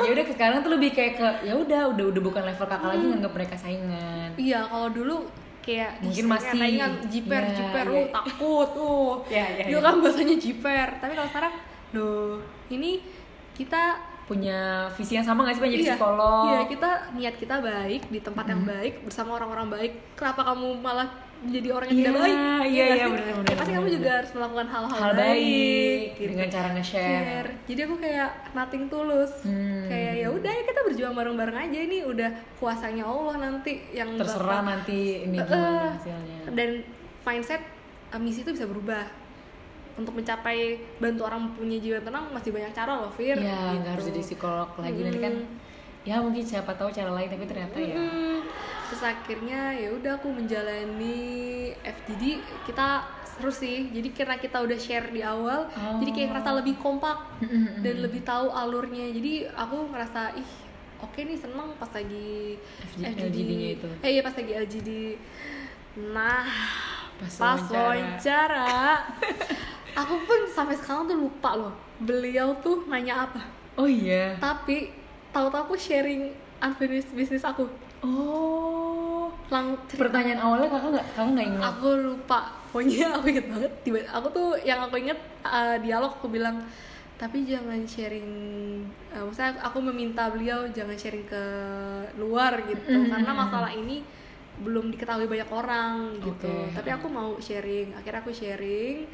ya 0.00 0.10
udah 0.10 0.24
sekarang 0.26 0.58
tuh 0.60 0.72
lebih 0.72 0.90
kayak 0.90 1.12
ke 1.14 1.26
ya 1.42 1.54
udah 1.54 1.82
udah 1.88 2.04
udah 2.06 2.22
bukan 2.22 2.42
level 2.44 2.66
kakak 2.66 2.88
lagi 2.90 3.04
nganggap 3.06 3.32
mereka 3.32 3.54
saingan 3.56 4.28
Iya, 4.32 4.60
kalau 4.62 4.88
dulu 4.88 5.16
kayak 5.60 5.90
Mungkin 6.00 6.24
"Ih, 6.24 6.30
masih- 6.30 6.52
saingan 6.54 6.92
jiper 7.06 7.42
iya, 7.42 7.52
jiper 7.52 7.84
iya. 7.84 7.92
lu 7.92 8.00
takut 8.10 8.68
tuh. 8.72 9.10
Iya, 9.26 9.44
iya, 9.50 9.64
Dulu 9.66 9.76
iya. 9.76 9.86
kan 9.86 9.94
bahasanya 9.98 10.36
jiper, 10.36 10.88
tapi 10.96 11.12
kalau 11.12 11.28
sekarang 11.28 11.54
loh, 11.92 12.32
ini 12.68 13.04
kita 13.52 13.82
punya 14.30 14.58
visi 14.94 15.12
yang 15.12 15.26
sama 15.26 15.42
gak 15.42 15.58
sih 15.58 15.60
pengen 15.60 15.74
jadi 15.74 15.84
iya, 15.84 15.92
psikolog 15.92 16.44
Iya, 16.46 16.60
kita 16.70 16.90
niat 17.12 17.34
kita 17.34 17.56
baik 17.58 18.02
di 18.06 18.20
tempat 18.20 18.46
yang 18.46 18.62
baik 18.62 19.02
bersama 19.02 19.30
orang-orang 19.34 19.66
baik. 19.68 19.92
Kenapa 20.14 20.46
kamu 20.46 20.78
malah 20.78 21.08
menjadi 21.40 21.68
orang 21.72 21.86
yang 21.88 21.96
Iya, 21.96 22.04
tidak 22.04 22.14
baik? 22.14 22.30
iya, 22.30 22.44
nggak 22.54 22.70
iya, 22.70 22.94
sih? 22.94 23.10
bener, 23.10 23.24
Ya, 23.42 23.54
pasti 23.56 23.72
kamu 23.72 23.88
juga 23.90 24.10
harus 24.14 24.30
melakukan 24.30 24.66
hal-hal 24.68 25.00
hal 25.00 25.12
baik 25.16 26.06
gitu. 26.14 26.28
dengan 26.30 26.48
cara 26.48 26.68
nge-share 26.70 27.24
Share. 27.26 27.48
Jadi 27.64 27.80
aku 27.80 27.94
kayak 27.96 28.30
nothing 28.52 28.84
tulus. 28.86 29.32
Hmm. 29.42 29.82
Kayak 29.84 30.14
ya 30.16 30.28
udah 30.30 30.52
ya 30.52 30.62
kita 30.62 30.80
berjuang 30.84 31.14
bareng-bareng 31.16 31.58
aja 31.60 31.78
ini 31.80 31.98
udah 32.04 32.30
kuasanya 32.56 33.02
Allah 33.02 33.36
nanti 33.36 33.72
yang 33.90 34.14
terserah 34.14 34.46
bakal- 34.54 34.68
nanti 34.68 35.00
ini 35.24 35.36
Eh, 35.36 35.44
gimana 35.44 35.90
hasilnya 35.90 36.38
dan 36.50 36.70
mindset 37.20 37.62
uh, 38.08 38.18
misi 38.18 38.40
itu 38.40 38.52
bisa 38.52 38.64
berubah 38.64 39.02
untuk 39.94 40.12
mencapai 40.12 40.58
bantu 40.96 41.22
orang 41.22 41.50
punya 41.52 41.76
jiwa 41.76 41.98
tenang 41.98 42.28
masih 42.28 42.50
banyak 42.50 42.70
cara 42.70 42.92
loh 42.96 43.10
Fir 43.10 43.34
ya 43.34 43.42
Gitu. 43.68 43.78
nggak 43.78 43.92
harus 43.92 44.06
jadi 44.06 44.20
psikolog 44.22 44.68
lagi 44.76 45.00
nanti 45.00 45.20
kan 45.20 45.34
Hmm. 45.34 45.56
ya 46.00 46.16
mungkin 46.16 46.40
siapa 46.42 46.72
tahu 46.72 46.88
cara 46.88 47.10
lain 47.10 47.28
tapi 47.28 47.44
ternyata 47.44 47.76
ya 47.76 47.92
Mm-mm. 47.92 48.40
terus 48.86 49.02
akhirnya 49.02 49.60
ya 49.74 49.92
udah 49.92 50.12
aku 50.14 50.28
menjalani 50.30 51.18
FGD 51.78 52.24
kita 52.64 53.04
seru 53.22 53.48
sih 53.50 53.88
jadi 53.90 54.08
karena 54.10 54.36
kita 54.36 54.58
udah 54.58 54.76
share 54.76 55.08
di 55.08 55.20
awal 55.22 55.68
Oh. 55.70 55.96
jadi 55.96 56.10
kayak 56.10 56.28
ngerasa 56.30 56.50
lebih 56.54 56.74
kompak 56.76 57.18
dan 57.78 57.94
lebih 57.98 58.20
tahu 58.22 58.48
alurnya 58.50 59.08
jadi 59.10 59.32
aku 59.50 59.88
ngerasa 59.88 60.32
ih 60.34 60.50
oke 60.98 61.16
nih 61.18 61.36
seneng 61.36 61.68
pas 61.74 61.88
lagi 61.90 62.56
FG 62.90 63.00
LGD-nya 63.20 63.68
itu. 63.74 63.88
eh 64.00 64.10
iya 64.10 64.22
pas 64.22 64.34
lagi 64.34 64.52
LGD 64.54 64.90
nah 66.06 66.44
Pas 67.18 67.34
pas, 67.34 67.60
wawancara. 67.60 67.76
wawancara 67.76 68.72
aku 69.96 70.14
pun 70.26 70.40
sampai 70.50 70.74
sekarang 70.78 71.06
tuh 71.08 71.18
lupa 71.18 71.56
loh 71.56 71.74
beliau 72.00 72.56
tuh 72.64 72.88
nanya 72.88 73.28
apa. 73.28 73.44
Oh 73.76 73.86
iya? 73.86 74.34
Tapi 74.40 74.90
tahu-tahu 75.30 75.70
aku 75.70 75.76
sharing 75.76 76.32
unfinished 76.58 77.12
business 77.12 77.44
aku. 77.44 77.68
Oh. 78.00 79.28
Lang 79.52 79.76
pertanyaan 79.92 80.40
awalnya 80.40 80.68
kakak 80.72 80.90
nggak 80.96 81.06
kakak 81.12 81.30
nggak 81.36 81.46
ingat? 81.52 81.62
Aku 81.76 81.88
lupa. 82.00 82.40
Pokoknya 82.72 83.06
aku 83.12 83.26
inget 83.28 83.46
banget. 83.52 83.72
Tiba 83.84 83.98
aku 84.08 84.26
tuh 84.32 84.48
yang 84.64 84.80
aku 84.88 84.96
inget 84.96 85.20
uh, 85.44 85.76
dialog 85.78 86.16
aku 86.16 86.32
bilang 86.32 86.64
tapi 87.20 87.44
jangan 87.44 87.84
sharing 87.84 88.32
uh, 89.12 89.28
maksudnya 89.28 89.60
aku 89.60 89.76
meminta 89.84 90.32
beliau 90.32 90.64
jangan 90.72 90.96
sharing 90.96 91.28
ke 91.28 91.44
luar 92.16 92.64
gitu. 92.64 92.96
Mm-mm. 92.96 93.12
karena 93.12 93.32
masalah 93.36 93.68
ini 93.76 94.00
belum 94.64 94.88
diketahui 94.88 95.28
banyak 95.28 95.50
orang 95.52 96.16
gitu. 96.16 96.48
Oke. 96.48 96.72
tapi 96.72 96.88
aku 96.88 97.06
mau 97.12 97.36
sharing. 97.36 97.92
Akhirnya 97.92 98.24
aku 98.24 98.32
sharing 98.32 99.04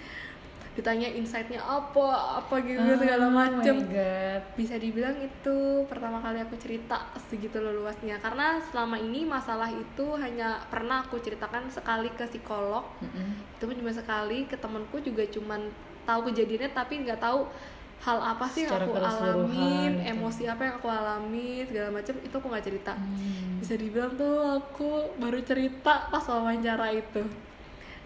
ditanya 0.76 1.08
insightnya 1.08 1.56
apa 1.64 2.36
apa 2.44 2.54
gitu 2.60 3.00
segala 3.00 3.32
macem. 3.32 3.80
Oh 3.80 3.88
my 3.88 3.96
god. 3.96 4.42
Bisa 4.60 4.76
dibilang 4.76 5.16
itu 5.24 5.56
pertama 5.88 6.20
kali 6.20 6.44
aku 6.44 6.52
cerita 6.60 7.08
segitu 7.16 7.56
luasnya 7.64 8.20
karena 8.20 8.60
selama 8.68 9.00
ini 9.00 9.24
masalah 9.24 9.72
itu 9.72 10.06
hanya 10.20 10.60
pernah 10.68 11.00
aku 11.08 11.16
ceritakan 11.16 11.72
sekali 11.72 12.12
ke 12.12 12.28
psikolog. 12.28 12.84
Mm-mm. 13.00 13.56
itu 13.56 13.64
pun 13.64 13.72
cuma 13.72 13.88
sekali 13.88 14.44
ke 14.44 14.56
temanku 14.60 15.00
juga 15.00 15.24
cuman 15.32 15.72
tahu 16.04 16.28
kejadiannya 16.28 16.70
tapi 16.76 17.08
nggak 17.08 17.24
tahu 17.24 17.48
hal 17.96 18.20
apa 18.20 18.44
sih 18.52 18.68
yang 18.68 18.76
aku 18.76 19.00
alamin 19.00 19.96
gitu. 19.96 20.12
emosi 20.12 20.42
apa 20.44 20.62
yang 20.68 20.74
aku 20.76 20.88
alami 20.92 21.64
segala 21.64 21.88
macam 21.88 22.14
itu 22.20 22.34
aku 22.36 22.46
nggak 22.52 22.66
cerita. 22.68 22.92
Hmm. 22.92 23.64
bisa 23.64 23.74
dibilang 23.80 24.12
tuh 24.20 24.60
aku 24.60 25.16
baru 25.16 25.40
cerita 25.40 26.12
pas 26.12 26.24
wawancara 26.28 26.92
itu. 26.92 27.24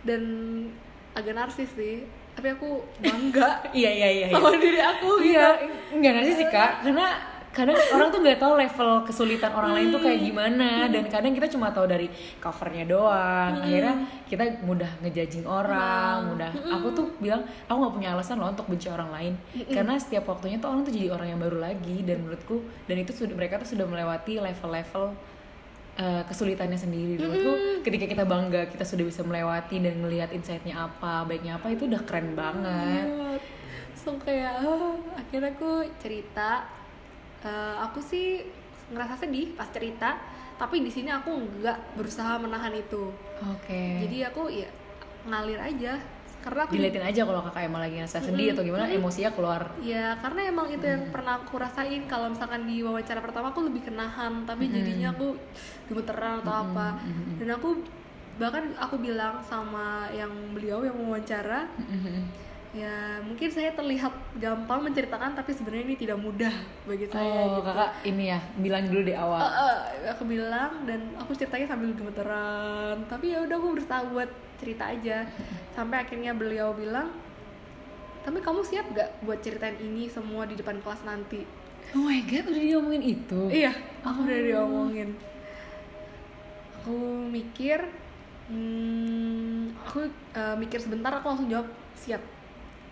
Dan 0.06 0.22
agak 1.18 1.34
narsis 1.34 1.70
sih 1.74 2.06
tapi 2.34 2.48
aku 2.54 2.80
bangga 3.02 3.62
iya 3.78 3.90
iya 3.90 4.08
iya 4.08 4.26
iya. 4.30 4.36
sama 4.36 4.56
diri 4.56 4.80
aku 4.80 5.08
gitu. 5.20 5.34
Iya 5.34 5.48
nggak 5.96 6.12
ngerti 6.16 6.32
sih 6.38 6.46
kak. 6.48 6.70
Karena 6.86 7.06
kadang 7.50 7.74
orang 7.74 8.08
tuh 8.14 8.22
nggak 8.22 8.38
tahu 8.38 8.54
level 8.54 8.90
kesulitan 9.02 9.50
orang 9.50 9.72
lain 9.74 9.86
tuh 9.90 10.00
kayak 10.00 10.20
gimana. 10.22 10.86
Dan 10.86 11.04
kadang 11.10 11.32
kita 11.34 11.50
cuma 11.50 11.74
tahu 11.74 11.90
dari 11.90 12.06
covernya 12.38 12.84
doang. 12.86 13.52
Akhirnya 13.60 13.94
kita 14.30 14.44
mudah 14.62 14.90
ngejajing 15.02 15.44
orang 15.44 16.30
mudah. 16.30 16.50
Aku 16.78 16.94
tuh 16.94 17.10
bilang 17.18 17.42
aku 17.66 17.76
nggak 17.76 17.94
punya 17.98 18.08
alasan 18.14 18.38
loh 18.38 18.54
untuk 18.54 18.70
benci 18.70 18.86
orang 18.86 19.10
lain. 19.10 19.34
Karena 19.66 19.98
setiap 19.98 20.30
waktunya 20.30 20.62
tuh 20.62 20.70
orang 20.70 20.86
tuh 20.86 20.94
jadi 20.94 21.10
orang 21.10 21.34
yang 21.34 21.40
baru 21.42 21.58
lagi 21.58 22.06
dan 22.06 22.22
menurutku 22.22 22.62
dan 22.86 22.96
itu 23.02 23.10
sudah 23.10 23.34
mereka 23.34 23.58
tuh 23.58 23.74
sudah 23.74 23.84
melewati 23.84 24.38
level-level 24.38 25.12
eh, 26.00 26.22
kesulitannya 26.24 26.78
sendiri 26.80 27.20
menurutku 27.20 27.84
ketika 27.84 28.08
kita 28.08 28.24
bangga 28.24 28.72
kita 28.72 28.84
sudah 28.88 29.04
bisa 29.04 29.20
melewati 29.20 29.76
dan 29.84 30.00
melihat 30.00 30.32
insightnya 30.32 30.88
apa 30.88 31.28
baiknya 31.28 31.60
apa 31.60 31.68
itu 31.68 31.84
udah 31.84 32.02
keren 32.08 32.32
banget. 32.32 33.04
Banget. 33.04 33.42
So 33.92 34.16
kayak 34.16 34.64
ah, 34.64 34.96
akhirnya 35.20 35.52
aku 35.52 35.84
cerita. 36.00 36.64
Eh, 37.40 37.74
aku 37.80 38.00
sih 38.04 38.44
ngerasa 38.92 39.24
sedih 39.24 39.54
pas 39.54 39.68
cerita 39.70 40.18
tapi 40.60 40.84
di 40.84 40.92
sini 40.92 41.08
aku 41.08 41.32
nggak 41.60 41.96
berusaha 41.96 42.36
menahan 42.36 42.76
itu. 42.76 43.12
Oke. 43.48 44.04
Jadi 44.04 44.28
aku 44.28 44.52
ya 44.52 44.68
ngalir 45.24 45.60
aja 45.60 45.96
karena 46.40 46.60
aku 46.64 46.72
diliatin 46.76 47.04
aja 47.04 47.20
kalau 47.28 47.40
kakak 47.44 47.68
emang 47.68 47.80
lagi 47.84 47.94
ngerasa 48.00 48.18
sedih 48.24 48.56
atau 48.56 48.64
gimana 48.64 48.88
emosinya 48.88 49.30
keluar. 49.36 49.62
Ya 49.84 50.16
karena 50.18 50.40
emang 50.48 50.72
itu 50.72 50.84
yang 50.84 51.12
pernah 51.12 51.40
aku 51.40 51.60
rasain. 51.60 52.08
Kalau 52.08 52.32
misalkan 52.32 52.64
di 52.64 52.80
wawancara 52.80 53.20
pertama 53.20 53.52
aku 53.52 53.68
lebih 53.68 53.88
kenahan 53.88 54.48
tapi 54.48 54.72
jadinya 54.72 55.12
aku 55.12 55.36
gemeteran 55.92 56.40
atau 56.40 56.54
apa. 56.64 56.88
dan 57.40 57.48
aku 57.56 57.80
bahkan 58.40 58.72
aku 58.80 58.96
bilang 58.96 59.44
sama 59.44 60.08
yang 60.16 60.32
beliau 60.56 60.80
yang 60.80 60.96
wawancara 60.96 61.68
ya 62.70 63.18
mungkin 63.26 63.50
saya 63.50 63.74
terlihat 63.74 64.14
gampang 64.38 64.86
menceritakan 64.86 65.34
tapi 65.34 65.50
sebenarnya 65.50 65.90
ini 65.90 65.96
tidak 65.98 66.22
mudah 66.22 66.54
bagi 66.86 67.10
saya 67.10 67.26
oh 67.26 67.58
gitu. 67.58 67.66
kakak 67.66 67.90
ini 68.06 68.24
ya 68.30 68.38
bilang 68.62 68.86
dulu 68.86 69.02
di 69.02 69.14
awal. 69.14 69.42
Eh, 69.42 69.50
eh, 70.06 70.10
aku 70.14 70.22
bilang 70.22 70.86
dan 70.86 71.02
aku 71.18 71.34
ceritanya 71.34 71.66
sambil 71.66 71.90
gemeteran. 71.98 73.02
Tapi 73.10 73.34
ya 73.34 73.42
udah 73.42 73.56
aku 73.58 73.68
berusaha 73.74 74.06
buat 74.14 74.30
cerita 74.60 74.92
aja. 74.92 75.24
Sampai 75.72 76.04
akhirnya 76.04 76.36
beliau 76.36 76.76
bilang 76.76 77.08
tapi 78.20 78.38
kamu 78.44 78.60
siap 78.60 78.92
gak 78.92 79.10
buat 79.24 79.40
ceritain 79.40 79.80
ini 79.80 80.04
semua 80.12 80.44
di 80.44 80.52
depan 80.52 80.76
kelas 80.84 81.08
nanti? 81.08 81.40
Oh 81.96 82.04
my 82.04 82.20
god 82.28 82.52
udah 82.52 82.62
diomongin 82.62 83.02
itu? 83.16 83.40
Iya 83.48 83.72
aku 84.04 84.18
udah 84.28 84.40
diomongin. 84.44 85.08
Aku 86.80 86.96
mikir 87.32 87.80
hmm, 88.52 89.72
aku 89.88 90.06
eh, 90.36 90.56
mikir 90.60 90.78
sebentar 90.78 91.10
aku 91.16 91.32
langsung 91.32 91.48
jawab 91.48 91.68
siap 91.96 92.20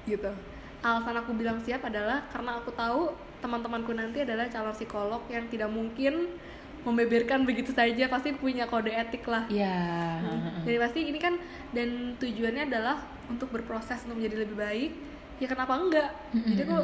gitu. 0.09 0.33
Alasan 0.81 1.21
aku 1.21 1.37
bilang 1.37 1.61
siap 1.61 1.85
adalah 1.85 2.25
karena 2.33 2.57
aku 2.57 2.73
tahu 2.73 3.13
teman-temanku 3.39 3.95
nanti 3.95 4.25
adalah 4.25 4.51
calon 4.51 4.75
psikolog 4.75 5.23
yang 5.31 5.47
tidak 5.47 5.71
mungkin 5.71 6.27
membeberkan 6.87 7.43
begitu 7.43 7.75
saja 7.75 8.07
pasti 8.07 8.35
punya 8.35 8.67
kode 8.67 8.91
etik 8.91 9.27
lah. 9.27 9.47
Iya. 9.51 10.23
jadi 10.63 10.79
pasti 10.79 11.01
ini 11.11 11.19
kan 11.19 11.35
dan 11.75 12.15
tujuannya 12.19 12.71
adalah 12.71 13.03
untuk 13.29 13.53
berproses 13.53 14.03
untuk 14.07 14.19
menjadi 14.23 14.47
lebih 14.47 14.57
baik. 14.57 14.93
Ya 15.39 15.47
kenapa 15.47 15.79
enggak? 15.79 16.11
Jadi 16.35 16.61
aku 16.67 16.79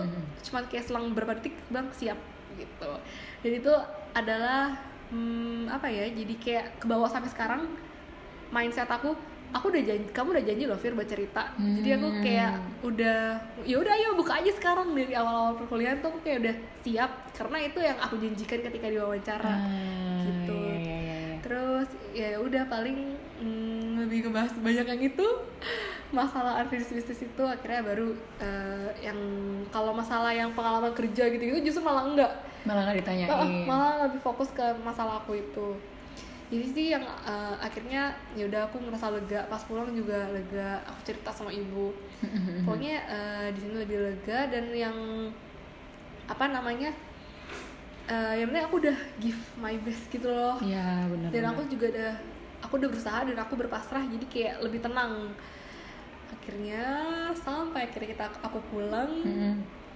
cuma 0.50 0.58
kayak 0.70 0.84
selang 0.86 1.10
beberapa 1.10 1.34
detik 1.34 1.58
bilang 1.66 1.90
siap 1.90 2.18
gitu. 2.54 2.92
Dan 3.42 3.52
itu 3.58 3.74
adalah 4.14 4.78
hmm, 5.10 5.66
apa 5.70 5.90
ya 5.90 6.06
jadi 6.10 6.34
kayak 6.38 6.66
ke 6.78 6.86
bawah 6.86 7.10
sampai 7.10 7.30
sekarang 7.30 7.66
mindset 8.54 8.86
aku 8.86 9.18
aku 9.54 9.70
udah 9.70 9.82
janji 9.86 10.06
kamu 10.10 10.28
udah 10.34 10.44
janji 10.44 10.64
loh 10.66 10.78
Fir 10.78 10.92
buat 10.98 11.06
cerita. 11.06 11.54
Jadi 11.54 11.88
aku 11.94 12.08
kayak 12.26 12.52
udah 12.82 13.18
ya 13.62 13.76
udah 13.78 13.92
ayo 13.94 14.08
buka 14.18 14.42
aja 14.42 14.50
sekarang 14.50 14.90
dari 14.92 15.14
awal-awal 15.14 15.54
perkuliahan 15.62 16.02
tuh 16.02 16.10
aku 16.10 16.20
kayak 16.26 16.38
udah 16.42 16.54
siap. 16.82 17.10
Karena 17.30 17.58
itu 17.62 17.78
yang 17.78 17.98
aku 18.02 18.14
janjikan 18.18 18.60
ketika 18.66 18.86
diwawancara. 18.90 19.46
Ah, 19.46 20.26
gitu. 20.26 20.58
iya, 20.58 20.74
iya, 20.74 20.96
iya, 20.98 21.16
iya. 21.22 21.36
terus 21.44 21.88
ya 22.16 22.30
udah 22.40 22.64
paling 22.66 23.14
mm, 23.38 24.00
lebih 24.06 24.26
ngebahas 24.26 24.52
banyak 24.58 24.86
yang 24.90 25.02
itu 25.12 25.26
masalah 26.14 26.62
unfinished 26.62 26.94
business 26.94 27.26
itu 27.26 27.42
akhirnya 27.42 27.82
baru 27.82 28.14
eh, 28.38 28.88
yang 29.02 29.18
kalau 29.74 29.90
masalah 29.90 30.30
yang 30.30 30.54
pengalaman 30.54 30.94
kerja 30.94 31.30
gitu 31.30 31.42
gitu 31.42 31.70
justru 31.70 31.82
malah 31.86 32.06
enggak. 32.10 32.32
Malah 32.64 32.90
nggak 32.90 32.98
ditanyain. 33.06 33.30
Ah, 33.30 33.46
malah 33.70 33.92
lebih 34.08 34.20
fokus 34.24 34.50
ke 34.50 34.64
masalah 34.82 35.22
aku 35.22 35.38
itu 35.38 35.78
jadi 36.44 36.66
sih 36.70 36.86
yang 36.92 37.02
eh, 37.02 37.54
akhirnya 37.58 38.02
ya 38.34 38.44
udah 38.46 38.68
aku 38.68 38.76
ngerasa 38.78 39.10
lega. 39.10 39.40
Pas 39.48 39.62
pulang 39.64 39.88
juga 39.90 40.28
lega. 40.28 40.84
Aku 40.86 41.00
cerita 41.02 41.30
sama 41.30 41.48
ibu. 41.48 41.90
Pokoknya 42.64 42.96
eh, 43.06 43.46
di 43.52 43.60
sini 43.64 43.74
lebih 43.80 43.98
lega. 44.00 44.48
Dan 44.48 44.70
yang 44.70 44.96
apa 46.24 46.44
namanya 46.48 46.92
eh, 48.06 48.34
yang 48.38 48.48
penting 48.48 48.64
aku 48.64 48.76
udah 48.80 48.96
give 49.18 49.40
my 49.56 49.74
best 49.82 50.04
gitu 50.08 50.28
loh. 50.28 50.56
Iya 50.60 51.08
benar. 51.08 51.28
dan 51.32 51.44
aku 51.50 51.60
juga 51.68 51.86
udah 51.90 52.12
aku 52.64 52.72
udah 52.80 52.88
berusaha 52.92 53.18
dan 53.24 53.38
aku 53.40 53.54
berpasrah. 53.56 54.04
Jadi 54.04 54.24
kayak 54.28 54.60
lebih 54.60 54.80
tenang. 54.80 55.32
Akhirnya 56.28 56.84
sampai 57.36 57.88
akhirnya 57.88 58.08
kita 58.12 58.24
aku 58.44 58.60
pulang. 58.68 59.10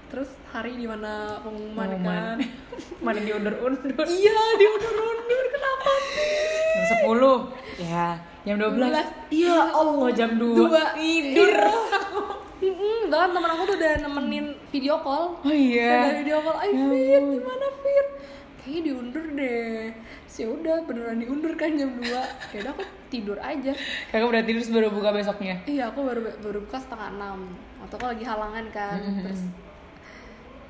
Terus 0.09 0.33
hari 0.49 0.73
di 0.73 0.89
mana 0.89 1.37
pengumuman 1.45 1.85
Pengumuman. 1.85 2.41
kan? 2.41 2.41
Mana 3.05 3.21
diundur-undur. 3.21 4.09
iya 4.09 4.41
diundur-undur 4.57 5.45
Jam 6.79 6.85
10 7.05 7.83
ya, 7.83 8.09
jam 8.43 8.57
12. 8.59 8.75
12. 8.81 9.35
Iya, 9.35 9.59
Allah 9.71 10.09
jam 10.15 10.31
2. 10.35 10.57
Dua. 10.57 10.83
Tidur. 10.97 11.53
Iya. 12.59 13.07
Bahkan 13.07 13.31
temen 13.31 13.51
aku 13.55 13.63
tuh 13.71 13.77
udah 13.79 13.93
nemenin 14.03 14.47
video 14.75 14.99
call 14.99 15.39
Oh 15.41 15.55
iya. 15.55 16.11
Udah 16.11 16.17
video 16.27 16.39
call, 16.43 16.59
ay 16.59 16.71
Ya 16.75 16.85
Fir, 16.91 17.23
gimana 17.39 17.67
Fir? 17.81 18.05
Kayaknya 18.59 18.81
diundur 18.85 19.25
deh 19.39 19.83
ya 20.39 20.47
udah 20.47 20.87
beneran 20.87 21.19
diundur 21.19 21.51
kan 21.59 21.75
jam 21.75 21.99
2 21.99 22.07
Ya 22.55 22.59
udah 22.63 22.73
aku 22.79 22.85
tidur 23.11 23.39
aja 23.43 23.75
Kakak 24.11 24.29
udah 24.31 24.43
tidur 24.47 24.63
baru 24.71 24.89
buka 24.95 25.11
besoknya. 25.11 25.59
Iya 25.67 25.91
aku 25.91 26.07
baru 26.07 26.21
baru 26.39 26.59
buka 26.63 26.79
setengah 26.79 27.11
enam 27.15 27.39
Waktu 27.83 27.95
aku 27.99 28.07
lagi 28.07 28.25
halangan 28.27 28.65
kan. 28.71 28.99
Terus 29.03 29.43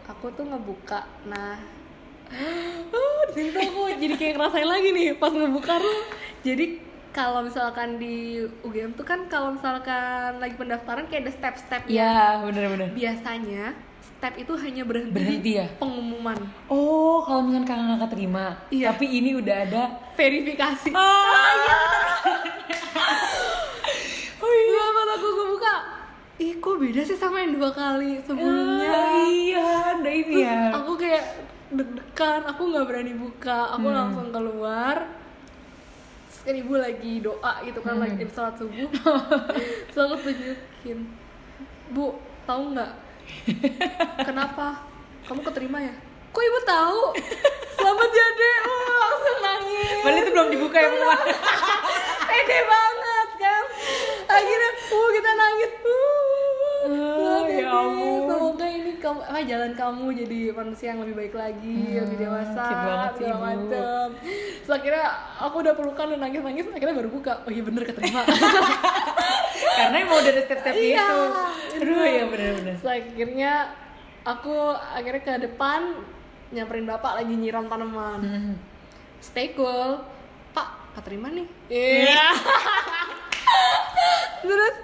aku 0.08 0.32
tuh 0.32 0.44
ngebuka 0.48 1.04
Nah 1.28 1.60
oh, 2.90 3.20
di 3.26 3.42
situ 3.42 3.58
aku 3.58 3.80
jadi 3.94 4.14
kayak 4.14 4.32
ngerasain 4.34 4.66
lagi 4.66 4.88
nih 4.90 5.08
pas 5.14 5.30
ngebuka 5.30 5.74
tuh 5.76 5.98
jadi 6.40 6.66
kalau 7.10 7.40
misalkan 7.40 7.96
di 7.96 8.14
UGM 8.62 8.92
tuh 8.92 9.02
kan 9.02 9.26
kalau 9.26 9.52
misalkan 9.52 10.36
lagi 10.36 10.54
pendaftaran 10.54 11.06
kayak 11.06 11.24
ada 11.24 11.32
step-stepnya 11.32 11.90
Iya, 11.90 12.16
bener-bener. 12.42 12.88
biasanya 12.92 13.74
step 13.98 14.34
itu 14.36 14.52
hanya 14.56 14.82
berhenti, 14.82 15.14
Berhenti 15.14 15.52
ya? 15.56 15.66
pengumuman 15.76 16.36
Oh, 16.66 17.22
kalau 17.22 17.42
misalkan 17.44 17.66
kakak 17.66 17.84
nggak 17.88 18.00
keterima, 18.04 18.46
Iya. 18.68 18.86
tapi 18.88 19.06
ini 19.08 19.30
udah 19.34 19.56
ada. 19.62 19.82
verifikasi 20.14 20.90
Ah, 20.90 21.52
iya. 21.56 21.76
oh 24.38 24.52
iya 24.52 24.84
pas 24.88 25.08
aku 25.12 25.28
kebuka 25.32 25.74
ih 26.38 26.52
kok 26.56 26.74
beda 26.76 27.02
sih 27.02 27.14
sama 27.14 27.36
yang 27.40 27.52
dua 27.52 27.70
kali 27.72 28.18
sebelumnya 28.20 28.90
Ah, 28.92 29.26
iya, 29.26 29.66
ada 29.92 30.06
ini 30.08 30.34
Terus 30.36 30.44
ya. 30.44 30.58
aku 30.72 30.92
kayak 30.94 31.24
deg-degan 31.70 32.42
aku 32.44 32.62
nggak 32.66 32.86
berani 32.86 33.12
buka. 33.12 33.72
Aku 33.74 33.86
Hmm. 33.86 33.96
langsung 33.96 34.28
keluar. 34.28 34.96
Terus 36.26 36.40
kan 36.42 36.54
ibu 36.54 36.74
lagi 36.74 37.12
doa 37.18 37.52
gitu 37.62 37.80
kan 37.80 37.94
Hmm. 37.94 38.04
lagi 38.04 38.24
sholat 38.26 38.54
subuh. 38.54 38.88
Terus 39.88 40.02
aku 40.02 40.16
tunjukin 40.22 40.98
bu 41.90 42.16
tahu 42.44 42.62
nggak? 42.72 42.92
Kenapa? 44.22 44.80
Kamu 45.24 45.40
keterima 45.42 45.78
ya? 45.78 45.92
Kok 46.28 46.42
ibu 46.42 46.60
tahu? 46.62 47.02
Selamat 47.74 48.10
ya 48.10 48.26
dek 48.32 48.58
oh, 48.64 48.96
langsung 48.98 49.38
nangis. 49.38 49.96
Padahal 50.00 50.18
itu 50.18 50.30
belum 50.30 50.48
dibuka 50.50 50.76
ya, 50.76 50.88
pengumuman. 50.88 51.20
pede 52.26 52.58
banget 52.64 53.28
kan? 53.38 53.64
Akhirnya 54.26 54.70
uh 54.88 55.08
kita 55.10 55.30
nangis. 55.32 55.70
Uh 55.78 56.67
Ah, 56.88 56.90
selamat 56.90 57.48
ya 57.52 57.68
ampun. 57.68 58.26
semoga 58.26 58.66
ini 58.66 58.92
kamu 58.96 59.20
apa 59.22 59.40
jalan 59.44 59.74
kamu 59.74 60.16
jadi 60.16 60.52
manusia 60.52 60.86
yang 60.88 61.00
lebih 61.00 61.16
baik 61.16 61.34
lagi 61.34 61.78
Hmm, 61.86 62.00
lebih 62.00 62.16
dewasa 62.18 62.64
segala 63.12 63.12
Ibu. 63.12 63.38
macem 63.38 64.06
terus 64.58 64.74
akhirnya 64.74 65.06
aku 65.38 65.56
udah 65.58 65.74
pelukan 65.74 66.06
dan 66.08 66.18
nangis 66.18 66.40
nangis 66.40 66.66
akhirnya 66.66 66.94
baru 66.94 67.10
buka 67.10 67.32
oh 67.38 67.50
iya 67.50 67.62
bener 67.62 67.82
keterima 67.84 68.22
Karena 69.78 69.96
udah 70.02 70.28
ada 70.28 70.42
step-step 70.42 70.74
Iya, 70.74 70.98
itu. 70.98 71.18
Aduh, 71.78 71.94
bener. 71.94 72.10
ya 72.10 72.24
bener-bener. 72.26 72.74
terus 72.74 72.88
akhirnya 72.88 73.52
aku 74.24 74.54
akhirnya 74.72 75.20
ke 75.20 75.32
depan 75.44 75.80
nyamperin 76.48 76.84
bapak 76.84 77.12
lagi 77.14 77.32
nyiram 77.32 77.66
tanaman 77.66 78.18
Hmm. 78.18 78.54
stay 79.18 79.52
cool 79.52 80.00
pak 80.50 80.66
keterima 80.94 81.28
nih 81.28 81.44
iya 81.68 82.32
terus 84.40 84.74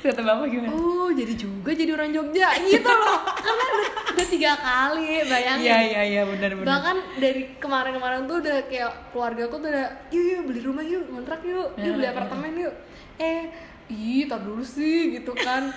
Kata 0.00 0.20
bapak 0.24 0.46
gimana? 0.48 0.72
oh 0.72 1.10
jadi 1.12 1.34
juga 1.36 1.70
jadi 1.76 1.90
orang 1.92 2.10
Jogja. 2.10 2.48
Gitu 2.58 2.88
loh. 2.88 3.20
Karena 3.36 3.64
udah, 3.68 3.90
udah 4.16 4.26
tiga 4.26 4.52
kali 4.56 5.10
bayangin. 5.28 5.68
Iya, 5.68 5.78
iya, 5.84 6.02
iya, 6.04 6.22
bener-bener. 6.24 6.66
bahkan 6.66 6.96
dari 7.20 7.42
kemarin-kemarin 7.60 8.24
tuh 8.24 8.36
udah 8.40 8.56
kayak 8.66 8.92
keluarga 9.12 9.42
aku 9.46 9.56
tuh 9.60 9.68
udah 9.68 9.88
yuk 10.12 10.24
yuk 10.24 10.42
beli 10.48 10.60
rumah 10.64 10.84
yuk 10.84 11.04
kontrak 11.08 11.40
yuk 11.44 11.68
yuk 11.76 11.92
beli 12.00 12.06
apartemen 12.08 12.52
yuk. 12.56 12.74
Eh 13.20 13.40
ih 13.88 14.24
tar 14.28 14.40
dulu 14.40 14.64
sih 14.64 15.20
gitu 15.20 15.32
kan. 15.36 15.72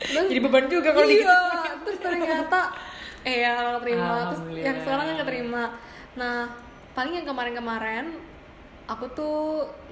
Terus, 0.00 0.26
Jadi 0.30 0.40
beban 0.40 0.66
juga 0.68 0.92
kalau 0.92 1.08
iya, 1.08 1.16
gitu. 1.20 1.38
terus 1.84 1.98
ternyata 2.00 2.60
eh 3.26 3.44
yang 3.44 3.82
keterima 3.82 4.14
terus 4.30 4.42
yang 4.56 4.76
sekarang 4.84 5.04
yang 5.10 5.18
keterima. 5.24 5.62
Nah 6.16 6.36
paling 6.96 7.12
yang 7.18 7.26
kemarin-kemarin 7.26 8.06
aku 8.88 9.04
tuh 9.12 9.36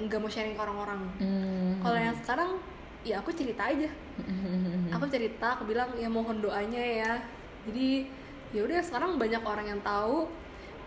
nggak 0.01 0.19
mau 0.19 0.31
sharing 0.33 0.57
ke 0.57 0.63
orang-orang. 0.63 1.01
Hmm. 1.21 1.77
kalau 1.85 1.99
yang 2.01 2.17
sekarang 2.17 2.51
ya 3.07 3.23
aku 3.23 3.31
cerita 3.31 3.71
aja. 3.71 3.87
Aku 4.99 5.05
cerita 5.13 5.55
aku 5.55 5.69
bilang 5.71 5.93
ya 5.95 6.11
mohon 6.11 6.43
doanya 6.43 6.81
ya. 6.81 7.13
Jadi 7.69 8.09
ya 8.51 8.65
udah 8.67 8.81
sekarang 8.83 9.21
banyak 9.21 9.43
orang 9.45 9.67
yang 9.77 9.81
tahu 9.85 10.27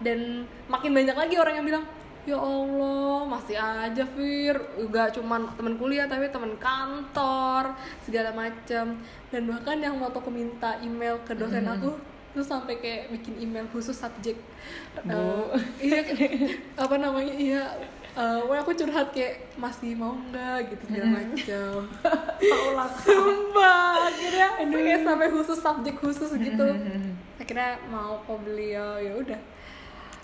dan 0.04 0.48
makin 0.72 0.92
banyak 0.96 1.14
lagi 1.14 1.36
orang 1.36 1.60
yang 1.60 1.68
bilang 1.68 1.86
ya 2.28 2.38
Allah 2.40 3.28
masih 3.28 3.56
aja 3.56 4.04
Fir. 4.16 4.58
Gak 4.92 5.20
cuman 5.20 5.52
teman 5.56 5.76
kuliah 5.80 6.10
tapi 6.10 6.28
teman 6.28 6.58
kantor 6.60 7.78
segala 8.04 8.36
macam 8.36 9.00
dan 9.30 9.42
bahkan 9.48 9.78
yang 9.80 9.96
waktu 10.04 10.18
aku 10.20 10.32
minta 10.32 10.80
email 10.84 11.22
ke 11.24 11.38
dosen 11.38 11.64
aku 11.64 11.96
terus 12.30 12.46
sampai 12.46 12.78
kayak 12.78 13.10
bikin 13.10 13.42
email 13.42 13.66
khusus 13.74 13.98
subjek. 13.98 14.38
Bu. 15.02 15.50
Eh, 15.82 15.90
iya 15.90 16.00
apa 16.78 16.96
namanya 17.02 17.34
iya 17.34 17.64
eh, 18.20 18.40
wah 18.44 18.58
aku 18.60 18.72
curhat 18.76 19.16
kayak 19.16 19.56
masih 19.56 19.96
mau 19.96 20.12
nggak 20.12 20.76
gitu 20.76 20.84
segala 20.92 21.08
macam 21.24 21.72
sumpah 23.04 24.12
akhirnya 24.12 24.48
kayak 24.60 25.02
sampai 25.08 25.28
khusus 25.32 25.60
subjek 25.60 25.96
khusus 25.98 26.32
gitu 26.36 26.68
akhirnya 27.42 27.80
mau 27.88 28.20
kok 28.28 28.40
beliau 28.44 29.00
ya 29.00 29.14
udah 29.16 29.40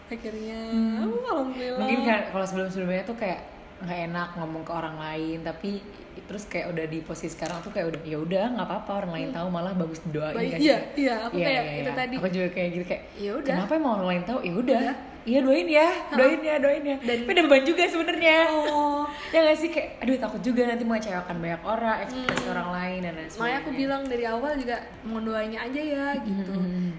akhirnya 0.05 0.59
oh, 1.01 1.25
alhamdulillah 1.25 1.79
Mungkin 1.81 1.99
kan 2.05 2.21
kalau 2.29 2.45
sebelum-sebelumnya 2.45 3.03
tuh 3.09 3.17
kayak 3.17 3.41
nggak 3.75 3.99
enak 4.07 4.29
ngomong 4.39 4.63
ke 4.63 4.71
orang 4.71 4.95
lain, 4.95 5.43
tapi 5.43 5.83
terus 6.31 6.47
kayak 6.47 6.71
udah 6.71 6.85
di 6.87 7.03
posisi 7.03 7.35
sekarang 7.35 7.59
tuh 7.59 7.75
kayak 7.75 7.91
udah 7.91 8.01
ya 8.07 8.17
udah 8.23 8.45
nggak 8.55 8.67
apa-apa 8.71 8.91
orang 9.03 9.11
lain 9.11 9.29
tahu 9.35 9.47
malah 9.51 9.75
bagus 9.75 9.99
doain 10.15 10.31
Baik, 10.31 10.51
kan. 10.55 10.59
iya, 10.63 10.77
iya, 10.95 11.13
aku 11.27 11.35
Iya, 11.35 11.45
kayak 11.45 11.63
iya, 11.63 11.73
itu 11.75 11.91
iya. 11.91 11.99
tadi. 11.99 12.15
Aku 12.15 12.27
juga 12.31 12.47
kayak 12.55 12.69
gitu 12.71 12.85
kayak 12.87 13.03
Ya 13.19 13.31
udah. 13.35 13.51
Kenapa 13.51 13.71
emang 13.75 13.91
orang 13.99 14.07
lain 14.07 14.23
tahu? 14.23 14.39
Ya 14.47 14.53
udah. 14.55 14.85
Iya 15.25 15.41
doain 15.41 15.65
ya, 15.65 15.89
doain 16.11 16.37
ya, 16.39 16.55
doain 16.57 16.83
ya. 16.83 16.97
Dan- 16.99 17.25
Tapi 17.25 17.31
ada 17.33 17.43
beban 17.43 17.63
juga 17.63 17.83
sebenarnya. 17.83 18.37
oh. 18.69 19.09
Ya 19.29 19.41
nggak 19.41 19.57
sih 19.57 19.69
kayak 19.69 19.89
aduh 19.99 20.15
takut 20.15 20.37
juga 20.39 20.61
nanti 20.63 20.81
mengecewakan 20.81 21.35
banyak 21.35 21.61
orang, 21.63 21.97
ekspektasi 21.99 22.45
orang 22.47 22.69
lain 22.71 22.99
dan 23.01 23.13
lain 23.15 23.25
Hmm. 23.25 23.35
makanya 23.35 23.57
aku 23.57 23.71
bilang 23.73 24.01
dari 24.05 24.23
awal 24.23 24.51
juga 24.53 24.75
mau 25.01 25.17
doainnya 25.19 25.59
aja 25.59 25.81
ya 25.81 26.07
gitu. 26.19 26.53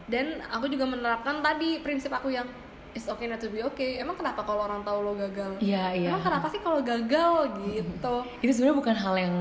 dan 0.04 0.26
aku 0.44 0.66
juga 0.66 0.84
menerapkan 0.84 1.38
tadi 1.38 1.78
prinsip 1.80 2.10
aku 2.10 2.28
yang 2.28 2.44
it's 2.92 3.06
okay 3.06 3.24
not 3.24 3.38
to 3.38 3.46
be 3.46 3.60
okay. 3.60 3.96
Emang 3.96 4.14
kenapa 4.14 4.40
kalau 4.40 4.64
orang 4.64 4.82
tahu 4.82 4.98
lo 5.02 5.12
gagal? 5.14 5.56
Iya, 5.58 5.94
iya. 5.94 6.08
emang 6.08 6.20
kenapa 6.20 6.48
sih 6.48 6.58
kalau 6.58 6.82
gagal 6.82 7.32
gitu? 7.64 8.14
Itu 8.40 8.50
sebenarnya 8.50 8.76
bukan 8.76 8.96
hal 8.96 9.14
yang 9.16 9.34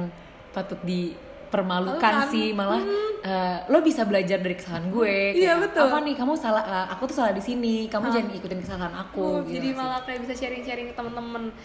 patut 0.51 0.77
dipermalukan 1.55 1.95
Malukan. 2.19 2.29
sih 2.29 2.47
malah 2.51 2.81
eh, 3.21 3.57
lo 3.65 3.79
bisa 3.79 4.03
belajar 4.03 4.37
dari 4.37 4.53
kesalahan 4.53 4.91
gue 4.91 5.15
Iya, 5.33 5.55
betul. 5.57 5.87
apa 5.87 5.97
nih 6.01 6.13
kamu 6.13 6.33
salah 6.35 6.63
eh, 6.63 6.87
aku 6.91 7.03
tuh 7.05 7.15
salah 7.15 7.31
di 7.31 7.39
sini 7.39 7.87
kamu 7.87 8.11
jangan 8.11 8.29
ikutin 8.33 8.59
kesalahan 8.59 8.93
aku 8.93 9.23
Oh, 9.23 9.39
gitu 9.41 9.55
jadi 9.55 9.69
malah 9.71 10.03
kayak 10.03 10.19
bisa 10.21 10.33
sharing-sharing 10.35 10.87
ke 10.87 10.93
teman-teman 10.93 11.55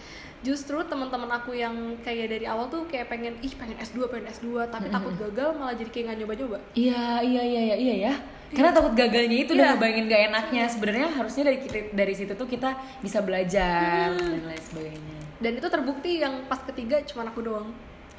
justru 0.41 0.79
teman-teman 0.81 1.29
aku 1.29 1.53
yang 1.53 1.75
kayak 1.99 2.31
dari 2.31 2.45
awal 2.45 2.65
tuh 2.65 2.87
kayak 2.87 3.05
pengen 3.07 3.35
ih 3.37 3.51
pengen 3.51 3.77
S2 3.77 4.07
pengen 4.07 4.31
S2 4.31 4.47
tapi 4.65 4.87
takut 4.87 5.13
gagal 5.13 5.53
malah 5.53 5.75
jadi 5.75 5.89
kayak 5.91 6.05
nggak 6.07 6.17
nyoba-nyoba. 6.19 6.57
Iya 6.73 7.03
iya 7.21 7.41
iya 7.43 7.61
iya 7.63 7.75
iya 7.77 7.95
ya. 8.09 8.13
Karena 8.49 8.73
takut 8.73 8.91
gagalnya 8.91 9.37
itu 9.37 9.53
Iya. 9.53 9.55
udah 9.55 9.67
ngebayangin 9.71 10.05
gak 10.07 10.21
enaknya. 10.27 10.63
Sebenarnya 10.65 11.07
harusnya 11.09 11.43
dari 11.45 11.59
kita- 11.61 11.93
dari 11.93 12.13
situ 12.13 12.33
tuh 12.33 12.43
kita 12.45 12.73
bisa 12.99 13.21
belajar 13.21 14.11
dan 14.11 14.43
lain 14.43 14.59
sebagainya. 14.61 15.17
Dan 15.37 15.51
itu 15.55 15.67
terbukti 15.67 16.11
yang 16.17 16.43
pas 16.45 16.59
ketiga 16.61 16.99
cuma 17.03 17.23
aku 17.23 17.41
doang 17.41 17.69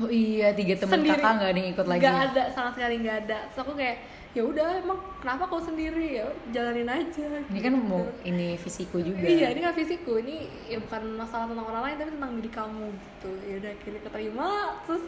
oh 0.03 0.11
iya 0.11 0.51
tiga 0.53 0.75
teman 0.75 1.01
Sendiri. 1.01 1.15
kakak 1.19 1.33
nggak 1.39 1.51
ada 1.51 1.59
yang 1.59 1.71
ikut 1.71 1.87
lagi 1.87 2.01
nggak 2.03 2.21
ada 2.27 2.43
sama 2.51 2.71
sekali 2.75 2.95
nggak 3.01 3.17
ada. 3.27 3.39
Terus 3.47 3.61
aku 3.63 3.73
kayak 3.79 3.97
ya 4.33 4.43
udah 4.49 4.69
emang 4.81 4.99
kenapa 5.21 5.43
kau 5.47 5.61
sendiri? 5.61 6.07
Ya 6.19 6.27
jalanin 6.51 6.89
aja. 6.89 7.27
Ini 7.53 7.61
kan 7.61 7.73
mau 7.77 8.03
ini 8.25 8.57
fisiku 8.57 8.99
juga. 8.99 9.23
Iya 9.23 9.55
ini 9.55 9.61
kan 9.63 9.73
fisikku 9.77 10.13
ini 10.19 10.49
ya 10.67 10.81
bukan 10.81 11.03
masalah 11.21 11.47
tentang 11.47 11.67
orang 11.69 11.83
lain 11.87 11.97
tapi 12.01 12.11
tentang 12.17 12.33
diri 12.41 12.51
kamu 12.51 12.87
gitu. 12.91 13.31
Ya 13.47 13.55
udah 13.63 13.71
akhirnya 13.77 14.01
keterima 14.03 14.49
terus 14.89 15.05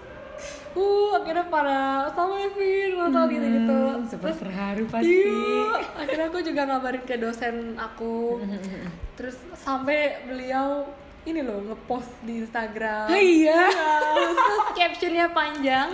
uh 0.75 1.11
akhirnya 1.23 1.47
para 1.47 2.11
sama 2.11 2.35
Evin 2.43 2.91
nonton 2.99 3.25
gitu 3.31 3.47
gitu. 3.49 3.81
Super 4.11 4.33
terharu 4.35 4.85
pasti. 4.91 5.15
iya 5.15 5.67
akhirnya 5.95 6.27
aku 6.31 6.39
juga 6.43 6.63
ngabarin 6.69 7.05
ke 7.07 7.17
dosen 7.19 7.57
aku. 7.79 8.43
Terus 9.17 9.39
sampai 9.55 10.27
beliau 10.27 10.91
ini 11.25 11.41
loh 11.41 11.61
ngepost 11.73 12.13
di 12.25 12.45
Instagram. 12.45 13.09
Oh, 13.09 13.17
iya? 13.17 13.73
terus 14.15 14.69
captionnya 14.77 15.33
panjang 15.33 15.89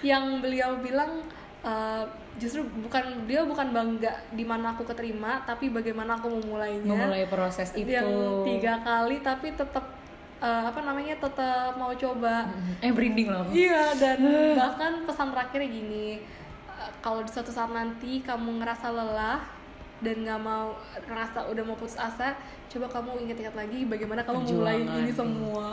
yang 0.00 0.40
beliau 0.40 0.80
bilang 0.80 1.20
eh, 1.60 2.04
justru 2.40 2.64
bukan 2.64 3.28
dia 3.28 3.44
bukan 3.44 3.68
bangga 3.76 4.16
di 4.32 4.44
mana 4.48 4.72
aku 4.72 4.88
keterima 4.88 5.44
tapi 5.44 5.68
bagaimana 5.68 6.16
aku 6.16 6.32
memulainya. 6.40 6.88
Memulai 6.88 7.28
proses 7.28 7.76
itu. 7.76 7.92
yang 7.92 8.08
tiga 8.48 8.80
kali 8.80 9.20
tapi 9.20 9.52
tetap 9.52 9.84
eh, 10.40 10.62
apa 10.64 10.80
namanya 10.80 11.20
tetap 11.20 11.76
mau 11.76 11.92
coba. 11.92 12.48
Eh 12.80 12.88
merinding 12.88 13.28
loh. 13.28 13.46
Iya 13.52 13.92
dan 14.00 14.18
bahkan 14.56 15.04
pesan 15.04 15.36
terakhirnya 15.36 15.68
gini 15.68 16.24
eh, 16.72 16.90
kalau 17.04 17.20
di 17.20 17.28
suatu 17.28 17.52
saat 17.52 17.68
nanti 17.68 18.24
kamu 18.24 18.64
ngerasa 18.64 18.88
lelah 18.88 19.59
dan 20.00 20.16
nggak 20.18 20.40
mau 20.40 20.74
ngerasa 21.02 21.44
udah 21.46 21.62
mau 21.62 21.74
putus 21.74 21.94
asa 21.94 22.32
coba 22.66 22.86
kamu 22.88 23.20
ingat-ingat 23.22 23.52
lagi 23.54 23.84
bagaimana 23.84 24.20
kamu 24.22 24.38
mulai 24.48 24.80
Perjuangan. 24.80 24.98
ini 24.98 25.12
semua. 25.12 25.66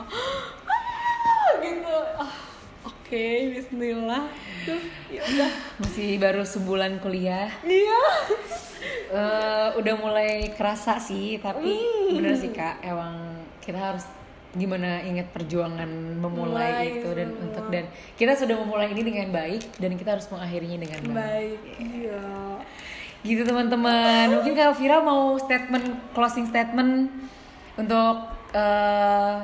Ah, 0.67 1.51
gitu. 1.57 1.95
Ah, 2.17 2.33
oke 2.85 3.27
Bismillah. 3.53 4.23
Terus 4.63 4.83
ya 5.07 5.21
udah. 5.23 5.51
Masih 5.79 6.09
baru 6.17 6.43
sebulan 6.43 6.99
kuliah. 6.99 7.47
Iya. 7.61 7.99
Eh, 9.07 9.67
udah 9.73 9.95
mulai 9.95 10.51
kerasa 10.51 10.97
sih 10.97 11.39
tapi 11.39 11.71
Hmm. 11.71 12.19
bener 12.19 12.35
sih 12.35 12.51
kak. 12.51 12.81
Emang 12.81 13.15
kita 13.59 13.79
harus 13.79 14.03
gimana 14.51 14.99
ingat 15.01 15.29
perjuangan 15.29 15.87
memulai 16.17 16.71
Mulai 16.89 16.97
itu 16.97 17.09
dan 17.11 17.27
semua. 17.29 17.43
untuk 17.45 17.65
dan 17.69 17.83
kita 18.15 18.33
sudah 18.33 18.55
memulai 18.57 18.89
ini 18.89 19.01
dengan 19.01 19.29
baik 19.29 19.63
dan 19.77 19.91
kita 19.93 20.09
harus 20.11 20.27
mengakhirinya 20.27 20.77
dengan 20.77 20.99
baik. 20.99 21.13
Baik 21.13 21.59
iya 21.77 22.25
gitu 23.25 23.41
teman-teman. 23.45 24.39
Mungkin 24.39 24.53
kak 24.53 24.77
Vira 24.77 25.01
mau 25.01 25.37
statement 25.41 26.13
closing 26.13 26.45
statement 26.49 27.09
untuk 27.77 28.15
eh, 28.53 29.35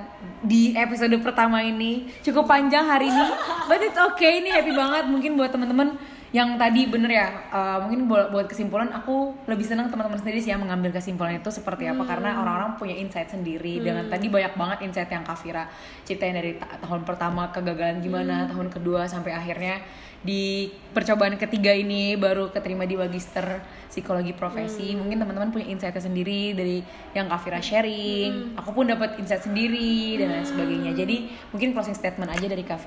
di 0.45 0.73
episode 0.77 1.13
pertama 1.21 1.61
ini. 1.63 2.09
Cukup 2.21 2.45
panjang 2.45 2.85
hari 2.85 3.09
ini 3.09 3.25
but 3.65 3.81
it's 3.81 3.97
okay. 3.97 4.43
Ini 4.43 4.61
happy 4.61 4.73
banget 4.73 5.05
mungkin 5.09 5.37
buat 5.39 5.49
teman-teman 5.49 5.97
yang 6.33 6.57
tadi 6.57 6.89
bener 6.89 7.13
ya 7.13 7.27
eh, 7.53 7.77
mungkin 7.85 8.09
buat, 8.09 8.33
buat 8.33 8.49
kesimpulan 8.49 8.89
aku 8.89 9.45
lebih 9.45 9.69
senang 9.69 9.93
teman-teman 9.93 10.17
sendiri 10.17 10.41
sih 10.41 10.49
yang 10.49 10.65
mengambil 10.65 10.89
kesimpulan 10.89 11.37
itu 11.37 11.53
seperti 11.53 11.85
apa. 11.85 12.01
Karena 12.09 12.41
orang-orang 12.41 12.73
punya 12.81 12.97
insight 12.97 13.29
sendiri. 13.29 13.77
Dengan 13.85 14.09
tadi 14.09 14.33
banyak 14.33 14.57
banget 14.57 14.77
insight 14.81 15.13
yang 15.13 15.21
Kak 15.21 15.37
Vira 15.45 15.69
ceritain 16.01 16.33
dari 16.33 16.57
ta- 16.57 16.81
tahun 16.81 17.05
pertama 17.05 17.53
kegagalan 17.53 18.01
gimana 18.01 18.49
tahun 18.49 18.73
kedua 18.73 19.05
sampai 19.05 19.37
akhirnya 19.37 19.85
di 20.23 20.71
percobaan 20.95 21.35
ketiga 21.35 21.75
ini 21.75 22.15
baru 22.15 22.49
keterima 22.49 22.89
di 22.89 22.97
magister 22.97 23.61
psikologi 23.93 24.33
profesi. 24.33 24.97
Mungkin 24.97 25.21
teman-teman 25.21 25.53
punya 25.53 25.69
insight 25.69 26.01
sendiri 26.01 26.57
dari 26.57 26.81
yang 27.13 27.29
Kak 27.29 27.45
Vira 27.45 27.61
sharing. 27.61 28.57
Aku 28.57 28.73
pun 28.73 28.89
dapat 28.89 29.21
insight 29.21 29.45
sendiri 29.45 30.17
dan 30.17 30.33
lain 30.33 30.47
sebagainya. 30.49 30.97
Jadi 30.97 31.29
mungkin 31.53 31.77
closing 31.77 31.93
statement 31.93 32.33
aja 32.33 32.49
dari 32.49 32.65
Kak 32.65 32.81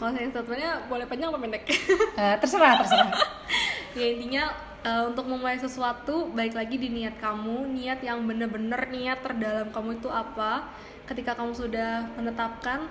Kalau 0.00 0.16
saya 0.16 0.32
statementnya 0.32 0.72
boleh 0.88 1.04
panjang 1.04 1.28
apa 1.28 1.38
pendek? 1.44 1.64
Eh, 2.16 2.36
terserah 2.40 2.80
terserah. 2.80 3.12
Ya 3.90 4.06
intinya 4.06 4.54
eh, 4.86 5.02
untuk 5.02 5.26
memulai 5.26 5.58
sesuatu 5.58 6.30
baik 6.30 6.54
lagi 6.54 6.78
di 6.78 6.88
niat 6.88 7.18
kamu. 7.18 7.74
Niat 7.74 8.00
yang 8.06 8.22
bener-bener 8.22 8.78
niat 8.86 9.18
terdalam 9.20 9.68
kamu 9.74 9.98
itu 9.98 10.06
apa? 10.08 10.70
Ketika 11.04 11.34
kamu 11.34 11.52
sudah 11.52 12.08
menetapkan 12.16 12.88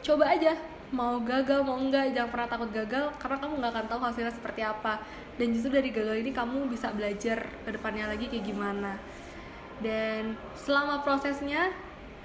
coba 0.00 0.24
aja. 0.32 0.56
Mau 0.88 1.20
gagal 1.20 1.60
mau 1.68 1.76
enggak 1.76 2.16
jangan 2.16 2.30
pernah 2.32 2.48
takut 2.48 2.70
gagal 2.72 3.12
karena 3.20 3.36
kamu 3.44 3.52
nggak 3.60 3.72
akan 3.76 3.86
tahu 3.90 4.00
hasilnya 4.00 4.32
seperti 4.32 4.62
apa. 4.64 5.02
Dan 5.36 5.52
justru 5.52 5.74
dari 5.74 5.90
gagal 5.92 6.16
ini 6.22 6.30
kamu 6.32 6.70
bisa 6.70 6.88
belajar 6.94 7.44
ke 7.44 7.70
depannya 7.74 8.08
lagi 8.08 8.30
kayak 8.30 8.46
gimana. 8.46 8.96
Dan 9.82 10.38
selama 10.54 11.02
prosesnya 11.04 11.74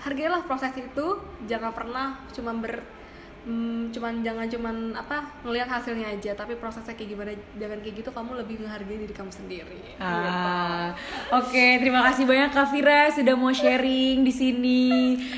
hargailah 0.06 0.46
proses 0.46 0.72
itu. 0.78 1.18
Jangan 1.50 1.74
pernah 1.74 2.24
cuma 2.32 2.54
ber 2.56 3.03
hmm, 3.44 3.92
cuman 3.92 4.24
jangan 4.24 4.48
cuman 4.48 4.76
apa 4.96 5.24
ngelihat 5.44 5.68
hasilnya 5.68 6.16
aja 6.16 6.32
tapi 6.36 6.56
prosesnya 6.56 6.96
kayak 6.96 7.10
gimana 7.16 7.32
jangan 7.60 7.78
kayak 7.84 7.96
gitu 8.00 8.10
kamu 8.10 8.32
lebih 8.44 8.56
menghargai 8.64 8.98
diri 9.04 9.14
kamu 9.14 9.32
sendiri. 9.32 9.82
Ah, 10.00 10.96
oke 11.32 11.66
terima 11.80 12.02
kasih 12.10 12.24
banyak 12.24 12.50
Kak 12.56 12.68
Vira 12.72 13.12
sudah 13.12 13.36
mau 13.36 13.52
sharing 13.52 14.24
di 14.24 14.34
sini. 14.34 14.84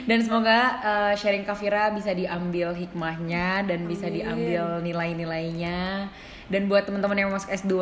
Dan 0.05 0.21
semoga 0.21 0.79
eh, 0.81 1.13
sharing 1.17 1.43
Kak 1.43 1.57
Vira 1.57 1.89
bisa 1.91 2.13
diambil 2.13 2.73
hikmahnya 2.77 3.65
dan 3.65 3.89
bisa 3.89 4.07
Amin. 4.07 4.21
diambil 4.21 4.63
nilai-nilainya 4.85 6.09
dan 6.45 6.69
buat 6.69 6.85
teman-teman 6.85 7.17
yang 7.17 7.27
mau 7.33 7.41
masuk 7.41 7.49
S2 7.49 7.73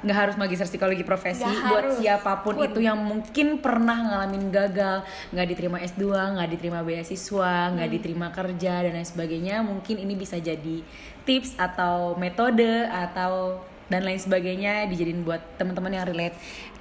nggak 0.00 0.16
harus 0.16 0.34
magister 0.40 0.64
psikologi 0.64 1.04
profesi 1.04 1.44
Nggak 1.44 1.68
buat 1.68 1.84
harus. 1.84 1.96
siapa 2.00 2.32
pun 2.40 2.54
Pun. 2.56 2.64
itu 2.64 2.80
yang 2.80 2.96
mungkin 2.96 3.60
pernah 3.60 3.98
ngalamin 3.98 4.48
gagal 4.48 5.04
nggak 5.32 5.46
diterima 5.52 5.78
S2 5.84 6.04
nggak 6.08 6.48
diterima 6.56 6.80
beasiswa 6.80 7.52
nggak 7.76 7.90
diterima 7.92 8.26
kerja 8.32 8.72
dan 8.88 8.92
lain 8.96 9.08
sebagainya 9.08 9.60
mungkin 9.60 10.00
ini 10.00 10.14
bisa 10.16 10.40
jadi 10.40 10.80
tips 11.28 11.60
atau 11.60 12.16
metode 12.16 12.88
atau 12.88 13.60
dan 13.88 14.04
lain 14.04 14.20
sebagainya 14.20 14.84
dijadiin 14.88 15.24
buat 15.24 15.40
teman-teman 15.56 15.92
yang 15.96 16.04
relate 16.04 16.36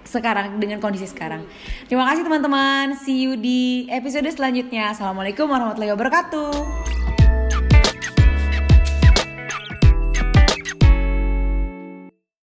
sekarang 0.07 0.55
dengan 0.59 0.79
kondisi 0.79 1.03
sekarang. 1.03 1.43
Terima 1.91 2.07
kasih 2.07 2.23
teman-teman. 2.23 2.95
See 2.95 3.27
you 3.27 3.35
di 3.35 3.91
episode 3.91 4.27
selanjutnya. 4.31 4.95
Assalamualaikum 4.95 5.51
warahmatullahi 5.51 5.91
wabarakatuh. 5.91 7.06